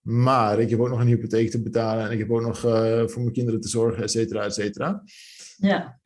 Maar 0.00 0.60
ik 0.60 0.70
heb 0.70 0.80
ook 0.80 0.88
nog 0.88 1.00
een 1.00 1.06
hypotheek 1.06 1.50
te 1.50 1.62
betalen 1.62 2.04
en 2.04 2.10
ik 2.10 2.18
heb 2.18 2.30
ook 2.30 2.40
nog 2.40 2.64
uh, 2.64 3.06
voor 3.06 3.22
mijn 3.22 3.32
kinderen 3.32 3.60
te 3.60 3.68
zorgen, 3.68 4.02
et 4.02 4.10
cetera, 4.10 4.44
et 4.44 4.54
cetera. 4.54 5.02
Ja. 5.56 6.00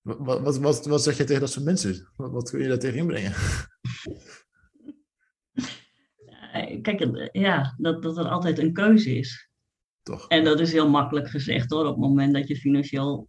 Wat, 0.00 0.40
wat, 0.40 0.58
wat, 0.58 0.86
wat 0.86 1.02
zeg 1.02 1.16
je 1.16 1.24
tegen 1.24 1.40
dat 1.40 1.50
soort 1.50 1.64
mensen? 1.64 2.08
Wat, 2.16 2.30
wat 2.30 2.50
kun 2.50 2.60
je 2.60 2.68
daar 2.68 2.78
tegen 2.78 2.98
inbrengen? 2.98 3.32
Eh, 6.52 6.82
kijk, 6.82 7.28
ja, 7.32 7.74
dat, 7.78 8.02
dat 8.02 8.18
er 8.18 8.28
altijd 8.28 8.58
een 8.58 8.72
keuze 8.72 9.16
is. 9.16 9.47
Toch? 10.08 10.28
En 10.28 10.44
dat 10.44 10.60
is 10.60 10.72
heel 10.72 10.88
makkelijk 10.88 11.28
gezegd 11.28 11.70
hoor. 11.70 11.84
Op 11.84 11.90
het 11.90 11.98
moment 11.98 12.34
dat 12.34 12.48
je 12.48 12.56
financieel 12.56 13.28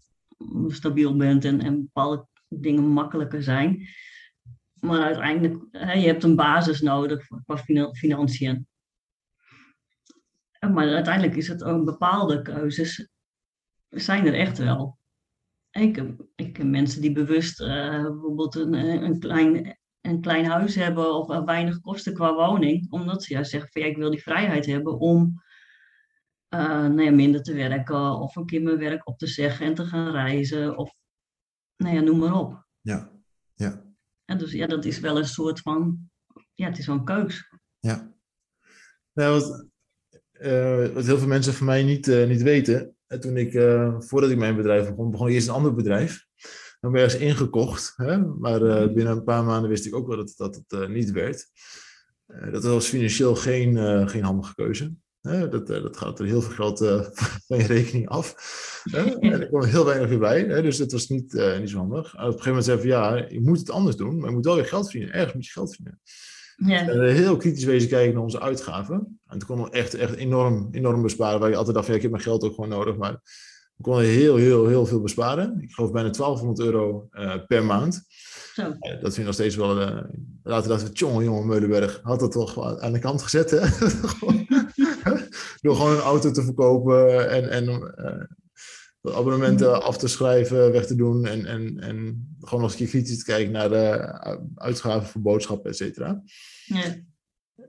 stabiel 0.67 1.15
bent 1.15 1.45
en, 1.45 1.61
en 1.61 1.81
bepaalde 1.81 2.27
dingen 2.47 2.83
makkelijker 2.83 3.43
zijn. 3.43 3.87
Maar 4.73 5.01
uiteindelijk, 5.01 5.65
hè, 5.71 5.93
je 5.93 6.07
hebt 6.07 6.23
een 6.23 6.35
basis 6.35 6.81
nodig 6.81 7.27
qua 7.45 7.57
financiën. 7.93 8.67
Maar 10.59 10.93
uiteindelijk 10.93 11.35
is 11.35 11.47
het 11.47 11.63
ook 11.63 11.85
bepaalde 11.85 12.41
keuzes. 12.41 13.09
Zijn 13.89 14.25
er 14.25 14.33
echt 14.33 14.57
wel. 14.57 14.97
Ik, 15.71 16.03
ik 16.35 16.53
ken 16.53 16.69
mensen 16.69 17.01
die 17.01 17.11
bewust 17.11 17.61
uh, 17.61 18.01
bijvoorbeeld 18.01 18.55
een, 18.55 18.73
eh, 18.73 19.01
een, 19.01 19.19
klein, 19.19 19.79
een 20.01 20.21
klein 20.21 20.45
huis 20.45 20.75
hebben 20.75 21.13
of 21.13 21.45
weinig 21.45 21.79
kosten 21.79 22.13
qua 22.13 22.33
woning, 22.33 22.91
omdat 22.91 23.23
ze 23.23 23.33
juist 23.33 23.51
zeggen 23.51 23.69
van 23.71 23.81
ja, 23.81 23.87
ik 23.87 23.97
wil 23.97 24.09
die 24.09 24.21
vrijheid 24.21 24.65
hebben 24.65 24.99
om 24.99 25.41
nou 26.49 27.01
ja, 27.01 27.11
minder 27.11 27.41
te 27.41 27.53
werken 27.53 28.19
of 28.19 28.35
een 28.35 28.45
keer 28.45 28.61
mijn 28.61 28.77
werk 28.77 29.07
op 29.07 29.17
te 29.17 29.27
zeggen 29.27 29.65
en 29.65 29.73
te 29.73 29.85
gaan 29.85 30.11
reizen 30.11 30.77
of 30.77 30.93
nou 31.75 31.95
ja, 31.95 32.01
noem 32.01 32.19
maar 32.19 32.33
op. 32.33 32.65
Ja, 32.81 33.11
ja. 33.53 33.83
En 34.25 34.37
dus 34.37 34.51
ja, 34.51 34.67
dat 34.67 34.85
is 34.85 34.99
wel 34.99 35.17
een 35.17 35.25
soort 35.25 35.59
van, 35.59 36.09
ja, 36.53 36.67
het 36.67 36.77
is 36.77 36.85
wel 36.85 36.95
een 36.95 37.05
keus. 37.05 37.49
Ja. 37.79 38.13
Nou, 39.13 39.39
wat, 39.39 39.67
uh, 40.41 40.87
wat 40.93 41.05
heel 41.05 41.17
veel 41.17 41.27
mensen 41.27 41.53
van 41.53 41.65
mij 41.65 41.83
niet, 41.83 42.07
uh, 42.07 42.27
niet 42.27 42.41
weten, 42.41 42.95
en 43.07 43.19
toen 43.19 43.37
ik, 43.37 43.53
uh, 43.53 43.99
voordat 43.99 44.29
ik 44.29 44.37
mijn 44.37 44.55
bedrijf 44.55 44.89
begon, 44.89 45.11
begon 45.11 45.27
ik 45.27 45.33
eerst 45.33 45.47
een 45.47 45.53
ander 45.53 45.75
bedrijf. 45.75 46.27
Dan 46.79 46.91
ben 46.91 47.01
ik 47.01 47.07
ergens 47.07 47.23
ingekocht. 47.23 47.93
Hè? 47.95 48.17
Maar 48.17 48.61
uh, 48.61 48.93
binnen 48.93 49.17
een 49.17 49.23
paar 49.23 49.43
maanden 49.43 49.69
wist 49.69 49.85
ik 49.85 49.95
ook 49.95 50.07
wel 50.07 50.17
dat, 50.17 50.33
dat 50.37 50.63
het 50.67 50.89
niet 50.89 51.11
werd. 51.11 51.47
dat 52.51 52.63
was 52.63 52.87
financieel 52.87 53.35
geen, 53.35 53.77
geen 54.09 54.23
handige 54.23 54.55
keuze. 54.55 54.93
Dat, 55.21 55.67
dat 55.67 55.97
gaat 55.97 56.19
er 56.19 56.25
heel 56.25 56.41
veel 56.41 56.53
geld 56.53 56.77
van 57.47 57.57
je 57.57 57.65
rekening 57.65 58.09
af. 58.09 58.33
En 58.93 59.21
er 59.21 59.47
kwam 59.47 59.63
heel 59.63 59.85
weinig 59.85 60.09
weer 60.09 60.19
bij. 60.19 60.61
Dus 60.61 60.77
dat 60.77 60.91
was 60.91 61.07
niet, 61.07 61.33
niet 61.59 61.69
zo 61.69 61.77
handig. 61.77 62.13
op 62.13 62.19
een 62.19 62.25
gegeven 62.25 62.47
moment 62.47 62.65
zei 62.65 62.77
ik 62.77 62.83
van 62.83 62.91
ja, 62.91 63.25
je 63.29 63.41
moet 63.41 63.59
het 63.59 63.69
anders 63.69 63.95
doen. 63.95 64.19
Maar 64.19 64.29
je 64.29 64.35
moet 64.35 64.45
wel 64.45 64.55
weer 64.55 64.65
geld 64.65 64.89
verdienen. 64.89 65.13
Ergens 65.15 65.33
moet 65.33 65.45
je 65.45 65.51
geld 65.51 65.75
verdienen. 65.75 65.99
Ja. 66.65 66.87
En 66.87 67.13
heel 67.13 67.37
kritisch 67.37 67.63
wezen 67.63 67.89
kijken 67.89 68.13
naar 68.13 68.23
onze 68.23 68.39
uitgaven. 68.41 69.19
En 69.27 69.39
toen 69.39 69.47
konden 69.47 69.65
we 69.65 69.71
echt, 69.71 69.93
echt 69.93 70.15
enorm, 70.15 70.67
enorm 70.71 71.01
besparen. 71.01 71.39
Waar 71.39 71.49
je 71.49 71.55
altijd 71.55 71.75
dacht, 71.75 71.87
ja, 71.87 71.93
ik 71.93 72.01
heb 72.01 72.11
mijn 72.11 72.23
geld 72.23 72.43
ook 72.43 72.53
gewoon 72.53 72.69
nodig. 72.69 72.97
Maar 72.97 73.21
we 73.75 73.83
konden 73.83 74.03
heel, 74.03 74.35
heel, 74.35 74.67
heel 74.67 74.85
veel 74.85 75.01
besparen. 75.01 75.61
Ik 75.61 75.71
geloof 75.71 75.91
bijna 75.91 76.09
1200 76.09 76.67
euro 76.67 77.07
uh, 77.11 77.35
per 77.47 77.65
maand. 77.65 78.03
Zo. 78.53 78.61
Uh, 78.61 78.77
dat 78.79 79.01
vind 79.01 79.17
ik 79.17 79.25
nog 79.25 79.33
steeds 79.33 79.55
wel... 79.55 79.81
Uh, 79.81 80.01
later 80.43 80.69
dachten 80.69 80.87
we, 80.87 80.93
tjonge 80.93 81.23
jongen, 81.23 81.47
Meulenberg 81.47 81.99
had 82.03 82.19
dat 82.19 82.31
toch 82.31 82.79
aan 82.81 82.93
de 82.93 82.99
kant 82.99 83.21
gezet. 83.21 83.51
Hè? 83.51 83.59
Door 85.61 85.75
gewoon 85.75 85.91
een 85.91 86.01
auto 86.01 86.31
te 86.31 86.43
verkopen 86.43 87.29
en, 87.29 87.49
en 87.49 87.93
abonnementen 89.01 89.83
af 89.83 89.97
te 89.97 90.07
schrijven, 90.07 90.71
weg 90.71 90.85
te 90.85 90.95
doen 90.95 91.25
en, 91.25 91.45
en, 91.45 91.79
en 91.79 92.27
gewoon 92.41 92.63
een 92.63 92.75
keer 92.75 92.87
kritisch 92.87 93.17
te 93.17 93.23
kijken 93.23 93.51
naar 93.51 93.69
de 93.69 93.97
uitgaven 94.55 95.07
voor 95.07 95.21
boodschappen, 95.21 95.69
et 95.69 95.77
cetera. 95.77 96.23
Ja. 96.65 96.95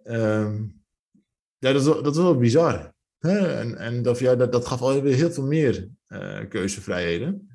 Um, 0.04 0.82
ja, 1.58 1.72
dat 1.72 1.80
is, 1.80 1.84
dat 1.84 2.16
is 2.16 2.22
wel 2.22 2.36
bizar. 2.36 2.94
Hè? 3.18 3.58
En, 3.58 3.76
en 3.76 4.02
dat, 4.02 4.18
ja, 4.18 4.34
dat, 4.34 4.52
dat 4.52 4.66
gaf 4.66 4.80
alweer 4.80 5.14
heel 5.14 5.30
veel 5.30 5.46
meer 5.46 5.88
uh, 6.08 6.48
keuzevrijheden. 6.48 7.48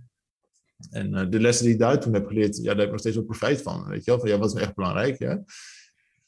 En 0.89 1.13
uh, 1.13 1.29
de 1.29 1.39
lessen 1.39 1.65
die 1.65 1.73
ik 1.73 1.79
daar 1.79 1.99
toen 1.99 2.13
heb 2.13 2.27
geleerd, 2.27 2.57
ja, 2.57 2.63
daar 2.63 2.75
heb 2.75 2.85
ik 2.85 2.91
nog 2.91 2.99
steeds 2.99 3.17
ook 3.17 3.25
profijt 3.25 3.61
van. 3.61 3.87
Weet 3.87 4.05
je 4.05 4.11
wel? 4.11 4.19
Van, 4.19 4.29
ja, 4.29 4.37
wat 4.37 4.47
is 4.47 4.53
nou 4.53 4.65
echt 4.65 4.75
belangrijk? 4.75 5.19
Ja? 5.19 5.43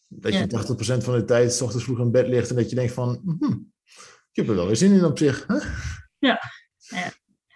Dat 0.07 0.33
je 0.33 0.97
80% 0.99 1.03
van 1.03 1.15
de 1.15 1.23
tijd 1.25 1.53
s 1.53 1.61
ochtends 1.61 1.85
vroeg 1.85 1.99
in 1.99 2.11
bed 2.11 2.27
ligt 2.27 2.49
en 2.49 2.55
dat 2.55 2.69
je 2.69 2.75
denkt 2.75 2.93
van, 2.93 3.37
hm, 3.39 3.57
ik 4.37 4.43
heb 4.43 4.51
er 4.51 4.59
wel 4.59 4.67
weer 4.67 4.75
zin 4.75 4.91
in 4.91 5.05
op 5.05 5.17
zich. 5.17 5.47
Hè? 5.47 5.55
Ja. 6.17 6.39
ja. 6.77 7.11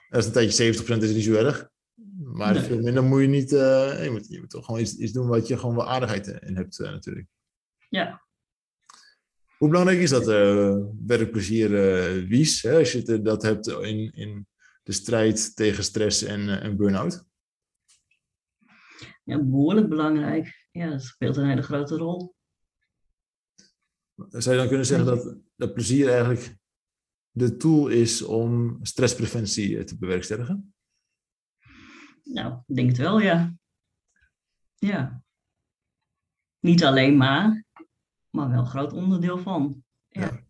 Als 0.10 0.26
een 0.26 0.32
tijdje 0.32 0.74
70% 0.74 0.98
is 0.98 1.14
niet 1.14 1.24
zo 1.24 1.34
erg. 1.34 1.70
Maar 2.18 2.54
nee. 2.54 2.64
veel 2.64 2.82
minder 2.82 3.04
moet 3.04 3.22
je 3.22 3.28
niet. 3.28 3.52
Uh, 3.52 4.04
je, 4.04 4.10
moet, 4.12 4.28
je 4.28 4.40
moet 4.40 4.50
toch 4.50 4.66
gewoon 4.66 4.82
iets, 4.82 4.98
iets, 4.98 5.12
doen 5.12 5.28
wat 5.28 5.48
je 5.48 5.58
gewoon 5.58 5.76
wel 5.76 5.90
aardigheid 5.90 6.28
in 6.28 6.56
hebt, 6.56 6.80
uh, 6.80 6.90
natuurlijk. 6.90 7.28
Ja. 7.90 8.22
Hoe 9.58 9.70
belangrijk 9.70 10.00
is 10.00 10.10
dat 10.10 10.30
uh, 10.30 10.78
werkplezier, 11.06 11.70
Wies? 12.28 12.62
Hè, 12.62 12.78
als 12.78 12.92
je 12.92 13.22
dat 13.22 13.42
hebt 13.42 13.68
in, 13.68 14.12
in 14.14 14.48
de 14.84 14.92
strijd 14.92 15.56
tegen 15.56 15.84
stress 15.84 16.24
en, 16.24 16.62
en 16.62 16.78
burn-out? 16.78 17.24
Ja, 19.24 19.44
behoorlijk 19.44 19.90
belangrijk. 19.90 20.68
Ja, 20.72 20.90
dat 20.90 21.04
speelt 21.04 21.38
een 21.38 21.50
hele 21.50 21.62
grote 21.62 21.96
rol. 21.96 22.36
Zou 24.16 24.56
je 24.56 24.62
dan 24.62 24.68
kunnen 24.68 24.86
zeggen 24.86 25.06
dat, 25.06 25.38
dat 25.56 25.74
plezier 25.74 26.10
eigenlijk 26.10 26.60
de 27.32 27.58
tool 27.58 27.88
is 27.88 28.22
om 28.24 28.80
stresspreventie 28.82 29.78
eh, 29.78 29.84
te 29.84 29.98
bewerkstelligen? 29.98 30.74
Nou, 32.24 32.54
ik 32.68 32.76
denk 32.76 32.88
het 32.88 32.98
wel, 32.98 33.20
ja. 33.20 33.54
Ja. 34.76 35.24
Niet 36.60 36.84
alleen 36.84 37.18
maar, 37.18 37.64
maar 38.30 38.50
wel 38.50 38.60
een 38.60 38.66
groot 38.66 38.94
onderdeel 38.94 39.38
van. 39.38 39.84
Ja. 40.08 40.44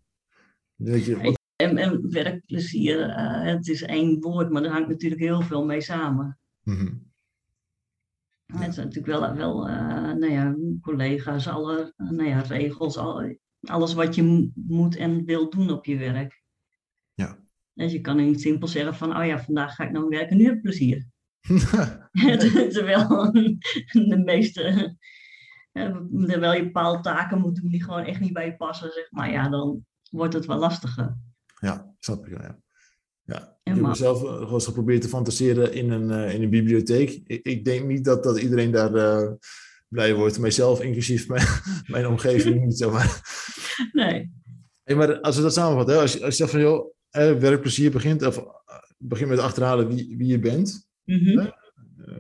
Weet 0.76 1.06
je, 1.06 1.22
wat- 1.22 1.40
En, 1.56 1.78
en 1.78 2.12
werkplezier, 2.12 3.10
eh, 3.10 3.42
het 3.44 3.68
is 3.68 3.82
één 3.82 4.20
woord, 4.20 4.50
maar 4.50 4.64
er 4.64 4.72
hangt 4.72 4.90
natuurlijk 4.90 5.22
heel 5.22 5.42
veel 5.42 5.66
mee 5.66 5.82
samen. 5.82 6.40
Mhm. 6.64 6.94
Het 8.46 8.74
zijn 8.74 8.88
natuurlijk 8.88 9.20
wel, 9.20 9.36
wel 9.36 9.68
eh, 9.68 9.76
nou 10.14 10.30
ja, 10.30 10.56
collega's, 10.82 11.48
alle 11.48 11.94
nou 11.98 12.24
ja, 12.24 12.40
regels, 12.42 12.98
al, 12.98 13.38
alles 13.62 13.94
wat 13.94 14.16
je 14.16 14.24
mo- 14.24 14.52
moet 14.54 14.96
en 14.96 15.26
wil 15.26 15.50
doen 15.50 15.70
op 15.72 15.86
je 15.86 15.98
werk. 15.98 16.41
Dus 17.74 17.92
je 17.92 18.02
kan 18.02 18.18
niet 18.18 18.42
simpel 18.42 18.68
zeggen 18.68 18.96
van, 18.96 19.18
oh 19.18 19.26
ja, 19.26 19.44
vandaag 19.44 19.76
ga 19.76 19.84
ik 19.84 19.92
nou 19.92 20.08
werken, 20.08 20.38
nu 20.38 20.46
heb 20.46 20.56
ik 20.56 20.62
plezier. 20.62 21.06
Terwijl 22.74 23.32
de 24.12 24.22
meeste, 24.26 24.96
eh, 25.72 25.98
terwijl 26.26 26.54
je 26.54 26.64
bepaalde 26.64 27.02
taken 27.02 27.40
moet 27.40 27.56
doen 27.56 27.72
die 27.72 27.84
gewoon 27.84 28.04
echt 28.04 28.20
niet 28.20 28.34
bij 28.34 28.46
je 28.46 28.56
passen, 28.56 28.92
zeg 28.92 29.12
maar, 29.12 29.32
ja, 29.32 29.50
dan 29.50 29.86
wordt 30.10 30.34
het 30.34 30.46
wel 30.46 30.58
lastiger. 30.58 31.18
Ja, 31.60 31.96
snap 32.00 32.26
ik 32.26 32.32
wel, 32.32 32.42
ja. 32.42 32.60
ja. 33.24 33.60
Ik 33.64 33.74
heb 33.74 33.86
mezelf 33.86 34.24
eh, 34.24 34.30
gewoon 34.30 34.54
eens 34.54 34.66
geprobeerd 34.66 35.02
te 35.02 35.08
fantaseren 35.08 35.74
in 35.74 35.92
een, 35.92 36.12
eh, 36.12 36.34
in 36.34 36.44
een 36.44 36.50
bibliotheek. 36.50 37.22
Ik, 37.26 37.46
ik 37.46 37.66
denk 37.66 37.88
niet 37.88 38.06
dat, 38.06 38.24
dat 38.24 38.40
iedereen 38.40 38.72
daar 38.72 38.94
eh, 38.94 39.32
blij 39.88 40.16
wordt. 40.16 40.40
Mijzelf, 40.40 40.82
inclusief 40.82 41.28
mijn, 41.28 41.48
mijn 41.88 42.08
omgeving 42.08 42.66
niet 42.66 42.78
zo. 42.78 42.92
Maar, 42.92 43.22
Nee, 43.92 44.32
hey, 44.84 44.96
maar 44.96 45.20
als 45.20 45.36
we 45.36 45.42
dat 45.42 45.54
samenvatten, 45.54 45.96
hè, 45.96 46.02
als, 46.02 46.14
je, 46.14 46.20
als 46.20 46.30
je 46.30 46.36
zegt 46.36 46.52
van 46.52 46.60
joh, 46.60 46.94
eh, 47.12 47.34
werkplezier 47.34 47.92
begint, 47.92 48.26
of 48.26 48.38
eh, 48.38 48.44
begint 48.98 49.30
met 49.30 49.40
achterhalen 49.40 49.88
wie, 49.88 50.18
wie 50.18 50.28
je 50.28 50.40
bent. 50.40 50.90
Mhm. 51.04 51.40
eh, 51.40 51.50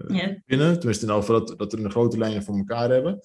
ja, 0.07 0.41
binnen, 0.45 0.79
tenminste 0.79 1.05
in 1.05 1.11
ieder 1.11 1.23
geval 1.23 1.45
dat, 1.45 1.57
dat 1.57 1.73
we 1.73 1.83
een 1.83 1.91
grote 1.91 2.17
lijnen 2.17 2.43
voor 2.43 2.57
elkaar 2.57 2.89
hebben. 2.89 3.19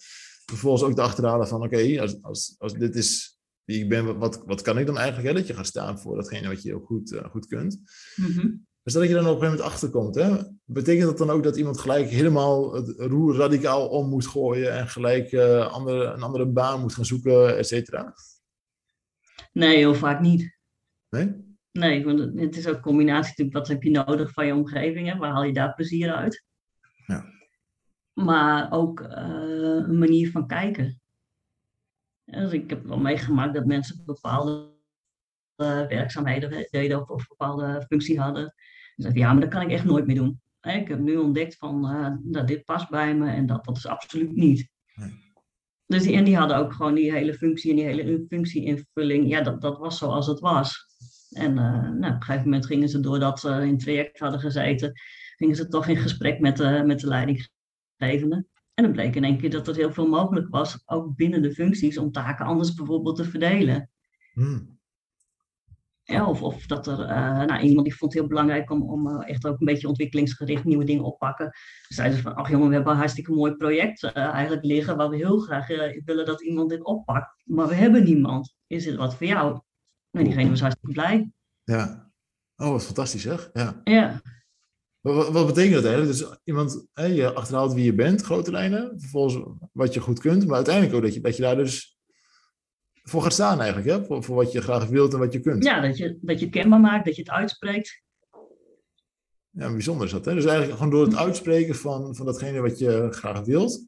Vervolgens 0.45 0.83
ook 0.83 0.97
de 0.97 1.03
achterhalen 1.03 1.49
van, 1.49 1.63
oké, 1.63 2.01
als, 2.01 2.23
als, 2.23 2.55
als 2.59 2.75
dit 2.75 2.95
is 2.95 3.39
wie 3.65 3.83
ik 3.83 3.89
ben, 3.89 4.19
wat, 4.19 4.43
wat 4.45 4.63
kan 4.63 4.79
ik 4.79 4.87
dan 4.87 4.99
eigenlijk? 4.99 5.29
Hè? 5.29 5.35
Dat 5.35 5.47
je 5.47 5.55
gaat 5.55 5.67
staan 5.67 5.99
voor 5.99 6.17
datgene 6.17 6.49
wat 6.49 6.63
je 6.63 6.69
heel 6.69 6.81
goed, 6.81 7.21
goed 7.31 7.47
kunt. 7.47 7.81
mhm. 8.17 8.49
Dus 8.83 8.95
dat 8.95 9.09
je 9.09 9.15
dan 9.15 9.27
op 9.27 9.35
een 9.35 9.41
gegeven 9.41 9.57
moment 9.57 9.73
achterkomt, 9.73 10.15
hè? 10.15 10.37
betekent 10.65 11.07
dat 11.07 11.19
dan 11.19 11.31
ook 11.31 11.43
dat 11.43 11.57
iemand 11.57 11.79
gelijk 11.79 12.09
helemaal 12.09 12.75
het 12.75 12.95
roer 12.97 13.37
radicaal 13.37 13.89
om 13.89 14.09
moet 14.09 14.27
gooien 14.27 14.73
en 14.73 14.89
gelijk 14.89 15.35
andere, 15.71 16.05
een 16.05 16.23
andere 16.23 16.47
baan 16.47 16.81
moet 16.81 16.95
gaan 16.95 17.05
zoeken, 17.05 17.59
et 17.59 17.67
cetera? 17.67 18.15
nee, 19.53 19.77
heel 19.77 19.95
vaak 19.95 20.21
niet. 20.21 20.59
Nee? 21.09 21.46
Nee, 21.77 22.05
want 22.05 22.19
het- 22.19 22.57
is 22.57 22.67
ook 22.67 22.75
een 22.75 22.81
combinatie 22.81 23.29
natuurlijk, 23.29 23.57
wat 23.57 23.69
heb 23.69 23.83
je 23.83 23.91
nodig 23.91 24.33
van 24.33 24.47
je 24.47 24.55
omgeving, 24.55 25.09
hè? 25.09 25.17
waar 25.17 25.31
haal 25.33 25.45
je 25.45 25.53
daar 25.53 25.75
plezier 25.75 26.13
uit? 26.13 26.45
Ja. 27.07 27.25
Maar 28.13 28.73
ook 28.73 29.01
eh, 29.01 29.25
een 29.87 29.99
manier 29.99 30.31
van 30.31 30.47
kijken. 30.47 31.01
Dus 32.25 32.53
ik 32.53 32.71
heb 32.71 32.85
wel 32.87 32.99
meegemaakt 32.99 33.55
dat 33.55 33.67
mensen 33.67 34.03
bepaalde 34.05 34.75
eh, 35.57 35.87
werkzaamheden 35.87 36.69
deden 36.71 37.01
of, 37.01 37.09
of 37.09 37.27
bepaalde 37.29 37.85
functie 37.89 38.21
hadden. 38.21 38.45
En 38.45 38.53
zeiden, 39.03 39.23
ja, 39.23 39.33
maar 39.33 39.41
dat 39.41 39.51
kan 39.51 39.63
ik 39.63 39.71
echt 39.71 39.85
nooit 39.85 40.07
meer 40.07 40.17
doen. 40.17 40.41
Hè, 40.61 40.73
Ik 40.73 40.89
heb 40.89 40.99
nu 40.99 41.17
ontdekt 41.17 41.57
van, 41.57 41.89
eh, 41.89 42.15
dat 42.23 42.49
dit 42.49 42.65
past 42.65 42.91
bij 42.91 43.15
me 43.15 43.31
en 43.31 43.47
dat, 43.47 43.65
dat 43.65 43.77
is 43.77 43.87
absoluut 43.87 44.33
niet. 44.33 44.69
Nee. 44.95 45.25
Dus 45.87 46.03
die, 46.03 46.17
en 46.17 46.25
die 46.25 46.37
hadden 46.37 46.57
ook 46.57 46.73
gewoon 46.73 46.95
die 46.95 47.13
hele 47.13 47.35
functie 47.35 47.71
en 47.71 47.77
die 47.77 47.85
hele 47.85 48.25
functieinvulling. 48.29 49.29
Ja, 49.29 49.41
dat, 49.41 49.61
dat 49.61 49.79
was 49.79 49.99
zoals 49.99 50.27
het 50.27 50.41
was. 50.41 50.87
En 51.37 51.59
eh, 51.59 51.91
nou, 51.91 51.97
op 51.97 52.03
een 52.03 52.23
gegeven 52.23 52.45
moment 52.45 52.67
gingen 52.67 52.89
ze, 52.89 53.01
doordat 53.01 53.41
ze 53.41 53.49
in 53.49 53.71
het 53.71 53.81
traject 53.81 54.19
hadden 54.19 54.41
gezeten, 54.41 54.93
gingen 55.37 55.57
ze 55.57 55.69
toch 55.69 55.89
in 55.89 55.97
gesprek 55.97 56.41
met 56.41 56.57
de, 56.57 56.83
met 56.87 57.01
de 57.01 57.07
leidinggevende. 57.07 58.47
En 58.75 58.85
dan 58.85 58.93
bleek 58.93 59.15
in 59.15 59.25
één 59.25 59.39
keer 59.39 59.51
dat 59.51 59.69
er 59.69 59.75
heel 59.75 59.93
veel 59.93 60.09
mogelijk 60.09 60.49
was, 60.49 60.83
ook 60.85 61.17
binnen 61.17 61.43
de 61.43 61.53
functies, 61.53 61.99
om 61.99 62.13
taken 62.13 62.47
anders 62.47 62.75
bijvoorbeeld 62.75 63.17
te 63.17 63.25
verdelen. 63.25 63.91
Hmm. 64.33 64.77
Ja, 66.03 66.29
of, 66.29 66.43
of 66.43 66.67
dat 66.67 66.87
er 66.87 67.01
eh, 67.01 67.45
nou, 67.45 67.61
iemand 67.61 67.87
die 67.87 67.97
vond 67.97 68.13
het 68.13 68.21
heel 68.21 68.29
belangrijk 68.29 68.71
om, 68.71 68.83
om 68.83 69.09
eh, 69.09 69.29
echt 69.29 69.47
ook 69.47 69.61
een 69.61 69.67
beetje 69.67 69.89
ontwikkelingsgericht 69.89 70.65
nieuwe 70.65 70.85
dingen 70.85 71.05
oppakken. 71.05 71.51
Zeiden 71.89 72.17
ze 72.17 72.23
van, 72.23 72.35
ach 72.35 72.51
jongen, 72.51 72.69
we 72.69 72.75
hebben 72.75 72.93
een 72.93 72.99
hartstikke 72.99 73.33
mooi 73.33 73.55
project 73.55 74.03
eh, 74.03 74.17
eigenlijk 74.17 74.65
liggen 74.65 74.97
waar 74.97 75.09
we 75.09 75.17
heel 75.17 75.39
graag 75.39 75.71
eh, 75.71 76.03
willen 76.05 76.27
dat 76.27 76.43
iemand 76.43 76.71
dit 76.71 76.85
oppakt. 76.85 77.43
Maar 77.45 77.69
we 77.69 77.75
hebben 77.75 78.05
niemand. 78.05 78.55
Is 78.67 78.85
dit 78.85 78.97
wat 78.97 79.17
voor 79.17 79.27
jou? 79.27 79.61
En 80.17 80.25
diegene 80.25 80.51
was 80.51 80.61
hartstikke 80.61 80.93
blij. 80.93 81.31
Ja. 81.65 82.11
Oh, 82.57 82.71
wat 82.71 82.85
fantastisch 82.85 83.23
zeg. 83.23 83.51
Ja. 83.53 83.81
Ja, 83.85 84.23
Wat, 85.01 85.47
betekent 85.47 85.75
dat 85.75 85.85
eigenlijk? 85.85 86.19
Dus 86.19 86.39
iemand, 86.45 86.87
hè, 86.93 87.05
je 87.05 87.33
achterhaalt 87.33 87.73
wie 87.73 87.85
je 87.85 87.95
bent, 87.95 88.23
grote 88.23 88.51
lijnen, 88.51 89.01
vervolgens 89.01 89.59
wat 89.73 89.95
je 89.95 90.01
goed 90.01 90.19
kunt, 90.19 90.47
maar 90.47 90.57
uiteindelijk 90.57 90.95
ook 90.95 91.03
dat 91.03 91.15
je, 91.15 91.21
dat 91.21 91.37
je 91.37 91.43
daar 91.43 91.57
dus 91.57 91.99
voor 93.03 93.23
gaat 93.23 93.33
staan 93.33 93.61
eigenlijk, 93.61 93.89
hè? 93.89 94.05
Voor, 94.05 94.23
voor 94.23 94.37
wat 94.37 94.53
je 94.53 94.61
graag 94.61 94.87
wilt 94.87 95.13
en 95.13 95.19
wat 95.19 95.33
je 95.33 95.41
kunt. 95.41 95.65
ja 95.65 95.81
dat, 95.81 95.97
je, 95.97 96.19
dat 96.21 96.39
je 96.39 96.45
het 96.45 96.55
kenbaar 96.55 96.81
maakt, 96.81 97.05
dat 97.05 97.17
je 97.17 97.23
het 97.23 97.31
uitspreekt. 97.31 98.03
Ja, 99.51 99.71
bijzonder 99.71 100.07
is 100.07 100.13
dat. 100.13 100.25
Hè? 100.25 100.35
Dus 100.35 100.45
eigenlijk 100.45 100.77
gewoon 100.77 100.93
door 100.93 101.05
het 101.05 101.17
uitspreken 101.17 101.75
van, 101.75 102.15
van 102.15 102.27
datgene 102.27 102.61
wat 102.61 102.79
je 102.79 103.09
graag 103.11 103.41
wilt. 103.41 103.87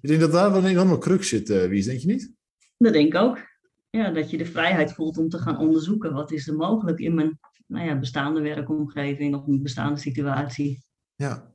Ik 0.00 0.08
denk 0.08 0.20
dat 0.20 0.32
daar 0.32 0.50
wel 0.50 0.60
een 0.60 0.70
enorme 0.70 0.98
crux 0.98 1.28
zit, 1.28 1.50
eh 1.50 1.66
Wies, 1.66 1.86
denk 1.86 2.00
je 2.00 2.06
niet? 2.06 2.32
Dat 2.76 2.92
denk 2.92 3.06
ik 3.06 3.20
ook. 3.20 3.49
Ja, 3.90 4.10
dat 4.10 4.30
je 4.30 4.36
de 4.36 4.46
vrijheid 4.46 4.92
voelt 4.92 5.18
om 5.18 5.28
te 5.28 5.38
gaan 5.38 5.58
onderzoeken 5.58 6.12
wat 6.12 6.32
is 6.32 6.48
er 6.48 6.56
mogelijk 6.56 6.98
in 6.98 7.14
mijn 7.14 7.38
nou 7.66 7.86
ja, 7.86 7.98
bestaande 7.98 8.40
werkomgeving 8.40 9.34
of 9.34 9.46
een 9.46 9.62
bestaande 9.62 10.00
situatie. 10.00 10.84
Ja. 11.14 11.54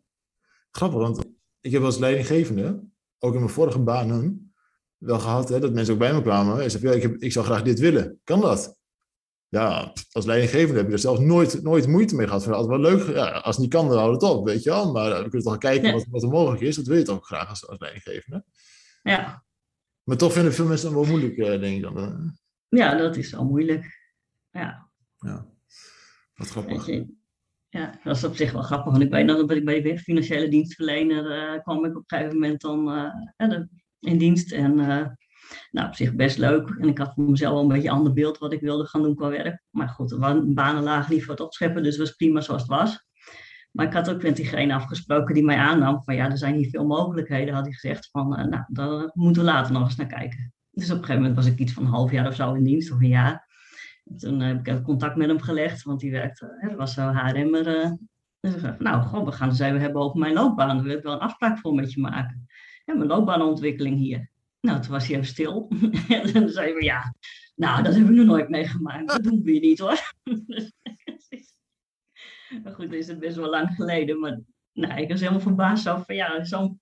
Grappig, 0.72 1.00
want 1.00 1.26
ik 1.62 1.72
heb 1.72 1.84
als 1.84 1.98
leidinggevende, 1.98 2.84
ook 3.20 3.34
in 3.34 3.40
mijn 3.40 3.52
vorige 3.52 3.80
banen, 3.80 4.54
wel 4.98 5.20
gehad 5.20 5.50
hè, 5.50 5.60
dat 5.60 5.74
mensen 5.74 5.94
ook 5.94 6.00
bij 6.00 6.14
me 6.14 6.22
kwamen 6.22 6.64
en 6.64 6.72
zeiden, 6.72 6.92
ja, 6.92 6.98
ik, 6.98 7.02
heb, 7.02 7.16
ik 7.16 7.32
zou 7.32 7.46
graag 7.46 7.62
dit 7.62 7.80
willen. 7.80 8.20
Kan 8.24 8.42
dat? 8.42 8.78
Ja, 9.48 9.94
als 10.12 10.26
leidinggevende 10.26 10.78
heb 10.78 10.88
je 10.88 10.94
er 10.94 11.00
zelfs 11.00 11.20
nooit, 11.20 11.64
nooit 11.64 11.88
moeite 11.88 12.16
mee 12.16 12.28
gehad. 12.28 12.44
Vind 12.44 12.56
altijd 12.56 12.82
wel 12.82 12.92
leuk. 12.92 13.16
Ja, 13.16 13.30
als 13.30 13.56
het 13.56 13.64
niet 13.64 13.74
kan, 13.74 13.88
dan 13.88 13.98
houd 13.98 14.22
het 14.22 14.32
op, 14.32 14.46
weet 14.46 14.64
je 14.64 14.70
wel. 14.70 14.92
Maar 14.92 15.10
we 15.10 15.30
kunnen 15.30 15.42
toch 15.42 15.58
kijken 15.58 15.88
Ja. 15.88 15.94
wat, 15.94 16.06
wat 16.10 16.24
er 16.24 16.30
mogelijk 16.30 16.62
is. 16.62 16.76
Dat 16.76 16.86
wil 16.86 16.98
je 16.98 17.04
toch 17.04 17.16
ook 17.16 17.26
graag 17.26 17.50
als, 17.50 17.68
als 17.68 17.80
leidinggevende. 17.80 18.44
Ja, 19.02 19.45
Maar 20.06 20.18
toch 20.18 20.34
vinden 20.34 20.54
veel 20.54 20.66
mensen 20.68 20.88
het 20.88 20.98
wel 20.98 21.06
moeilijk, 21.08 21.38
eh, 21.38 21.60
denk 21.60 21.76
ik 21.76 21.82
dan. 21.82 22.34
ja 22.70 22.96
dat 22.96 23.16
is 23.18 23.32
wel 23.32 23.46
moeilijk. 23.46 24.04
Ja, 24.52 24.90
Ja, 25.18 25.46
wat 26.36 26.50
grappig. 26.50 26.86
je. 26.86 27.14
Ja, 27.70 28.00
dat 28.04 28.16
is 28.16 28.24
op 28.24 28.36
zich 28.36 28.52
wel 28.52 28.62
grappig. 28.62 28.92
Want 28.92 29.04
ik 29.04 29.12
weet 29.12 29.26
nog 29.26 29.38
dat 29.38 29.52
ik 29.52 29.66
bij 29.66 29.82
de 29.82 29.98
financiële 30.00 30.48
dienstverlener 30.48 31.32
eh, 31.32 31.62
kwam 31.62 31.86
ik 31.86 31.92
op 31.98 32.04
een 32.12 32.18
gegeven 32.18 32.34
moment 32.40 32.62
dan 32.62 32.92
eh, 32.92 33.50
de- 33.50 33.68
in 34.00 34.18
dienst. 34.18 34.52
En 34.52 34.76
nou, 35.72 35.88
op 35.88 35.96
zich 35.96 36.16
best 36.16 36.38
leuk. 36.38 36.70
En 36.80 36.88
ik 36.88 36.98
had 36.98 37.14
voor 37.14 37.30
mezelf 37.30 37.54
wel 37.54 37.62
een 37.62 37.68
beetje 37.68 37.90
een 37.90 37.94
ander 37.96 38.14
beeld 38.14 38.38
wat 38.38 38.54
ik 38.54 38.62
wilde 38.62 38.86
gaan 38.86 39.02
doen 39.04 39.16
qua 39.16 39.30
werk. 39.30 39.62
Maar 39.70 39.90
goed, 39.90 40.12
waren 40.12 40.54
banen 40.54 40.84
lagen 40.84 41.14
niet 41.14 41.24
voor 41.24 41.34
het 41.34 41.44
opscheppen, 41.44 41.84
dus 41.84 41.98
het 41.98 42.08
was 42.08 42.16
prima 42.16 42.42
zoals 42.42 42.62
het 42.62 42.72
was. 42.72 43.06
Maar 43.76 43.86
ik 43.86 43.94
had 43.94 44.10
ook 44.10 44.24
met 44.24 44.36
diegene 44.36 44.74
afgesproken 44.74 45.34
die 45.34 45.44
mij 45.44 45.58
aannam 45.58 46.04
van 46.04 46.16
ja, 46.16 46.30
er 46.30 46.38
zijn 46.38 46.56
hier 46.56 46.70
veel 46.70 46.86
mogelijkheden, 46.86 47.54
had 47.54 47.64
hij 47.64 47.74
gezegd 47.74 48.10
van 48.12 48.36
eh, 48.36 48.46
nou, 48.46 48.64
daar 48.68 49.12
moeten 49.14 49.42
we 49.42 49.48
later 49.52 49.74
nog 49.74 49.84
eens 49.84 49.96
naar 49.96 50.08
kijken. 50.08 50.54
Dus 50.72 50.86
op 50.90 50.98
een 50.98 51.04
gegeven 51.04 51.22
moment 51.22 51.36
was 51.36 51.46
ik 51.46 51.60
iets 51.60 51.74
van 51.74 51.84
een 51.84 51.90
half 51.90 52.12
jaar 52.12 52.28
of 52.28 52.36
zo 52.36 52.54
in 52.54 52.64
dienst, 52.64 52.92
of 52.92 53.00
een 53.00 53.08
jaar. 53.08 53.48
En 54.06 54.18
toen 54.18 54.42
eh, 54.42 54.48
heb 54.48 54.68
ik 54.78 54.84
contact 54.84 55.16
met 55.16 55.28
hem 55.28 55.42
gelegd, 55.42 55.84
want 55.84 56.00
die 56.00 56.12
werkte, 56.12 56.58
hè, 56.60 56.68
dat 56.68 56.78
was 56.78 56.94
zo 56.94 57.02
HRM'er. 57.02 57.82
eh. 57.82 57.92
Dus 58.40 58.54
ik 58.54 58.60
zei 58.60 58.76
nou, 58.80 59.04
goh, 59.04 59.26
we 59.26 59.32
gaan 59.32 59.50
eens 59.50 59.60
even 59.60 59.82
hebben 59.82 60.02
over 60.02 60.20
mijn 60.20 60.34
loopbaan. 60.34 60.82
Wil 60.82 60.98
ik 60.98 61.04
wel 61.04 61.14
een 61.14 61.20
afspraak 61.20 61.58
voor 61.58 61.74
met 61.74 61.94
je 61.94 62.02
maken. 62.02 62.48
Ja, 62.86 62.94
mijn 62.94 63.08
loopbaanontwikkeling 63.08 63.98
hier. 63.98 64.30
Nou, 64.62 64.82
toen 64.82 64.92
was 64.92 65.08
hij 65.08 65.16
even 65.16 65.28
stil. 65.28 65.72
en 66.10 66.34
toen 66.34 66.50
zei 66.50 66.72
hij 66.72 66.82
ja, 66.82 67.14
nou, 67.56 67.84
dat 67.84 67.96
heb 67.96 68.04
ik 68.04 68.10
nog 68.10 68.26
nooit 68.26 68.50
meegemaakt. 68.50 69.08
Dat 69.08 69.24
doen 69.24 69.42
we 69.44 69.52
niet, 69.52 69.80
hoor. 69.80 70.00
maar 72.64 72.74
goed, 72.74 72.94
is 72.94 73.08
het 73.08 73.20
best 73.20 73.36
wel 73.36 73.50
lang 73.50 73.70
geleden. 73.76 74.20
Maar 74.20 74.40
nou, 74.74 75.02
ik 75.02 75.10
was 75.10 75.20
helemaal 75.20 75.42
verbaasd 75.42 75.90
over 75.90 76.06
van, 76.06 76.16
ja, 76.16 76.44
zo'n 76.44 76.80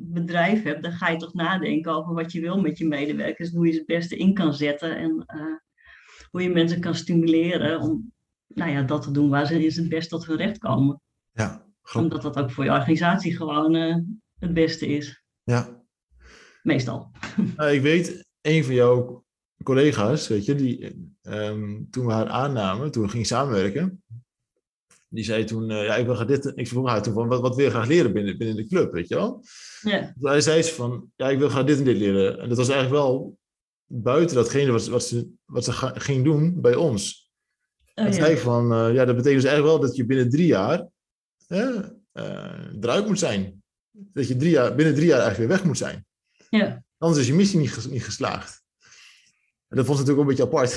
bedrijf 0.00 0.62
hebt, 0.62 0.82
dan 0.82 0.92
ga 0.92 1.08
je 1.08 1.16
toch 1.16 1.34
nadenken 1.34 1.92
over 1.92 2.14
wat 2.14 2.32
je 2.32 2.40
wil 2.40 2.60
met 2.60 2.78
je 2.78 2.86
medewerkers, 2.86 3.50
hoe 3.50 3.66
je 3.66 3.72
ze 3.72 3.78
het 3.78 3.86
beste 3.86 4.16
in 4.16 4.34
kan 4.34 4.54
zetten 4.54 4.96
en 4.96 5.22
eh, 5.26 5.40
hoe 6.30 6.42
je 6.42 6.50
mensen 6.50 6.80
kan 6.80 6.94
stimuleren 6.94 7.80
om 7.80 8.12
nou 8.46 8.70
ja, 8.70 8.82
dat 8.82 9.02
te 9.02 9.10
doen 9.10 9.28
waar 9.28 9.46
ze 9.46 9.64
is 9.64 9.76
het 9.76 9.88
best 9.88 10.08
tot 10.08 10.26
hun 10.26 10.36
recht 10.36 10.58
komen. 10.58 11.00
Ja. 11.32 11.66
Omdat 11.94 12.22
dat 12.22 12.38
ook 12.38 12.50
voor 12.50 12.64
je 12.64 12.70
organisatie 12.70 13.36
gewoon 13.36 13.74
eh, 13.74 13.96
het 14.38 14.54
beste 14.54 14.86
is, 14.86 15.22
Ja. 15.42 15.82
meestal. 16.62 17.10
Nou, 17.56 17.70
ik 17.70 17.80
weet, 17.80 18.26
een 18.40 18.64
van 18.64 18.74
jouw 18.74 19.24
collega's, 19.62 20.28
weet 20.28 20.44
je, 20.44 20.54
die 20.54 20.94
ehm, 21.22 21.84
toen 21.90 22.06
we 22.06 22.12
haar 22.12 22.28
aannamen, 22.28 22.90
toen 22.90 23.02
we 23.02 23.08
gingen 23.08 23.26
samenwerken, 23.26 24.02
Die 25.10 25.24
zei 25.24 25.44
toen, 25.44 25.68
ja, 25.68 25.96
ik 25.96 26.06
wil 26.06 26.14
graag 26.14 26.26
dit. 26.26 26.52
Ik 26.54 26.68
vroeg 26.68 26.88
haar 26.88 27.02
toen 27.02 27.14
van, 27.14 27.28
wat, 27.28 27.40
wat 27.40 27.56
wil 27.56 27.64
je 27.64 27.70
graag 27.70 27.86
leren 27.86 28.12
binnen, 28.12 28.38
binnen 28.38 28.56
de 28.56 28.66
club, 28.66 28.92
weet 28.92 29.08
je 29.08 29.14
wel? 29.14 29.44
Ja. 29.80 30.14
Hij 30.20 30.40
zei 30.40 30.62
ze 30.62 30.74
van, 30.74 31.10
ja, 31.16 31.28
ik 31.28 31.38
wil 31.38 31.48
graag 31.48 31.64
dit 31.64 31.78
en 31.78 31.84
dit 31.84 31.96
leren. 31.96 32.40
En 32.40 32.48
dat 32.48 32.58
was 32.58 32.68
eigenlijk 32.68 33.02
wel 33.02 33.38
buiten 33.86 34.36
datgene 34.36 34.70
wat, 34.70 34.86
wat, 34.86 35.04
ze, 35.04 35.28
wat 35.44 35.64
ze 35.64 35.72
ging 35.94 36.24
doen 36.24 36.60
bij 36.60 36.74
ons. 36.74 37.30
Oh, 37.94 38.04
en 38.04 38.12
ja. 38.12 38.12
zei 38.12 38.36
van, 38.36 38.92
ja, 38.92 39.04
dat 39.04 39.16
betekent 39.16 39.42
dus 39.42 39.50
eigenlijk 39.50 39.64
wel 39.64 39.80
dat 39.80 39.96
je 39.96 40.06
binnen 40.06 40.30
drie 40.30 40.46
jaar 40.46 40.88
eruit 42.80 43.06
moet 43.06 43.18
zijn. 43.18 43.62
Dat 43.90 44.28
je 44.28 44.36
drie 44.36 44.50
jaar, 44.50 44.74
binnen 44.74 44.94
drie 44.94 45.06
jaar 45.06 45.20
eigenlijk 45.20 45.48
weer 45.48 45.58
weg 45.58 45.66
moet 45.66 45.78
zijn. 45.78 46.06
Ja. 46.50 46.84
Anders 46.98 47.20
is 47.20 47.26
je 47.26 47.34
missie 47.34 47.58
niet, 47.58 47.90
niet 47.90 48.04
geslaagd. 48.04 48.62
En 49.68 49.76
dat 49.76 49.86
vond 49.86 49.98
ze 49.98 50.04
natuurlijk 50.04 50.18
ook 50.18 50.18
een 50.18 50.36
beetje 50.36 50.56
apart. 50.56 50.76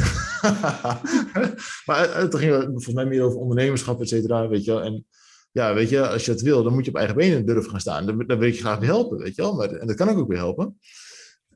maar 1.88 2.18
het 2.18 2.36
ging 2.36 2.54
volgens 2.64 2.94
mij 2.94 3.06
meer 3.06 3.24
over 3.24 3.38
ondernemerschap, 3.38 4.02
et 4.02 4.10
cetera, 4.10 4.48
weet 4.48 4.66
je 4.66 4.72
wel. 4.72 4.82
En 4.82 5.06
ja, 5.52 5.74
weet 5.74 5.90
je, 5.90 6.08
als 6.08 6.26
je 6.26 6.32
het 6.32 6.42
wil, 6.42 6.64
dan 6.64 6.74
moet 6.74 6.86
je 6.86 6.92
op 6.92 6.98
eigen 6.98 7.16
benen 7.16 7.46
durven 7.46 7.70
gaan 7.70 7.80
staan. 7.80 8.06
Dan, 8.06 8.18
dan 8.28 8.40
wil 8.40 8.48
ik 8.48 8.54
je 8.54 8.60
graag 8.60 8.80
helpen, 8.80 9.18
weet 9.18 9.36
je 9.36 9.42
wel. 9.42 9.56
Maar, 9.56 9.72
en 9.72 9.88
dat 9.88 9.96
kan 9.96 10.10
ik 10.10 10.18
ook 10.18 10.28
weer 10.28 10.38
helpen. 10.38 10.80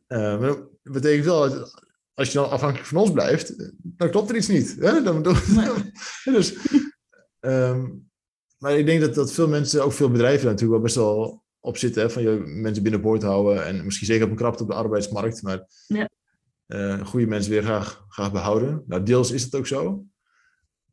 Uh, 0.08 0.40
maar 0.40 0.48
dat 0.50 0.94
betekent 0.94 1.26
wel, 1.26 1.50
dat 1.50 1.84
als 2.16 2.32
je 2.32 2.38
dan 2.38 2.50
afhankelijk 2.50 2.88
van 2.88 2.98
ons 2.98 3.12
blijft, 3.12 3.72
dan 3.84 4.10
klopt 4.10 4.30
er 4.30 4.36
iets 4.36 4.48
niet. 4.48 4.76
Hè? 4.80 5.02
Dan, 5.02 5.22
dan, 5.22 5.36
dus, 6.24 6.56
um, 7.40 8.10
maar 8.58 8.78
ik 8.78 8.86
denk 8.86 9.02
dat, 9.02 9.16
dat 9.16 9.32
veel 9.32 9.48
mensen, 9.48 9.84
ook 9.84 9.94
veel 9.94 10.12
bedrijven 10.12 10.46
natuurlijk 10.46 10.72
wel 10.72 10.82
best 10.82 10.96
wel 10.96 11.44
op 11.60 11.78
zitten. 11.78 12.02
Hè, 12.02 12.10
van 12.10 12.24
je 12.24 12.44
mensen 12.46 12.84
binnenboord 12.84 13.22
houden. 13.22 13.66
En 13.66 13.86
misschien 13.86 14.08
zeker 14.08 14.26
op 14.26 14.32
een 14.32 14.38
krapte 14.38 14.64
op 14.64 14.70
de 14.70 14.76
arbeidsmarkt. 14.76 15.42
Maar 15.42 15.68
ja. 15.88 16.10
Uh, 16.68 17.06
goede 17.06 17.28
mensen 17.28 17.52
weer 17.52 17.64
graag, 17.64 18.06
graag 18.08 18.32
behouden. 18.32 18.84
Nou, 18.88 19.04
deels 19.04 19.32
is 19.32 19.44
het 19.44 19.56
ook 19.56 19.68
zo. 19.68 20.06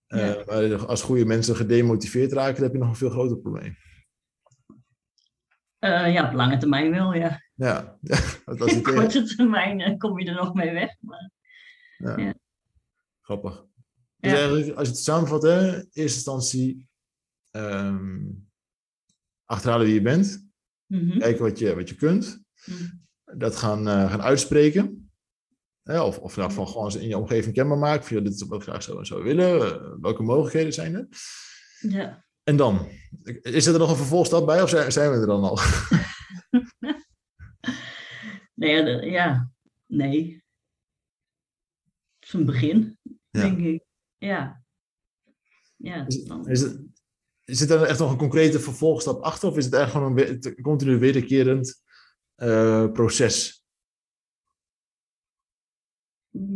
Uh, 0.09 0.35
ja. 0.35 0.43
Maar 0.47 0.87
als 0.87 1.03
goede 1.03 1.25
mensen 1.25 1.57
gedemotiveerd 1.57 2.33
raken, 2.33 2.55
dan 2.55 2.62
heb 2.62 2.73
je 2.73 2.79
nog 2.79 2.89
een 2.89 2.97
veel 2.97 3.11
groter 3.11 3.39
probleem. 3.39 3.77
Uh, 5.81 6.12
ja, 6.12 6.29
op 6.29 6.33
lange 6.33 6.57
termijn 6.57 6.91
wel, 6.91 7.14
ja. 7.14 7.43
Ja, 7.55 7.99
ja 8.01 8.18
dat 8.57 8.83
korte 8.95 9.23
termijn 9.25 9.99
kom 9.99 10.18
je 10.18 10.29
er 10.29 10.35
nog 10.35 10.55
mee 10.55 10.73
weg. 10.73 10.97
Maar... 11.01 11.31
Ja. 11.97 12.16
ja. 12.16 12.35
Grappig. 13.20 13.64
Dus 14.16 14.33
eigenlijk, 14.33 14.77
als 14.77 14.89
je 14.89 14.95
het 14.95 15.03
samenvat, 15.03 15.43
hè, 15.43 15.66
in 15.68 15.89
eerste 15.93 16.01
instantie 16.16 16.89
um, 17.51 18.49
achterhalen 19.45 19.87
wie 19.87 19.95
je 19.95 20.03
bent. 20.03 20.51
Mm 20.87 21.11
-hmm. 21.11 21.18
Kijken 21.18 21.43
wat 21.43 21.59
je, 21.59 21.75
wat 21.75 21.89
je 21.89 21.95
kunt. 21.95 22.45
Mm 22.64 22.75
-hmm. 22.77 23.01
Dat 23.39 23.57
gaan, 23.57 23.87
gaan 23.87 24.23
uitspreken. 24.23 25.02
Hè, 25.83 26.01
of, 26.01 26.18
of 26.18 26.30
ieder 26.30 26.51
geval 26.51 26.66
gewoon 26.66 26.93
in 26.93 27.09
je 27.09 27.18
omgeving 27.18 27.55
kenbaar 27.55 27.78
maken. 27.78 28.05
Van, 28.05 28.24
dit 28.24 28.35
is 28.35 28.43
wat 28.43 28.59
ik 28.59 28.68
graag 28.68 28.83
zo 28.83 28.99
en 28.99 29.07
zo 29.07 29.22
willen. 29.22 29.57
Uh, 29.57 30.01
welke 30.01 30.22
mogelijkheden 30.22 30.72
zijn 30.72 30.95
er? 30.95 31.09
Ja. 31.78 32.24
En 32.43 32.57
dan? 32.57 32.89
Is 33.43 33.66
er 33.66 33.78
nog 33.78 33.91
een 33.91 33.97
vervolgstap 33.97 34.47
bij 34.47 34.62
of 34.62 34.68
zijn, 34.68 35.11
we 35.11 35.16
er 35.16 35.26
dan 35.26 35.43
al? 35.43 35.59
nee, 38.55 38.85
ja, 38.85 39.03
ja, 39.03 39.51
nee. 39.87 40.43
Het 42.18 42.28
is 42.28 42.33
een 42.33 42.47
begin, 42.47 42.99
ja. 43.30 43.41
denk 43.41 43.59
ik. 43.59 43.85
Ja. 44.18 44.64
ja 45.76 46.07
is, 46.07 46.24
dan... 46.24 46.49
is 46.49 46.61
het, 46.61 46.80
zit 47.45 47.70
er 47.70 47.83
echt 47.83 47.99
nog 47.99 48.11
een 48.11 48.16
concrete 48.16 48.61
vervolgstap 48.61 49.22
achter? 49.22 49.49
Of 49.49 49.57
is 49.57 49.64
het 49.64 49.74
echt 49.74 49.91
gewoon 49.91 50.18
een 50.18 50.62
continu 50.62 50.99
wederkerend 50.99 51.83
uh, 52.37 52.93
proces? 52.93 53.62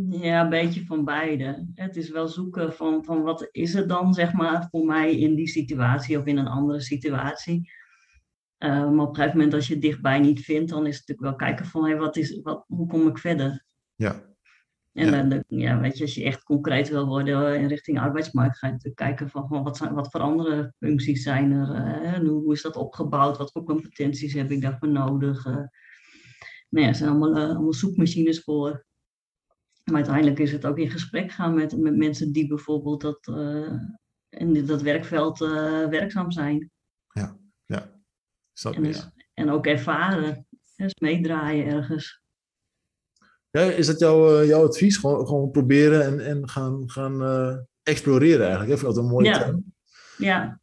Ja, 0.09 0.43
een 0.43 0.49
beetje 0.49 0.85
van 0.85 1.05
beide. 1.05 1.67
Het 1.75 1.95
is 1.95 2.09
wel 2.09 2.27
zoeken 2.27 2.73
van, 2.73 3.03
van 3.03 3.21
wat 3.21 3.47
is 3.51 3.73
het 3.73 3.89
dan, 3.89 4.13
zeg 4.13 4.33
maar, 4.33 4.67
voor 4.71 4.85
mij 4.85 5.19
in 5.19 5.35
die 5.35 5.47
situatie 5.47 6.19
of 6.19 6.25
in 6.25 6.37
een 6.37 6.47
andere 6.47 6.81
situatie. 6.81 7.71
Uh, 8.59 8.69
maar 8.69 9.05
op 9.05 9.09
een 9.09 9.15
gegeven 9.15 9.37
moment, 9.37 9.53
als 9.53 9.67
je 9.67 9.73
het 9.73 9.81
dichtbij 9.81 10.19
niet 10.19 10.39
vindt, 10.39 10.69
dan 10.69 10.85
is 10.85 10.97
het 10.97 11.07
natuurlijk 11.07 11.39
wel 11.39 11.47
kijken 11.47 11.65
van, 11.65 11.83
hey, 11.83 11.97
wat 11.97 12.15
is, 12.15 12.41
wat, 12.41 12.63
hoe 12.67 12.87
kom 12.87 13.07
ik 13.07 13.17
verder? 13.17 13.65
Ja. 13.95 14.25
En 14.93 15.11
ja. 15.11 15.23
dan, 15.23 15.43
ja, 15.47 15.79
weet 15.79 15.97
je, 15.97 16.03
als 16.03 16.15
je 16.15 16.23
echt 16.23 16.43
concreet 16.43 16.89
wil 16.89 17.05
worden 17.05 17.59
in 17.59 17.67
richting 17.67 17.99
arbeidsmarkt, 17.99 18.57
ga 18.57 18.67
je 18.67 18.73
natuurlijk 18.73 19.01
kijken 19.01 19.29
van, 19.29 19.47
van 19.47 19.63
wat, 19.63 19.77
zijn, 19.77 19.93
wat 19.93 20.11
voor 20.11 20.21
andere 20.21 20.73
functies 20.79 21.23
zijn 21.23 21.51
er, 21.51 21.69
uh, 21.69 22.13
en 22.13 22.25
hoe, 22.25 22.43
hoe 22.43 22.53
is 22.53 22.61
dat 22.61 22.75
opgebouwd, 22.75 23.37
wat 23.37 23.51
voor 23.51 23.63
competenties 23.63 24.33
heb 24.33 24.51
ik 24.51 24.61
daarvoor 24.61 24.89
nodig. 24.89 25.45
Uh, 25.45 25.53
nou 26.69 26.85
ja, 26.85 26.87
er 26.87 26.95
zijn 26.95 27.09
allemaal, 27.09 27.35
allemaal 27.35 27.73
zoekmachines 27.73 28.43
voor. 28.43 28.85
Maar 29.87 29.95
uiteindelijk 29.95 30.39
is 30.39 30.51
het 30.51 30.65
ook 30.65 30.77
in 30.77 30.91
gesprek 30.91 31.31
gaan 31.31 31.53
met, 31.53 31.77
met 31.77 31.95
mensen 31.95 32.31
die 32.31 32.47
bijvoorbeeld 32.47 33.01
dat, 33.01 33.27
uh, 33.27 33.73
in 34.29 34.65
dat 34.65 34.81
werkveld 34.81 35.41
uh, 35.41 35.87
werkzaam 35.87 36.31
zijn. 36.31 36.71
Ja, 37.13 37.37
ja. 37.65 38.01
Snap 38.53 38.73
en, 38.73 38.83
dus, 38.83 38.97
ja. 38.97 39.13
en 39.33 39.49
ook 39.49 39.65
ervaren, 39.65 40.47
dus 40.75 40.93
meedraaien 40.99 41.65
ergens. 41.65 42.21
Ja, 43.49 43.61
is 43.61 43.87
dat 43.87 43.99
jouw, 43.99 44.41
uh, 44.41 44.47
jouw 44.47 44.65
advies? 44.65 44.97
Gewoon, 44.97 45.27
gewoon 45.27 45.51
proberen 45.51 46.05
en, 46.05 46.25
en 46.25 46.49
gaan, 46.49 46.89
gaan 46.89 47.21
exploreren 47.83 48.45
eigenlijk. 48.45 48.73
Even 48.73 48.85
dat 48.85 48.97
een 48.97 49.09
mooie 49.09 49.27
ja. 49.27 49.37
term. 49.37 49.73
Ja. 50.17 50.59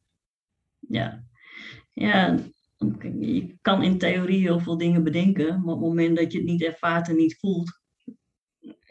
Ja. 0.78 1.24
Ja. 1.92 2.38
Je 3.18 3.56
kan 3.60 3.82
in 3.82 3.98
theorie 3.98 4.40
heel 4.40 4.60
veel 4.60 4.78
dingen 4.78 5.04
bedenken, 5.04 5.46
maar 5.46 5.74
op 5.74 5.80
het 5.80 5.88
moment 5.88 6.16
dat 6.16 6.32
je 6.32 6.38
het 6.38 6.46
niet 6.46 6.62
ervaart 6.62 7.08
en 7.08 7.16
niet 7.16 7.38
voelt, 7.38 7.82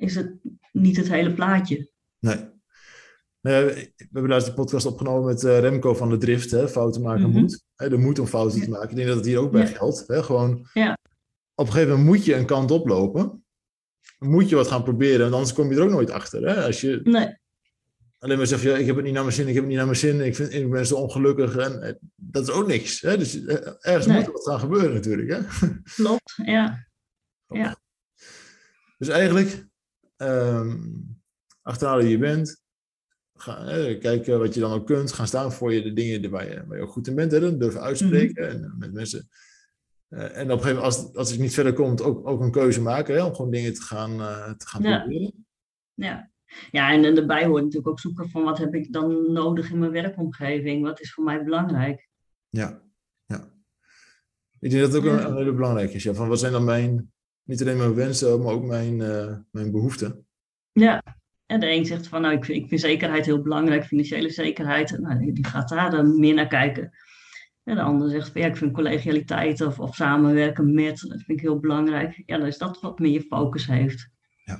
is 0.04 0.16
het 0.16 0.34
niet 0.72 0.98
het 0.98 1.08
hele 1.10 1.34
plaatje. 1.34 1.90
Nee. 2.20 2.36
nee 3.42 3.64
we 3.66 3.94
hebben 4.12 4.32
laatst 4.32 4.48
de 4.48 4.54
podcast 4.54 4.86
opgenomen 4.86 5.26
met 5.26 5.44
uh, 5.44 5.60
Remco 5.60 5.94
van 5.94 6.10
de 6.10 6.18
Drift. 6.18 6.52
Hè? 6.52 6.68
Fouten 6.70 7.02
maken 7.02 7.30
Mhm. 7.30 7.40
moet. 7.40 7.64
Hè, 7.76 7.90
de 7.90 7.98
moed 7.98 8.20
om 8.20 8.28
fouten 8.28 8.62
te 8.62 8.70
maken. 8.70 8.90
Ik 8.90 8.96
denk 8.96 9.08
dat 9.08 9.18
het 9.18 9.26
hier 9.26 9.38
ook 9.40 9.52
bij 9.52 9.62
Ja. 9.62 9.68
geldt. 9.68 10.04
Hè? 10.08 10.24
Gewoon, 10.24 10.70
Ja. 10.74 10.98
Op 11.56 11.66
een 11.66 11.72
gegeven 11.72 11.90
moment 11.98 12.10
moet 12.16 12.26
je 12.26 12.36
een 12.36 12.46
kant 12.46 12.72
oplopen. 12.72 13.46
Moet 14.20 14.50
je 14.50 14.56
wat 14.56 14.68
gaan 14.68 14.84
proberen. 14.84 15.20
Want 15.20 15.34
anders 15.34 15.54
kom 15.54 15.70
je 15.72 15.76
er 15.78 15.84
ook 15.84 15.90
nooit 15.90 16.12
achter. 16.12 16.48
Hè? 16.48 16.64
Als 16.66 16.82
je 16.82 17.00
Nee, 17.04 17.38
alleen 18.20 18.38
maar 18.38 18.48
zegt, 18.48 18.62
ja, 18.62 18.76
ik 18.78 18.86
heb 18.86 18.96
het 18.96 19.06
niet 19.06 19.14
naar 19.14 19.24
mijn 19.24 19.36
zin. 19.36 19.48
Ik 19.48 19.54
heb 19.54 19.64
het 19.64 19.68
niet 19.68 19.78
naar 19.78 19.86
mijn 19.86 19.98
zin. 19.98 20.22
Ik, 20.22 20.36
vind, 20.36 20.54
ik 20.54 20.70
ben 20.70 20.86
zo 20.86 20.96
ongelukkig. 20.96 21.56
En, 21.56 21.82
eh, 21.82 21.94
dat 22.16 22.44
is 22.48 22.54
ook 22.54 22.68
niks. 22.68 23.02
Hè? 23.02 23.18
Dus 23.18 23.46
eh, 23.46 23.56
ergens 23.80 24.06
Nee. 24.06 24.16
moet 24.18 24.26
er 24.26 24.32
wat 24.32 24.46
gaan 24.48 24.60
gebeuren 24.60 24.94
natuurlijk. 24.94 25.30
Hè? 25.30 25.68
klopt. 25.96 26.34
Ja. 26.46 26.88
Ja. 27.48 27.78
Dus 28.98 29.08
eigenlijk, 29.08 29.68
ehm 30.28 30.78
achterhalen 31.62 32.04
wie 32.04 32.12
je 32.12 32.18
bent. 32.18 32.62
Ga, 33.34 33.54
kijken 34.00 34.40
wat 34.40 34.54
je 34.54 34.60
dan 34.60 34.72
ook 34.72 34.86
kunt. 34.86 35.12
Gaan 35.12 35.28
staan 35.28 35.52
voor 35.54 35.74
je 35.74 35.82
de 35.82 35.94
dingen 35.94 36.30
waar 36.30 36.48
je, 36.50 36.64
waar 36.68 36.78
je 36.78 36.84
ook 36.84 36.92
goed 36.92 37.08
in 37.08 37.16
bent. 37.16 37.32
Hè? 37.32 37.40
Dan 37.40 37.58
durven 37.58 37.82
uitspreken. 37.82 38.50
En 38.50 38.64
eh, 38.64 38.72
met 38.78 38.94
mensen. 38.94 39.28
eh, 40.08 40.38
en 40.38 40.52
op 40.52 40.58
een 40.58 40.64
gegeven 40.64 40.76
moment, 40.76 40.84
als, 40.86 41.16
als 41.16 41.32
het 41.32 41.40
niet 41.40 41.54
verder 41.54 41.74
komt, 41.74 42.02
ook, 42.02 42.28
ook 42.28 42.42
een 42.42 42.52
keuze 42.52 42.82
maken. 42.82 43.16
Hè? 43.16 43.24
Om 43.24 43.36
gewoon 43.36 43.52
dingen 43.52 43.74
te 43.74 43.82
gaan, 43.82 44.12
eh, 44.22 44.52
te 44.52 44.68
gaan 44.68 44.82
Ja. 44.84 45.00
proberen. 45.00 45.46
Ja. 45.94 46.32
Ja, 46.72 46.92
en, 46.92 47.06
en 47.06 47.16
daarbij 47.16 47.46
hoort 47.46 47.62
natuurlijk 47.64 47.90
ook 47.92 48.00
zoeken 48.00 48.30
van 48.30 48.44
wat 48.44 48.58
heb 48.58 48.74
ik 48.74 48.94
dan 48.94 49.32
nodig 49.32 49.72
in 49.72 49.80
mijn 49.80 49.92
werkomgeving? 49.92 50.84
Wat 50.84 51.00
is 51.00 51.14
voor 51.14 51.24
mij 51.24 51.44
belangrijk? 51.44 52.10
Ja. 52.50 52.82
ja. 53.26 53.52
Ik 54.60 54.70
denk 54.70 54.84
dat 54.84 54.94
het 54.94 55.02
ook 55.02 55.08
Ja. 55.08 55.20
een, 55.20 55.30
een 55.32 55.38
hele 55.38 55.54
belangrijke 55.54 55.94
is. 55.94 56.04
Ja. 56.04 56.14
Van 56.14 56.28
wat 56.28 56.40
zijn 56.40 56.52
dan 56.52 56.64
mijn, 56.64 57.13
niet 57.44 57.62
alleen 57.62 57.78
mijn 57.78 57.94
wensen, 57.96 58.42
maar 58.42 58.54
ook 58.54 58.64
mijn, 58.64 59.02
eh, 59.02 59.36
mijn 59.52 59.72
behoeften. 59.72 60.26
Ja. 60.72 61.04
En 61.46 61.60
de 61.60 61.72
een 61.72 61.86
zegt 61.86 62.08
van, 62.08 62.22
nou, 62.22 62.34
ik 62.34 62.46
vind, 62.46 62.62
ik 62.64 62.68
vind 62.68 62.82
zekerheid 62.82 63.26
heel 63.26 63.42
belangrijk, 63.42 63.86
financiële 63.86 64.30
zekerheid. 64.30 65.00
Nou, 65.00 65.34
die- 65.34 65.46
gaat 65.46 65.70
daar 65.70 65.92
dan 65.92 66.20
meer 66.20 66.34
naar 66.34 66.48
kijken. 66.48 66.92
En 67.64 67.76
de 67.76 67.82
ander 67.82 68.10
zegt 68.10 68.30
van, 68.30 68.42
ja, 68.42 68.48
ik 68.48 68.58
vind 68.58 68.74
collegialiteit 68.74 69.62
of, 69.62 69.80
of 69.80 69.96
samenwerken 69.96 70.74
met, 70.74 71.00
dat 71.00 71.22
vind 71.22 71.40
ik 71.40 71.42
heel 71.42 71.60
belangrijk. 71.60 72.24
Ja, 72.26 72.38
dan 72.38 72.48
is 72.48 72.58
dat 72.58 72.82
wat 72.82 73.00
meer 73.00 73.12
je 73.12 73.22
focus 73.22 73.68
heeft. 73.68 74.10
Ja. 74.44 74.60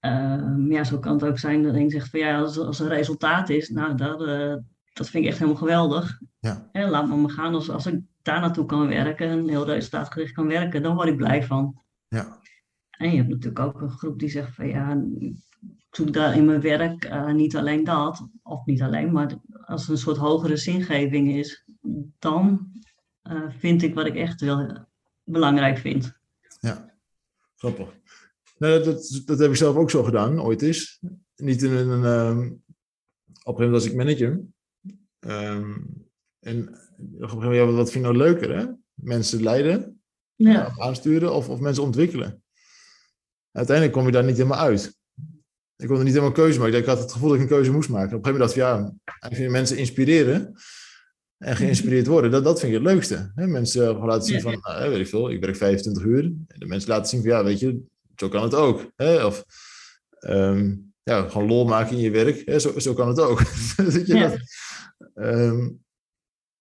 Ehm, 0.00 0.72
ja, 0.72 0.84
zo 0.84 0.98
kan 0.98 1.12
het 1.12 1.24
ook 1.24 1.38
zijn 1.38 1.62
dat 1.62 1.72
de 1.72 1.80
een 1.80 1.90
zegt 1.90 2.10
van, 2.10 2.20
ja, 2.20 2.38
als, 2.38 2.58
als 2.58 2.80
er 2.80 2.88
resultaat 2.88 3.48
is, 3.48 3.68
nou, 3.68 3.94
dat, 3.94 4.26
eh, 4.26 4.54
dat 4.92 5.08
vind 5.08 5.24
ik 5.24 5.30
echt 5.30 5.38
helemaal 5.38 5.60
geweldig. 5.60 6.20
Ja. 6.40 6.68
Hè, 6.72 6.88
laat 6.88 7.08
me 7.08 7.16
maar 7.16 7.30
gaan, 7.30 7.54
als, 7.54 7.70
als 7.70 7.86
ik 7.86 8.00
daar 8.22 8.40
naartoe 8.40 8.66
kan 8.66 8.88
werken, 8.88 9.28
en 9.28 9.48
heel 9.48 9.66
resultaatgericht 9.66 10.32
kan 10.32 10.46
werken, 10.46 10.82
dan 10.82 10.94
word 10.94 11.08
ik 11.08 11.16
blij 11.16 11.42
van. 11.42 11.82
Ja. 12.08 12.40
En 12.90 13.10
je 13.10 13.16
hebt 13.16 13.28
natuurlijk 13.28 13.58
ook 13.58 13.80
een 13.80 13.90
groep 13.90 14.18
die 14.18 14.28
zegt 14.28 14.54
van 14.54 14.68
ja, 14.68 15.02
ik 15.18 15.36
zoek 15.90 16.12
daar 16.12 16.36
in 16.36 16.44
mijn 16.44 16.60
werk 16.60 17.04
eh, 17.04 17.32
niet 17.32 17.56
alleen 17.56 17.84
dat, 17.84 18.28
of 18.42 18.66
niet 18.66 18.82
alleen, 18.82 19.12
maar 19.12 19.36
als 19.64 19.84
er 19.84 19.90
een 19.90 19.98
soort 19.98 20.16
hogere 20.16 20.56
zingeving 20.56 21.32
is, 21.34 21.64
dan 22.18 22.70
eh, 23.22 23.48
vind 23.48 23.82
ik 23.82 23.94
wat 23.94 24.06
ik 24.06 24.14
echt 24.14 24.40
wel 24.40 24.86
belangrijk 25.24 25.78
vind. 25.78 26.12
Ja, 26.60 26.94
grappig. 27.56 27.88
Nou, 28.58 28.84
dat, 28.84 29.22
dat 29.24 29.38
heb 29.38 29.50
ik 29.50 29.56
zelf 29.56 29.76
ook 29.76 29.90
zo 29.90 30.02
gedaan, 30.02 30.40
ooit 30.40 30.62
eens. 30.62 31.00
Niet 31.36 31.62
in 31.62 31.72
een... 31.72 32.04
ehm, 32.04 32.38
op 33.42 33.58
een 33.58 33.64
gegeven 33.64 33.64
moment 33.64 33.70
was 33.70 33.86
ik 33.86 33.94
manager. 33.94 34.40
Ehm, 35.18 35.76
en 36.40 36.68
op 36.68 36.74
een 36.98 37.28
gegeven 37.28 37.36
moment, 37.38 37.54
ja, 37.54 37.64
wat- 37.64 37.74
wat 37.74 37.90
vind 37.90 38.04
ik 38.04 38.10
nou 38.12 38.16
leuker, 38.24 38.58
hè? 38.58 38.66
Mensen 38.94 39.42
leiden, 39.42 39.97
Ja, 40.38 40.72
aansturen 40.76 41.32
of, 41.32 41.48
of 41.48 41.60
mensen 41.60 41.82
ontwikkelen. 41.82 42.42
Uiteindelijk 43.52 43.96
kom 43.96 44.06
je 44.06 44.12
daar 44.12 44.24
niet 44.24 44.36
helemaal 44.36 44.58
uit. 44.58 44.96
ik 45.76 45.86
kon 45.86 45.96
er 45.96 46.04
niet 46.04 46.12
helemaal 46.12 46.32
keuze 46.32 46.58
maken. 46.58 46.78
Ik 46.78 46.84
had 46.86 46.98
het 46.98 47.12
gevoel 47.12 47.28
dat 47.28 47.36
ik 47.36 47.42
een 47.42 47.48
keuze 47.48 47.72
moest 47.72 47.88
maken. 47.88 48.16
Op 48.16 48.26
een 48.26 48.34
gegeven 48.34 48.54
moment 48.56 48.72
dacht 48.72 48.84
ik, 48.84 49.02
ja, 49.04 49.18
eigenlijk 49.20 49.52
mensen 49.52 49.76
inspireren 49.76 50.52
en 51.38 51.56
geïnspireerd 51.56 52.06
worden, 52.06 52.30
dat, 52.30 52.44
dat 52.44 52.60
vind 52.60 52.72
ik 52.72 52.78
het 52.78 52.88
leukste. 52.88 53.32
Mensen 53.34 53.96
laten 53.96 54.22
zien 54.26 54.40
van, 54.40 54.58
nou, 54.62 54.90
weet 54.90 55.00
ik 55.00 55.08
veel, 55.08 55.30
ik 55.30 55.40
werk 55.40 55.56
25 55.56 56.02
uur. 56.02 56.24
En 56.24 56.58
de 56.58 56.66
mensen 56.66 56.90
laten 56.90 57.08
zien 57.08 57.20
van, 57.20 57.30
ja, 57.30 57.44
weet 57.44 57.58
je, 57.60 57.80
zo 58.16 58.28
kan 58.28 58.42
het 58.42 58.54
ook. 58.54 58.92
Of 59.24 59.44
ehm, 60.18 60.74
ja, 61.02 61.28
gewoon 61.28 61.48
lol 61.48 61.64
maken 61.64 61.96
in 61.96 62.02
je 62.02 62.10
werk. 62.10 62.60
Zo, 62.60 62.78
zo 62.78 62.94
kan 62.94 63.08
het 63.08 63.20
ook. 63.20 63.38
dat 63.76 64.06
je 64.06 64.16
Ja. 64.16 64.28
dat, 64.28 64.40
ehm, 65.14 65.68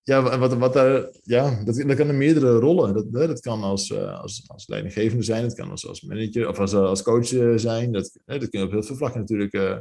ja, 0.07 0.37
wat, 0.37 0.53
wat 0.53 0.73
daar, 0.73 1.09
ja, 1.23 1.63
dat, 1.63 1.75
dat 1.75 1.95
kan 1.95 2.07
in 2.09 2.17
meerdere 2.17 2.59
rollen. 2.59 2.93
Dat, 2.93 3.11
dat 3.11 3.39
kan 3.39 3.63
als, 3.63 3.91
eh, 3.91 4.21
als, 4.21 4.43
als 4.47 4.67
leidinggevende 4.67 5.23
zijn, 5.23 5.43
het 5.43 5.53
kan 5.53 5.69
als, 5.69 5.87
als 5.87 6.01
manager 6.01 6.47
of 6.47 6.59
als, 6.59 6.73
als 6.73 7.01
coach 7.01 7.33
eh, 7.33 7.53
zijn. 7.55 7.91
Dat, 7.91 8.19
hè, 8.25 8.39
dat 8.39 8.49
kun 8.49 8.59
je 8.59 8.65
op 8.65 8.71
heel 8.71 8.83
veel 8.83 8.95
vlakken 8.95 9.19
natuurlijk. 9.19 9.53
eh, 9.53 9.77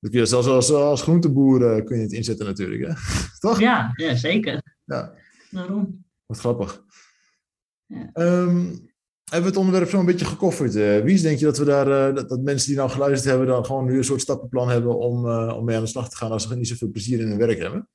dat 0.00 0.10
kun 0.10 0.20
je 0.20 0.26
zelfs 0.26 0.46
als, 0.46 0.72
als 0.72 1.02
groenteboer 1.02 1.76
eh, 1.76 1.84
kun 1.84 1.96
je 1.96 2.02
het 2.02 2.12
inzetten 2.12 2.46
natuurlijk. 2.46 2.86
Hè? 2.86 2.92
Toch? 3.48 3.60
Ja, 3.60 3.92
ja, 3.96 4.14
zeker. 4.14 4.62
Ja, 4.84 5.14
Daarom. 5.50 6.04
wat 6.26 6.38
grappig. 6.38 6.82
Ja. 7.86 8.10
Ehm, 8.12 8.64
hebben 9.24 9.50
we 9.50 9.56
het 9.56 9.56
onderwerp 9.56 9.88
zo 9.88 9.98
een 9.98 10.06
beetje 10.06 10.24
gekofferd? 10.24 10.76
eh 10.76 11.00
Wies, 11.00 11.22
denk 11.22 11.38
je 11.38 11.44
dat 11.44 11.58
we 11.58 11.64
daar, 11.64 12.08
eh, 12.08 12.14
dat, 12.14 12.28
dat 12.28 12.40
mensen 12.40 12.68
die 12.68 12.76
nou 12.76 12.90
geluisterd 12.90 13.30
hebben, 13.30 13.46
dan 13.46 13.64
gewoon 13.66 13.84
nu 13.84 13.96
een 13.96 14.04
soort 14.04 14.20
stappenplan 14.20 14.68
hebben 14.68 14.98
om, 14.98 15.28
eh, 15.28 15.56
om 15.56 15.64
mee 15.64 15.76
aan 15.76 15.82
de 15.82 15.88
slag 15.88 16.08
te 16.08 16.16
gaan 16.16 16.30
als 16.30 16.48
ze 16.48 16.56
niet 16.56 16.68
zoveel 16.68 16.90
plezier 16.90 17.20
in 17.20 17.28
hun 17.28 17.38
werk 17.38 17.58
hebben? 17.58 17.88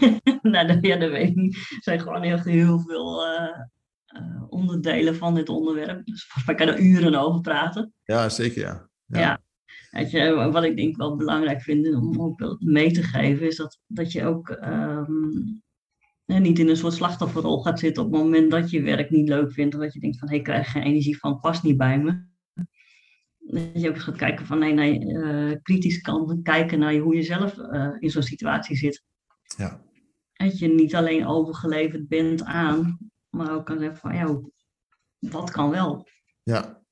nou, 0.52 0.66
dat, 0.66 0.78
ja, 0.80 0.96
dat 0.96 1.10
weet 1.10 1.28
ik 1.28 1.34
niet. 1.34 1.56
Er 1.56 1.76
zijn 1.80 2.00
gewoon 2.00 2.22
heel, 2.22 2.42
heel 2.42 2.80
veel 2.80 3.26
eh, 3.26 3.60
eh, 4.06 4.42
onderdelen 4.48 5.16
van 5.16 5.34
dit 5.34 5.48
onderwerp. 5.48 6.06
Dus 6.06 6.26
volgens 6.26 6.46
mij 6.46 6.54
kan 6.54 6.74
er 6.74 6.80
uren 6.80 7.14
over 7.14 7.40
praten. 7.40 7.92
Ja, 8.04 8.28
zeker 8.28 8.60
ja. 8.60 8.88
Ja. 9.06 9.20
Ja. 9.20 9.40
Weet 9.90 10.10
je, 10.10 10.34
wat 10.34 10.64
ik 10.64 10.76
denk 10.76 10.96
wel 10.96 11.16
belangrijk 11.16 11.62
vind 11.62 11.94
om 11.94 12.20
ook 12.20 12.56
mee 12.58 12.90
te 12.90 13.02
geven, 13.02 13.46
is 13.46 13.56
dat, 13.56 13.80
dat 13.86 14.12
je 14.12 14.24
ook 14.24 14.48
ehm, 14.48 15.12
niet 16.24 16.58
in 16.58 16.68
een 16.68 16.76
soort 16.76 16.92
slachtofferrol 16.92 17.62
gaat 17.62 17.78
zitten 17.78 18.04
op 18.04 18.12
het 18.12 18.22
moment 18.22 18.50
dat 18.50 18.70
je 18.70 18.82
werk 18.82 19.10
niet 19.10 19.28
leuk 19.28 19.52
vindt. 19.52 19.74
Of 19.74 19.80
dat 19.80 19.92
je 19.92 20.00
denkt 20.00 20.18
van, 20.18 20.28
hé, 20.28 20.34
ik 20.34 20.44
krijg 20.44 20.70
geen 20.70 20.82
energie 20.82 21.18
van, 21.18 21.40
past 21.40 21.62
niet 21.62 21.76
bij 21.76 21.98
me. 21.98 22.26
Dat 23.38 23.82
je 23.82 23.88
ook 23.88 23.94
eens 23.94 24.04
gaat 24.04 24.16
kijken 24.16 24.46
van, 24.46 24.58
nee, 24.58 24.72
nee, 24.72 25.14
eh, 25.14 25.56
kritisch 25.62 26.00
kan 26.00 26.42
kijken 26.42 26.78
naar 26.78 26.94
hoe 26.94 27.14
je 27.14 27.22
zelf 27.22 27.58
in 27.98 28.10
zo'n 28.10 28.22
situatie 28.22 28.76
zit. 28.76 29.04
Ja. 29.56 29.87
Dat 30.38 30.58
je 30.58 30.68
niet 30.68 30.94
alleen 30.94 31.26
overgeleverd 31.26 32.08
bent 32.08 32.44
aan, 32.44 32.98
maar 33.30 33.52
ook 33.54 33.66
kan 33.66 33.78
zeggen 33.78 33.96
van, 33.98 34.14
ja, 34.14 34.40
wat 35.18 35.50
kan 35.50 35.70
wel? 35.70 36.08
Ja. 36.42 36.82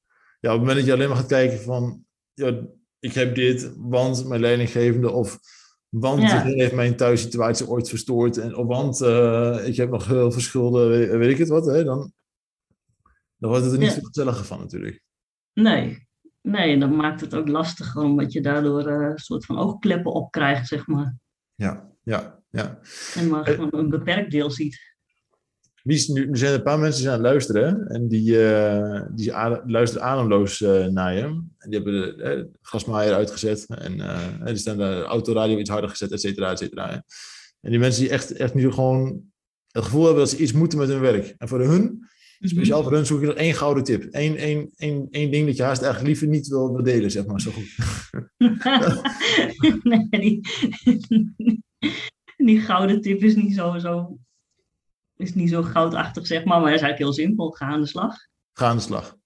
ja, 0.41 0.53
op 0.53 0.59
het 0.59 0.59
moment 0.59 0.77
dat 0.77 0.87
je 0.87 0.93
alleen 0.93 1.09
maar 1.09 1.17
gaat 1.17 1.27
kijken 1.27 1.61
van, 1.61 2.05
ja, 2.35 2.61
ik 2.99 3.13
heb 3.13 3.35
dit, 3.35 3.73
want 3.77 4.27
mijn 4.29 4.41
leidinggevende 4.41 5.11
of 5.11 5.39
want 5.89 6.23
Ja. 6.23 6.43
heeft 6.43 6.75
mijn 6.75 6.97
thuissituatie 6.97 7.69
ooit 7.69 7.89
verstoord 7.89 8.37
en 8.37 8.57
of 8.57 8.67
want 8.67 9.01
eh, 9.01 9.67
ik 9.67 9.77
heb 9.77 9.91
nog 9.91 10.07
heel 10.07 10.33
veel 10.33 10.41
schulden, 10.41 10.89
weet, 10.89 11.11
weet 11.11 11.31
ik 11.31 11.39
het 11.39 11.49
wat, 11.49 11.67
hè, 11.67 11.85
dan, 11.85 12.13
dan 13.37 13.51
wordt 13.51 13.65
het 13.65 13.73
er 13.73 13.79
niet 13.79 13.89
Ja. 13.89 13.95
veel 13.95 14.05
gezelliger 14.09 14.45
van 14.45 14.59
natuurlijk. 14.59 15.03
Nee, 15.53 16.07
nee, 16.43 16.73
en 16.73 16.81
dat 16.81 16.91
maakt 16.91 17.21
het 17.21 17.35
ook 17.35 17.49
lastiger, 17.49 18.03
omdat 18.03 18.33
je 18.33 18.41
daardoor 18.41 18.87
eh, 18.87 19.09
een 19.11 19.19
soort 19.19 19.45
van 19.45 19.59
oogkleppen 19.59 20.13
op 20.13 20.31
krijgt, 20.31 20.69
zeg 20.69 20.87
maar. 20.87 21.17
Ja, 21.55 21.93
ja, 22.03 22.36
ja. 22.51 22.79
En 23.15 23.29
maar 23.29 23.45
gewoon 23.47 23.75
een 23.75 23.89
beperkt 23.91 24.31
deel 24.31 24.51
ziet. 24.51 24.95
Wie 25.83 25.97
is 25.97 26.09
nu, 26.09 26.31
er 26.31 26.37
zijn 26.37 26.55
een 26.55 26.63
paar 26.63 26.79
mensen 26.79 27.01
die 27.01 27.11
aan 27.11 27.17
het 27.19 27.27
luisteren 27.27 27.87
en 27.87 28.09
die, 28.09 28.49
eh, 28.51 29.03
die 29.15 29.33
adem- 29.35 29.71
luisteren 29.71 30.07
ademloos 30.07 30.61
eh, 30.63 30.87
naar 30.87 31.15
je. 31.15 31.23
En 31.23 31.71
die 31.71 31.75
hebben 31.81 31.93
de, 31.93 32.23
eh, 32.23 32.31
de 32.31 32.49
gasmaaier 32.63 33.15
uitgezet 33.15 33.65
en 33.67 34.01
eh, 34.01 34.45
die 34.45 34.57
staan 34.57 34.77
de 34.77 35.03
autoradio 35.03 35.59
iets 35.59 35.71
harder 35.71 35.91
gezet, 35.91 36.13
et 36.13 36.21
cetera, 36.21 36.51
et 36.51 36.59
cetera. 36.59 36.89
hè. 36.89 36.95
En 37.61 37.71
die 37.71 37.79
mensen 37.79 38.03
die 38.03 38.11
echt, 38.11 38.33
echt 38.33 38.55
nu 38.55 38.71
gewoon 38.73 39.23
het 39.71 39.85
gevoel 39.85 40.05
hebben 40.05 40.23
dat 40.23 40.31
ze 40.31 40.37
iets 40.43 40.53
moeten 40.53 40.79
met 40.79 40.89
hun 40.89 41.01
werk. 41.01 41.35
En 41.39 41.49
voor 41.49 41.61
hun, 41.61 42.09
speciaal 42.41 42.83
voor 42.83 42.93
hun, 42.93 43.07
zoek 43.07 43.21
je 43.21 43.27
nog 43.27 43.35
één 43.35 43.55
gouden 43.55 43.85
tip. 43.85 44.07
Eén, 44.11 44.37
één, 44.37 44.71
één, 44.77 45.07
één 45.11 45.31
ding 45.31 45.47
dat 45.47 45.57
je 45.57 45.63
haast 45.63 45.83
eigenlijk 45.83 46.13
liever 46.13 46.37
niet 46.37 46.49
wil, 46.49 46.73
wil 46.75 46.83
delen, 46.85 47.11
zeg 47.11 47.27
maar, 47.27 47.41
zo 47.41 47.51
goed. 47.51 47.75
nee, 50.11 50.41
die, 52.47 52.61
gouden 52.61 53.01
tip 53.01 53.23
is 53.23 53.35
niet 53.35 53.55
zo, 53.55 53.79
zo, 53.79 54.19
is 55.17 55.35
niet 55.35 55.51
zo 55.51 55.63
goudachtig, 55.63 56.27
zeg 56.27 56.45
maar, 56.45 56.61
maar 56.61 56.73
is 56.75 56.81
eigenlijk 56.81 56.99
heel 56.99 57.27
simpel. 57.27 57.51
Ga 57.51 57.67
aan 57.67 57.81
de 57.81 57.87
slag. 57.87 58.17
Ga 58.53 58.67
aan 58.69 58.77
de 58.77 58.83
slag. 58.83 59.17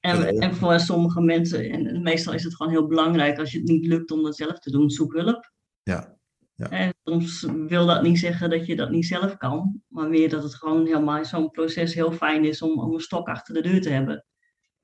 En, 0.00 0.18
Ja. 0.18 0.26
en 0.26 0.54
voor 0.54 0.80
sommige 0.80 1.20
mensen, 1.20 1.70
en 1.70 2.02
meestal 2.02 2.32
is 2.32 2.44
het 2.44 2.56
gewoon 2.56 2.72
heel 2.72 2.86
belangrijk 2.86 3.38
als 3.38 3.52
je 3.52 3.58
het 3.58 3.68
niet 3.68 3.86
lukt 3.86 4.10
om 4.10 4.22
dat 4.22 4.36
zelf 4.36 4.58
te 4.58 4.70
doen, 4.70 4.90
zoek 4.90 5.12
hulp. 5.12 5.52
Ja. 5.82 6.16
Ja. 6.56 6.68
En 6.70 6.94
soms 7.04 7.46
wil 7.66 7.86
dat 7.86 8.02
niet 8.02 8.18
zeggen 8.18 8.50
dat 8.50 8.66
je 8.66 8.76
dat 8.76 8.90
niet 8.90 9.06
zelf 9.06 9.36
kan, 9.36 9.82
maar 9.88 10.08
meer 10.08 10.28
dat 10.28 10.42
het 10.42 10.54
gewoon 10.54 10.86
helemaal 10.86 11.24
zo'n 11.24 11.50
proces 11.50 11.94
heel 11.94 12.12
fijn 12.12 12.44
is 12.44 12.62
om, 12.62 12.78
om 12.78 12.94
een 12.94 13.00
stok 13.00 13.28
achter 13.28 13.54
de 13.54 13.62
deur 13.62 13.80
te 13.80 13.90
hebben. 13.90 14.24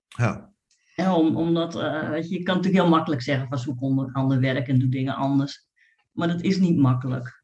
Ja, 0.09 0.53
En 0.97 1.11
om, 1.11 1.37
omdat, 1.37 1.75
weet 2.11 2.29
je, 2.29 2.39
je 2.39 2.43
kan 2.43 2.57
natuurlijk 2.57 2.83
heel 2.83 2.93
makkelijk 2.93 3.23
zeggen 3.23 3.49
van 3.49 3.59
zoek 3.59 3.83
onder 3.83 4.13
ander 4.13 4.41
werk 4.41 4.69
en 4.69 4.79
doe 4.79 4.89
dingen 4.89 5.15
anders. 5.15 5.69
Maar 6.11 6.29
dat 6.29 6.41
is 6.43 6.59
niet 6.59 6.77
makkelijk. 6.77 7.40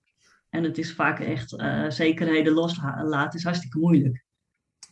En 0.56 0.64
het 0.64 0.78
is 0.78 0.94
vaak 0.94 1.20
echt, 1.20 1.56
eh, 1.56 1.90
zekerheden 1.90 2.52
loslaten 2.52 3.38
is 3.38 3.44
hartstikke 3.44 3.78
moeilijk. 3.78 4.24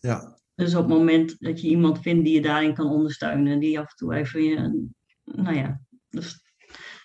ja, 0.00 0.38
Dus 0.54 0.74
op 0.74 0.88
het 0.88 0.98
moment 0.98 1.36
dat 1.38 1.60
je 1.60 1.68
iemand 1.68 2.00
vindt 2.00 2.24
die 2.24 2.34
je 2.34 2.42
daarin 2.42 2.74
kan 2.74 2.90
ondersteunen, 2.90 3.58
die 3.58 3.78
af 3.78 3.90
en 3.90 3.96
toe 3.96 4.14
even 4.14 4.42
je, 4.42 4.88
nou 5.24 5.56
ja, 5.56 5.80
dus 6.08 6.42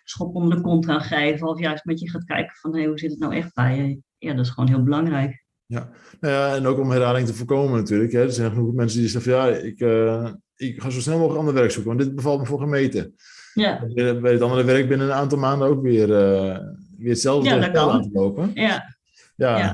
schop 0.04 0.36
onder 0.36 0.56
de 0.56 0.62
kont 0.62 0.86
gaan 0.86 1.02
geven, 1.02 1.48
of 1.48 1.60
juist 1.60 1.86
met 1.86 2.00
je 2.00 2.10
gaat 2.10 2.24
kijken 2.24 2.56
van 2.56 2.76
hé, 2.76 2.86
hoe 2.86 3.00
zit 3.00 3.12
het 3.12 3.20
nou 3.20 3.36
echt 3.36 3.54
bij 3.54 3.78
je? 3.78 4.02
Ja, 4.18 4.34
dat 4.34 4.46
is 4.46 4.52
gewoon 4.52 4.70
heel 4.70 4.84
belangrijk. 4.84 5.46
Nou 5.66 5.86
ja, 6.20 6.56
en 6.56 6.66
ook 6.66 6.80
om 6.80 6.92
herhaling 6.92 7.28
te 7.28 7.34
voorkomen 7.34 7.78
natuurlijk. 7.78 8.12
Hè. 8.12 8.22
Er 8.22 8.32
zijn 8.32 8.52
genoeg 8.52 8.74
mensen 8.74 9.00
die 9.00 9.10
zeggen 9.10 9.32
van 9.32 9.42
ja, 9.42 9.58
ik, 9.58 9.80
eh, 9.80 10.34
ik 10.56 10.82
ga 10.82 10.90
zo 10.90 11.00
snel 11.00 11.18
mogelijk 11.18 11.40
ander 11.40 11.54
werk 11.54 11.72
zoeken, 11.72 11.96
want 11.96 12.06
dit 12.06 12.16
bevalt 12.16 12.40
me 12.40 12.46
voor 12.46 12.60
gemeten. 12.60 13.16
Ja, 13.54 13.86
bij 13.96 14.32
het 14.32 14.42
andere 14.42 14.64
werk 14.64 14.88
binnen 14.88 15.08
een 15.08 15.14
aantal 15.14 15.38
maanden 15.38 15.68
ook 15.68 15.82
weer, 15.82 16.14
eh, 16.14 16.60
weer 17.00 17.10
hetzelfde 17.10 17.50
Ja, 17.50 17.58
dat 17.60 17.72
kan. 17.72 17.90
aan 17.90 18.02
te 18.02 18.10
lopen. 18.12 18.52
ja, 18.54 18.96
Ja, 19.36 19.58
Ja. 19.58 19.72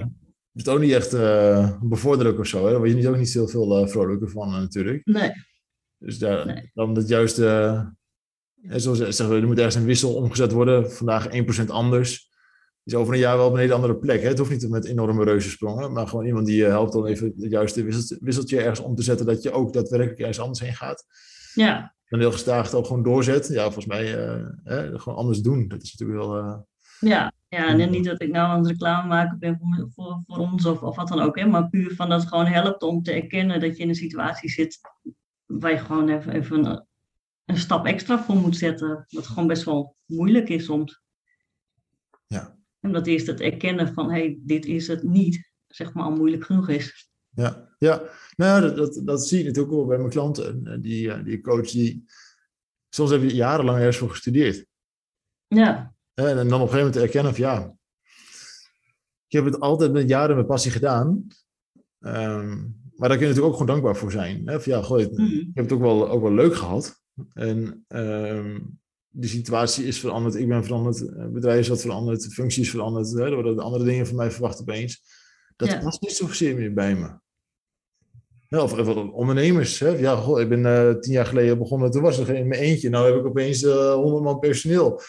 het 0.54 0.66
is 0.66 0.68
ook 0.68 0.80
niet 0.80 0.92
echt 0.92 1.14
eh, 1.14 1.72
bevorderlijk 1.82 2.40
of 2.40 2.48
zo. 2.48 2.64
Hè. 2.64 2.70
Daar 2.70 2.78
word 2.78 2.90
je 2.90 2.96
niet, 2.96 3.08
ook 3.08 3.18
niet 3.18 3.34
heel 3.34 3.48
veel 3.48 3.78
eh, 3.78 3.88
vrolijker 3.88 4.30
van 4.30 4.54
eh, 4.54 4.60
natuurlijk. 4.60 5.06
nee, 5.06 5.32
Dus 5.98 6.18
daar, 6.20 6.46
Nee. 6.46 6.72
dan 6.74 6.96
het 6.96 7.08
juiste, 7.08 7.46
eh, 8.64 8.74
zoals 8.78 8.98
ze 8.98 9.12
zeggen, 9.12 9.36
we, 9.36 9.42
er 9.42 9.48
moet 9.48 9.58
ergens 9.58 9.76
een 9.76 9.86
wissel 9.86 10.14
omgezet 10.16 10.52
worden. 10.52 10.92
Vandaag 10.92 11.28
1% 11.32 11.70
anders. 11.70 12.34
Is 12.84 12.96
over 12.96 13.14
een 13.14 13.20
jaar 13.20 13.38
wel 13.38 13.48
op 13.48 13.54
een 13.54 13.60
hele 13.60 13.74
andere 13.74 13.96
plek. 13.96 14.22
Hè? 14.22 14.28
Het 14.28 14.38
hoeft 14.38 14.52
niet 14.52 14.70
met 14.70 14.86
enorme 14.86 15.24
reuzensprongen, 15.24 15.92
maar 15.94 16.08
gewoon 16.08 16.26
iemand 16.26 16.46
die 16.46 16.56
je 16.56 16.66
helpt 16.66 16.96
om 16.96 17.06
even 17.06 17.34
het 17.38 17.52
juiste 17.52 17.84
wisseltje, 18.20 18.60
ergens 18.60 18.80
om 18.80 18.96
te 18.96 19.04
zetten, 19.04 19.26
dat 19.26 19.44
je 19.44 19.52
ook 19.52 19.74
daadwerkelijk 19.74 20.20
ergens 20.20 20.40
anders 20.40 20.60
heen 20.60 20.76
gaat. 20.76 21.06
ja, 21.54 21.96
En 22.06 22.20
heel 22.20 22.32
gestaag 22.32 22.74
ook 22.74 22.86
gewoon 22.88 23.04
doorzet. 23.04 23.48
Ja, 23.48 23.64
volgens 23.64 23.86
mij 23.86 24.26
eh, 24.26 24.46
hè, 24.64 25.00
gewoon 25.00 25.18
anders 25.18 25.40
doen. 25.40 25.68
Dat 25.68 25.82
is 25.82 25.96
natuurlijk 25.96 26.28
wel. 26.28 26.68
Ja. 27.00 27.34
Ja, 27.50 27.68
en 27.68 27.90
niet 27.92 28.06
dat 28.06 28.22
ik 28.22 28.32
nou 28.32 28.48
aan 28.48 28.58
het 28.58 28.68
reclame 28.68 29.08
maken 29.08 29.40
ben 29.40 29.60
voor, 29.60 29.90
voor, 29.94 30.24
voor 30.28 30.38
ons 30.38 30.66
of, 30.66 30.82
of 30.82 30.96
wat 30.96 31.08
dan 31.08 31.20
ook, 31.20 31.40
hè, 31.40 31.46
maar 31.46 31.70
puur 31.70 31.96
van 31.96 32.10
dat 32.10 32.20
het 32.20 32.30
gewoon 32.30 32.46
helpt 32.46 32.84
om 32.84 33.04
te 33.04 33.12
erkennen 33.12 33.60
dat 33.60 33.78
je 33.78 33.84
in 33.84 33.90
een 33.90 33.96
situatie 33.96 34.50
zit 34.50 34.80
waar 35.46 35.72
je 35.72 35.78
gewoon 35.78 36.10
even, 36.10 36.34
even 36.34 36.66
een, 36.66 36.86
een 37.46 37.58
stap 37.58 37.86
extra 37.86 38.24
voor 38.24 38.36
moet 38.36 38.58
zetten. 38.58 39.06
Wat 39.10 39.28
gewoon 39.28 39.48
best 39.48 39.64
wel 39.64 39.96
moeilijk 40.06 40.50
is 40.50 40.66
soms. 40.66 41.02
Ja. 42.28 42.58
En 42.80 42.92
dat 42.92 43.08
eerst 43.08 43.28
het 43.28 43.40
erkennen 43.40 43.94
van, 43.94 44.12
hé, 44.12 44.20
hey, 44.20 44.40
dit 44.42 44.66
is 44.66 44.88
het 44.88 45.04
niet, 45.04 45.52
zeg 45.68 45.94
maar, 45.94 46.04
al 46.04 46.16
moeilijk 46.16 46.46
genoeg 46.46 46.70
is. 46.70 47.10
Ja, 47.30 47.70
ja. 47.78 48.02
Nou, 48.36 48.76
dat, 48.76 49.02
dat 49.04 49.28
zie 49.28 49.38
je 49.38 49.44
natuurlijk 49.44 49.74
ook 49.74 49.80
wel 49.80 49.88
bij 49.88 49.98
mijn 49.98 50.10
klanten. 50.10 50.68
Eh, 50.68 50.82
Die, 50.82 51.12
eh, 51.12 51.24
die 51.24 51.42
coach, 51.42 51.70
die, 51.70 52.06
soms 52.90 53.12
heb 53.12 53.22
je 53.22 53.36
jarenlang 53.36 53.78
ergens 53.78 53.98
voor 53.98 54.10
gestudeerd. 54.10 54.66
Ja, 55.48 55.95
En 56.16 56.36
dan 56.36 56.46
op 56.46 56.52
een 56.52 56.58
gegeven 56.60 56.78
moment 56.78 56.96
erkennen 56.96 57.36
van 57.36 57.44
ja, 57.44 57.76
ik 59.28 59.32
heb 59.32 59.46
het 59.46 59.60
altijd 59.60 59.92
met 59.92 60.10
jaren 60.10 60.36
met 60.36 60.48
passie 60.48 60.72
gedaan. 60.72 61.28
Ehm, 62.00 62.50
maar 62.96 63.10
daar 63.10 63.18
kun 63.18 63.28
je 63.28 63.34
natuurlijk 63.34 63.46
ook 63.46 63.52
gewoon 63.54 63.68
dankbaar 63.68 63.96
voor 63.96 64.12
zijn. 64.12 64.48
Hè? 64.48 64.62
Van 64.62 64.72
ja, 64.74 64.82
goh, 64.82 65.00
ik 65.00 65.12
Mhm. 65.12 65.32
heb 65.54 65.64
het 65.64 65.72
ook 65.72 65.82
wel, 65.82 66.10
ook 66.10 66.22
wel 66.22 66.34
leuk 66.34 66.56
gehad. 66.56 67.02
En 67.34 67.86
ehm, 67.88 68.60
de 69.08 69.28
situatie 69.28 69.86
is 69.86 70.00
veranderd, 70.00 70.36
ik 70.36 70.48
ben 70.48 70.64
veranderd, 70.64 71.00
het 71.00 71.34
bedrijf 71.34 71.60
is 71.60 71.68
wat 71.68 71.82
veranderd, 71.82 72.24
de 72.24 72.30
functie 72.30 72.62
is 72.62 72.70
veranderd. 72.70 73.12
Hè? 73.12 73.24
Er 73.26 73.34
worden 73.34 73.60
andere 73.60 73.84
dingen 73.84 74.08
van 74.08 74.16
mij 74.16 74.32
verwacht 74.32 74.62
opeens. 74.62 75.02
Dat 75.56 75.68
Ja. 75.70 75.80
past 75.80 76.02
niet 76.02 76.12
zozeer 76.12 76.56
meer 76.56 76.74
bij 76.74 76.96
me. 76.96 77.10
Ja, 78.48 78.62
of, 78.64 78.74
of 78.74 78.96
ondernemers. 78.96 79.80
Hè? 79.80 79.88
Ja, 79.90 80.16
goh, 80.16 80.42
ik 80.42 80.50
ben 80.50 80.66
eh, 80.66 80.96
tien 81.00 81.14
jaar 81.14 81.26
geleden 81.26 81.58
begonnen, 81.58 81.92
toen 81.92 82.02
was 82.02 82.18
er 82.18 82.26
geen 82.26 82.36
in 82.36 82.48
mijn 82.48 82.62
eentje. 82.62 82.90
Nou 82.90 83.06
heb 83.06 83.16
ik 83.20 83.26
opeens 83.26 83.64
eh 83.64 83.94
100 83.94 84.24
man 84.24 84.40
personeel. 84.40 85.02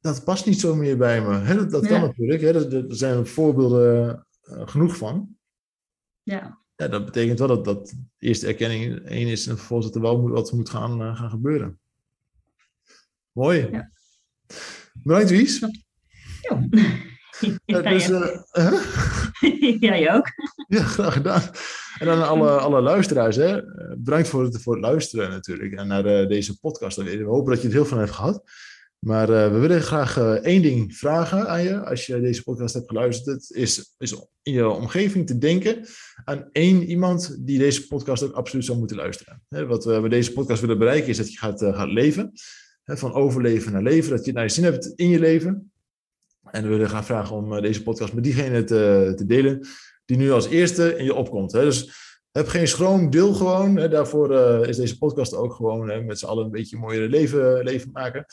Dat 0.00 0.24
past 0.24 0.46
niet 0.46 0.60
zo 0.60 0.74
meer 0.74 0.96
bij 0.96 1.22
me. 1.22 1.54
Dat, 1.54 1.70
dat 1.70 1.86
kan 1.86 2.00
natuurlijk. 2.00 2.40
Hè? 2.40 2.76
Er, 2.76 2.84
zijn 2.88 3.26
voorbeelden 3.26 4.26
eh, 4.42 4.68
genoeg 4.68 4.96
van. 4.96 5.36
ja, 6.22 6.60
ja, 6.80 6.88
dat 6.88 7.04
betekent 7.04 7.38
wel 7.38 7.48
dat, 7.48 7.64
dat 7.64 7.86
de 8.18 8.26
eerste 8.26 8.46
erkenning 8.46 8.98
één 8.98 9.28
is 9.28 9.46
en 9.46 9.56
vervolgens 9.56 9.92
dat 9.92 9.96
er 9.96 10.08
wel 10.08 10.28
wat 10.28 10.52
moet 10.52 10.70
gaan, 10.70 11.02
uh, 11.02 11.16
gaan 11.16 11.30
gebeuren. 11.30 11.78
Mooi. 13.32 13.68
Ja. 13.70 13.90
Bedankt, 14.92 15.30
Wies. 15.30 15.58
Ja. 16.40 16.68
Ja, 17.64 17.82
dus, 17.82 18.08
uh, 18.08 18.42
Jij 19.80 20.14
ook. 20.14 20.26
Ja, 20.68 20.82
graag 20.82 21.12
gedaan. 21.12 21.42
En 21.98 22.06
dan 22.06 22.28
alle, 22.28 22.50
alle 22.50 22.80
luisteraars, 22.80 23.36
hè. 23.36 23.62
bedankt 23.98 24.28
voor 24.28 24.44
het, 24.44 24.62
voor 24.62 24.72
het 24.72 24.82
luisteren 24.82 25.30
natuurlijk. 25.30 25.72
En 25.72 25.86
naar 25.86 26.02
deze 26.28 26.58
podcast. 26.58 26.96
We 26.96 27.22
hopen 27.24 27.52
dat 27.52 27.62
je 27.62 27.68
er 27.68 27.74
heel 27.74 27.84
van 27.84 27.98
hebt 27.98 28.10
gehad. 28.10 28.42
Maar 29.00 29.30
uh, 29.30 29.52
we 29.52 29.58
willen 29.58 29.82
graag 29.82 30.18
één 30.42 30.62
ding 30.62 30.96
vragen 30.96 31.48
aan 31.48 31.62
je. 31.62 31.84
Als 31.84 32.06
je 32.06 32.20
deze 32.20 32.42
podcast 32.42 32.74
hebt 32.74 32.88
geluisterd, 32.88 33.50
is, 33.50 33.94
is 33.98 34.12
in 34.42 34.52
je 34.52 34.68
omgeving 34.68 35.26
te 35.26 35.38
denken 35.38 35.86
aan 36.24 36.48
één 36.52 36.82
iemand 36.82 37.46
die 37.46 37.58
deze 37.58 37.86
podcast 37.86 38.22
ook 38.22 38.32
absoluut 38.32 38.64
zou 38.64 38.78
moeten 38.78 38.96
luisteren. 38.96 39.42
Wat 39.48 39.84
we 39.84 40.00
met 40.00 40.10
deze 40.10 40.32
podcast 40.32 40.60
willen 40.60 40.78
bereiken 40.78 41.08
is 41.08 41.16
dat 41.16 41.32
je 41.32 41.38
gaat, 41.38 41.60
gaat 41.62 41.92
leven. 41.92 42.32
Van 42.84 43.12
overleven 43.12 43.72
naar 43.72 43.82
leven. 43.82 44.10
Dat 44.10 44.24
je 44.24 44.32
naar 44.32 44.42
je 44.42 44.48
zin 44.48 44.64
hebt 44.64 44.92
in 44.94 45.08
je 45.08 45.18
leven. 45.18 45.72
En 46.50 46.62
we 46.62 46.68
willen 46.68 46.88
gaan 46.88 47.04
vragen 47.04 47.36
om 47.36 47.60
deze 47.60 47.82
podcast 47.82 48.12
met 48.12 48.24
diegene 48.24 48.64
te, 48.64 49.12
te 49.16 49.26
delen 49.26 49.66
die 50.04 50.16
nu 50.16 50.30
als 50.30 50.48
eerste 50.48 50.96
in 50.96 51.04
je 51.04 51.14
opkomt. 51.14 51.50
Dus 51.50 51.92
heb 52.32 52.48
geen 52.48 52.68
schroom, 52.68 53.10
deel 53.10 53.34
gewoon. 53.34 53.74
Daarvoor 53.74 54.34
is 54.66 54.76
deze 54.76 54.98
podcast 54.98 55.34
ook 55.34 55.54
gewoon 55.54 56.06
met 56.06 56.18
z'n 56.18 56.26
allen 56.26 56.44
een 56.44 56.50
beetje 56.50 56.76
een 56.76 56.82
mooier 56.82 57.08
leven, 57.08 57.64
leven 57.64 57.90
maken. 57.92 58.26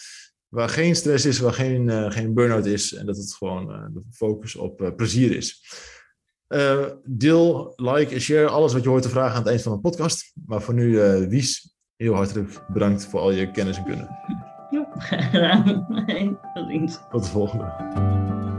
Waar 0.50 0.70
geen 0.70 0.96
stress 0.96 1.26
is, 1.26 1.40
waar 1.40 1.54
geen, 1.54 1.88
uh, 1.88 2.12
geen 2.12 2.34
burn-out 2.34 2.66
is. 2.66 2.94
En 2.94 3.06
dat 3.06 3.18
het 3.18 3.34
gewoon 3.34 3.72
uh, 3.72 3.86
de 3.94 4.02
focus 4.12 4.56
op 4.56 4.94
plezier 4.96 5.36
is. 5.36 5.64
deel, 7.04 7.74
like 7.76 8.14
en 8.14 8.22
share 8.22 8.48
alles 8.48 8.74
wat 8.74 8.84
je 8.84 8.90
hoort 8.90 9.02
te 9.02 9.10
vragen 9.10 9.32
aan 9.32 9.42
het 9.42 9.48
eind 9.48 9.62
van 9.62 9.72
de 9.72 9.80
podcast. 9.80 10.34
Maar 10.46 10.62
voor 10.62 10.74
nu, 10.74 11.00
Wies, 11.28 11.76
heel 11.96 12.14
hartelijk 12.14 12.62
bedankt 12.68 13.06
voor 13.06 13.20
al 13.20 13.32
je 13.32 13.52
kennis 13.52 13.78
en 13.78 13.84
kunde. 13.84 14.08
Ja, 14.70 14.88
gedaan. 14.98 15.88
Tot 16.54 16.68
ziens. 16.68 17.00
Tot 17.12 17.24
de 17.24 17.30
volgende. 17.30 17.74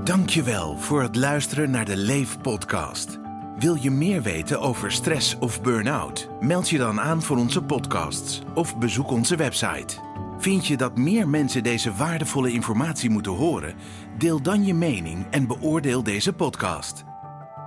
Dankjewel 0.05 0.79
voor 0.79 1.03
het 1.03 1.17
luisteren 1.17 1.71
naar 1.71 1.85
de 1.85 1.97
Leef 1.97 2.41
podcast. 2.41 3.19
Wil 3.59 3.75
je 3.75 3.91
meer 3.91 4.23
weten 4.23 4.61
over 4.61 4.93
stress 4.93 5.39
of 5.39 5.63
burn-out? 5.63 6.29
Meld 6.41 6.71
je 6.71 6.79
dan 6.79 7.01
aan 7.01 7.23
voor 7.23 7.37
onze 7.37 7.63
podcasts 7.63 8.43
of 8.55 8.79
bezoek 8.79 9.11
onze 9.11 9.37
website. 9.37 9.97
Vind 10.39 10.67
je 10.67 10.77
dat 10.77 10.97
meer 10.97 11.29
mensen 11.29 11.63
deze 11.63 11.93
waardevolle 11.95 12.53
informatie 12.53 13.11
moeten 13.11 13.33
horen? 13.33 13.75
Deel 14.19 14.43
dan 14.43 14.65
je 14.65 14.75
mening 14.75 15.27
en 15.31 15.47
beoordeel 15.47 16.03
deze 16.03 16.33
podcast. 16.33 17.05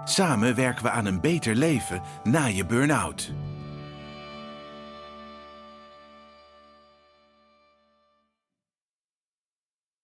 Samen 0.04 0.56
werken 0.56 0.84
we 0.84 0.90
aan 0.90 1.06
een 1.06 1.22
beter 1.22 1.56
leven 1.56 2.02
na 2.24 2.46
je 2.46 2.66
burn-out. 2.66 3.34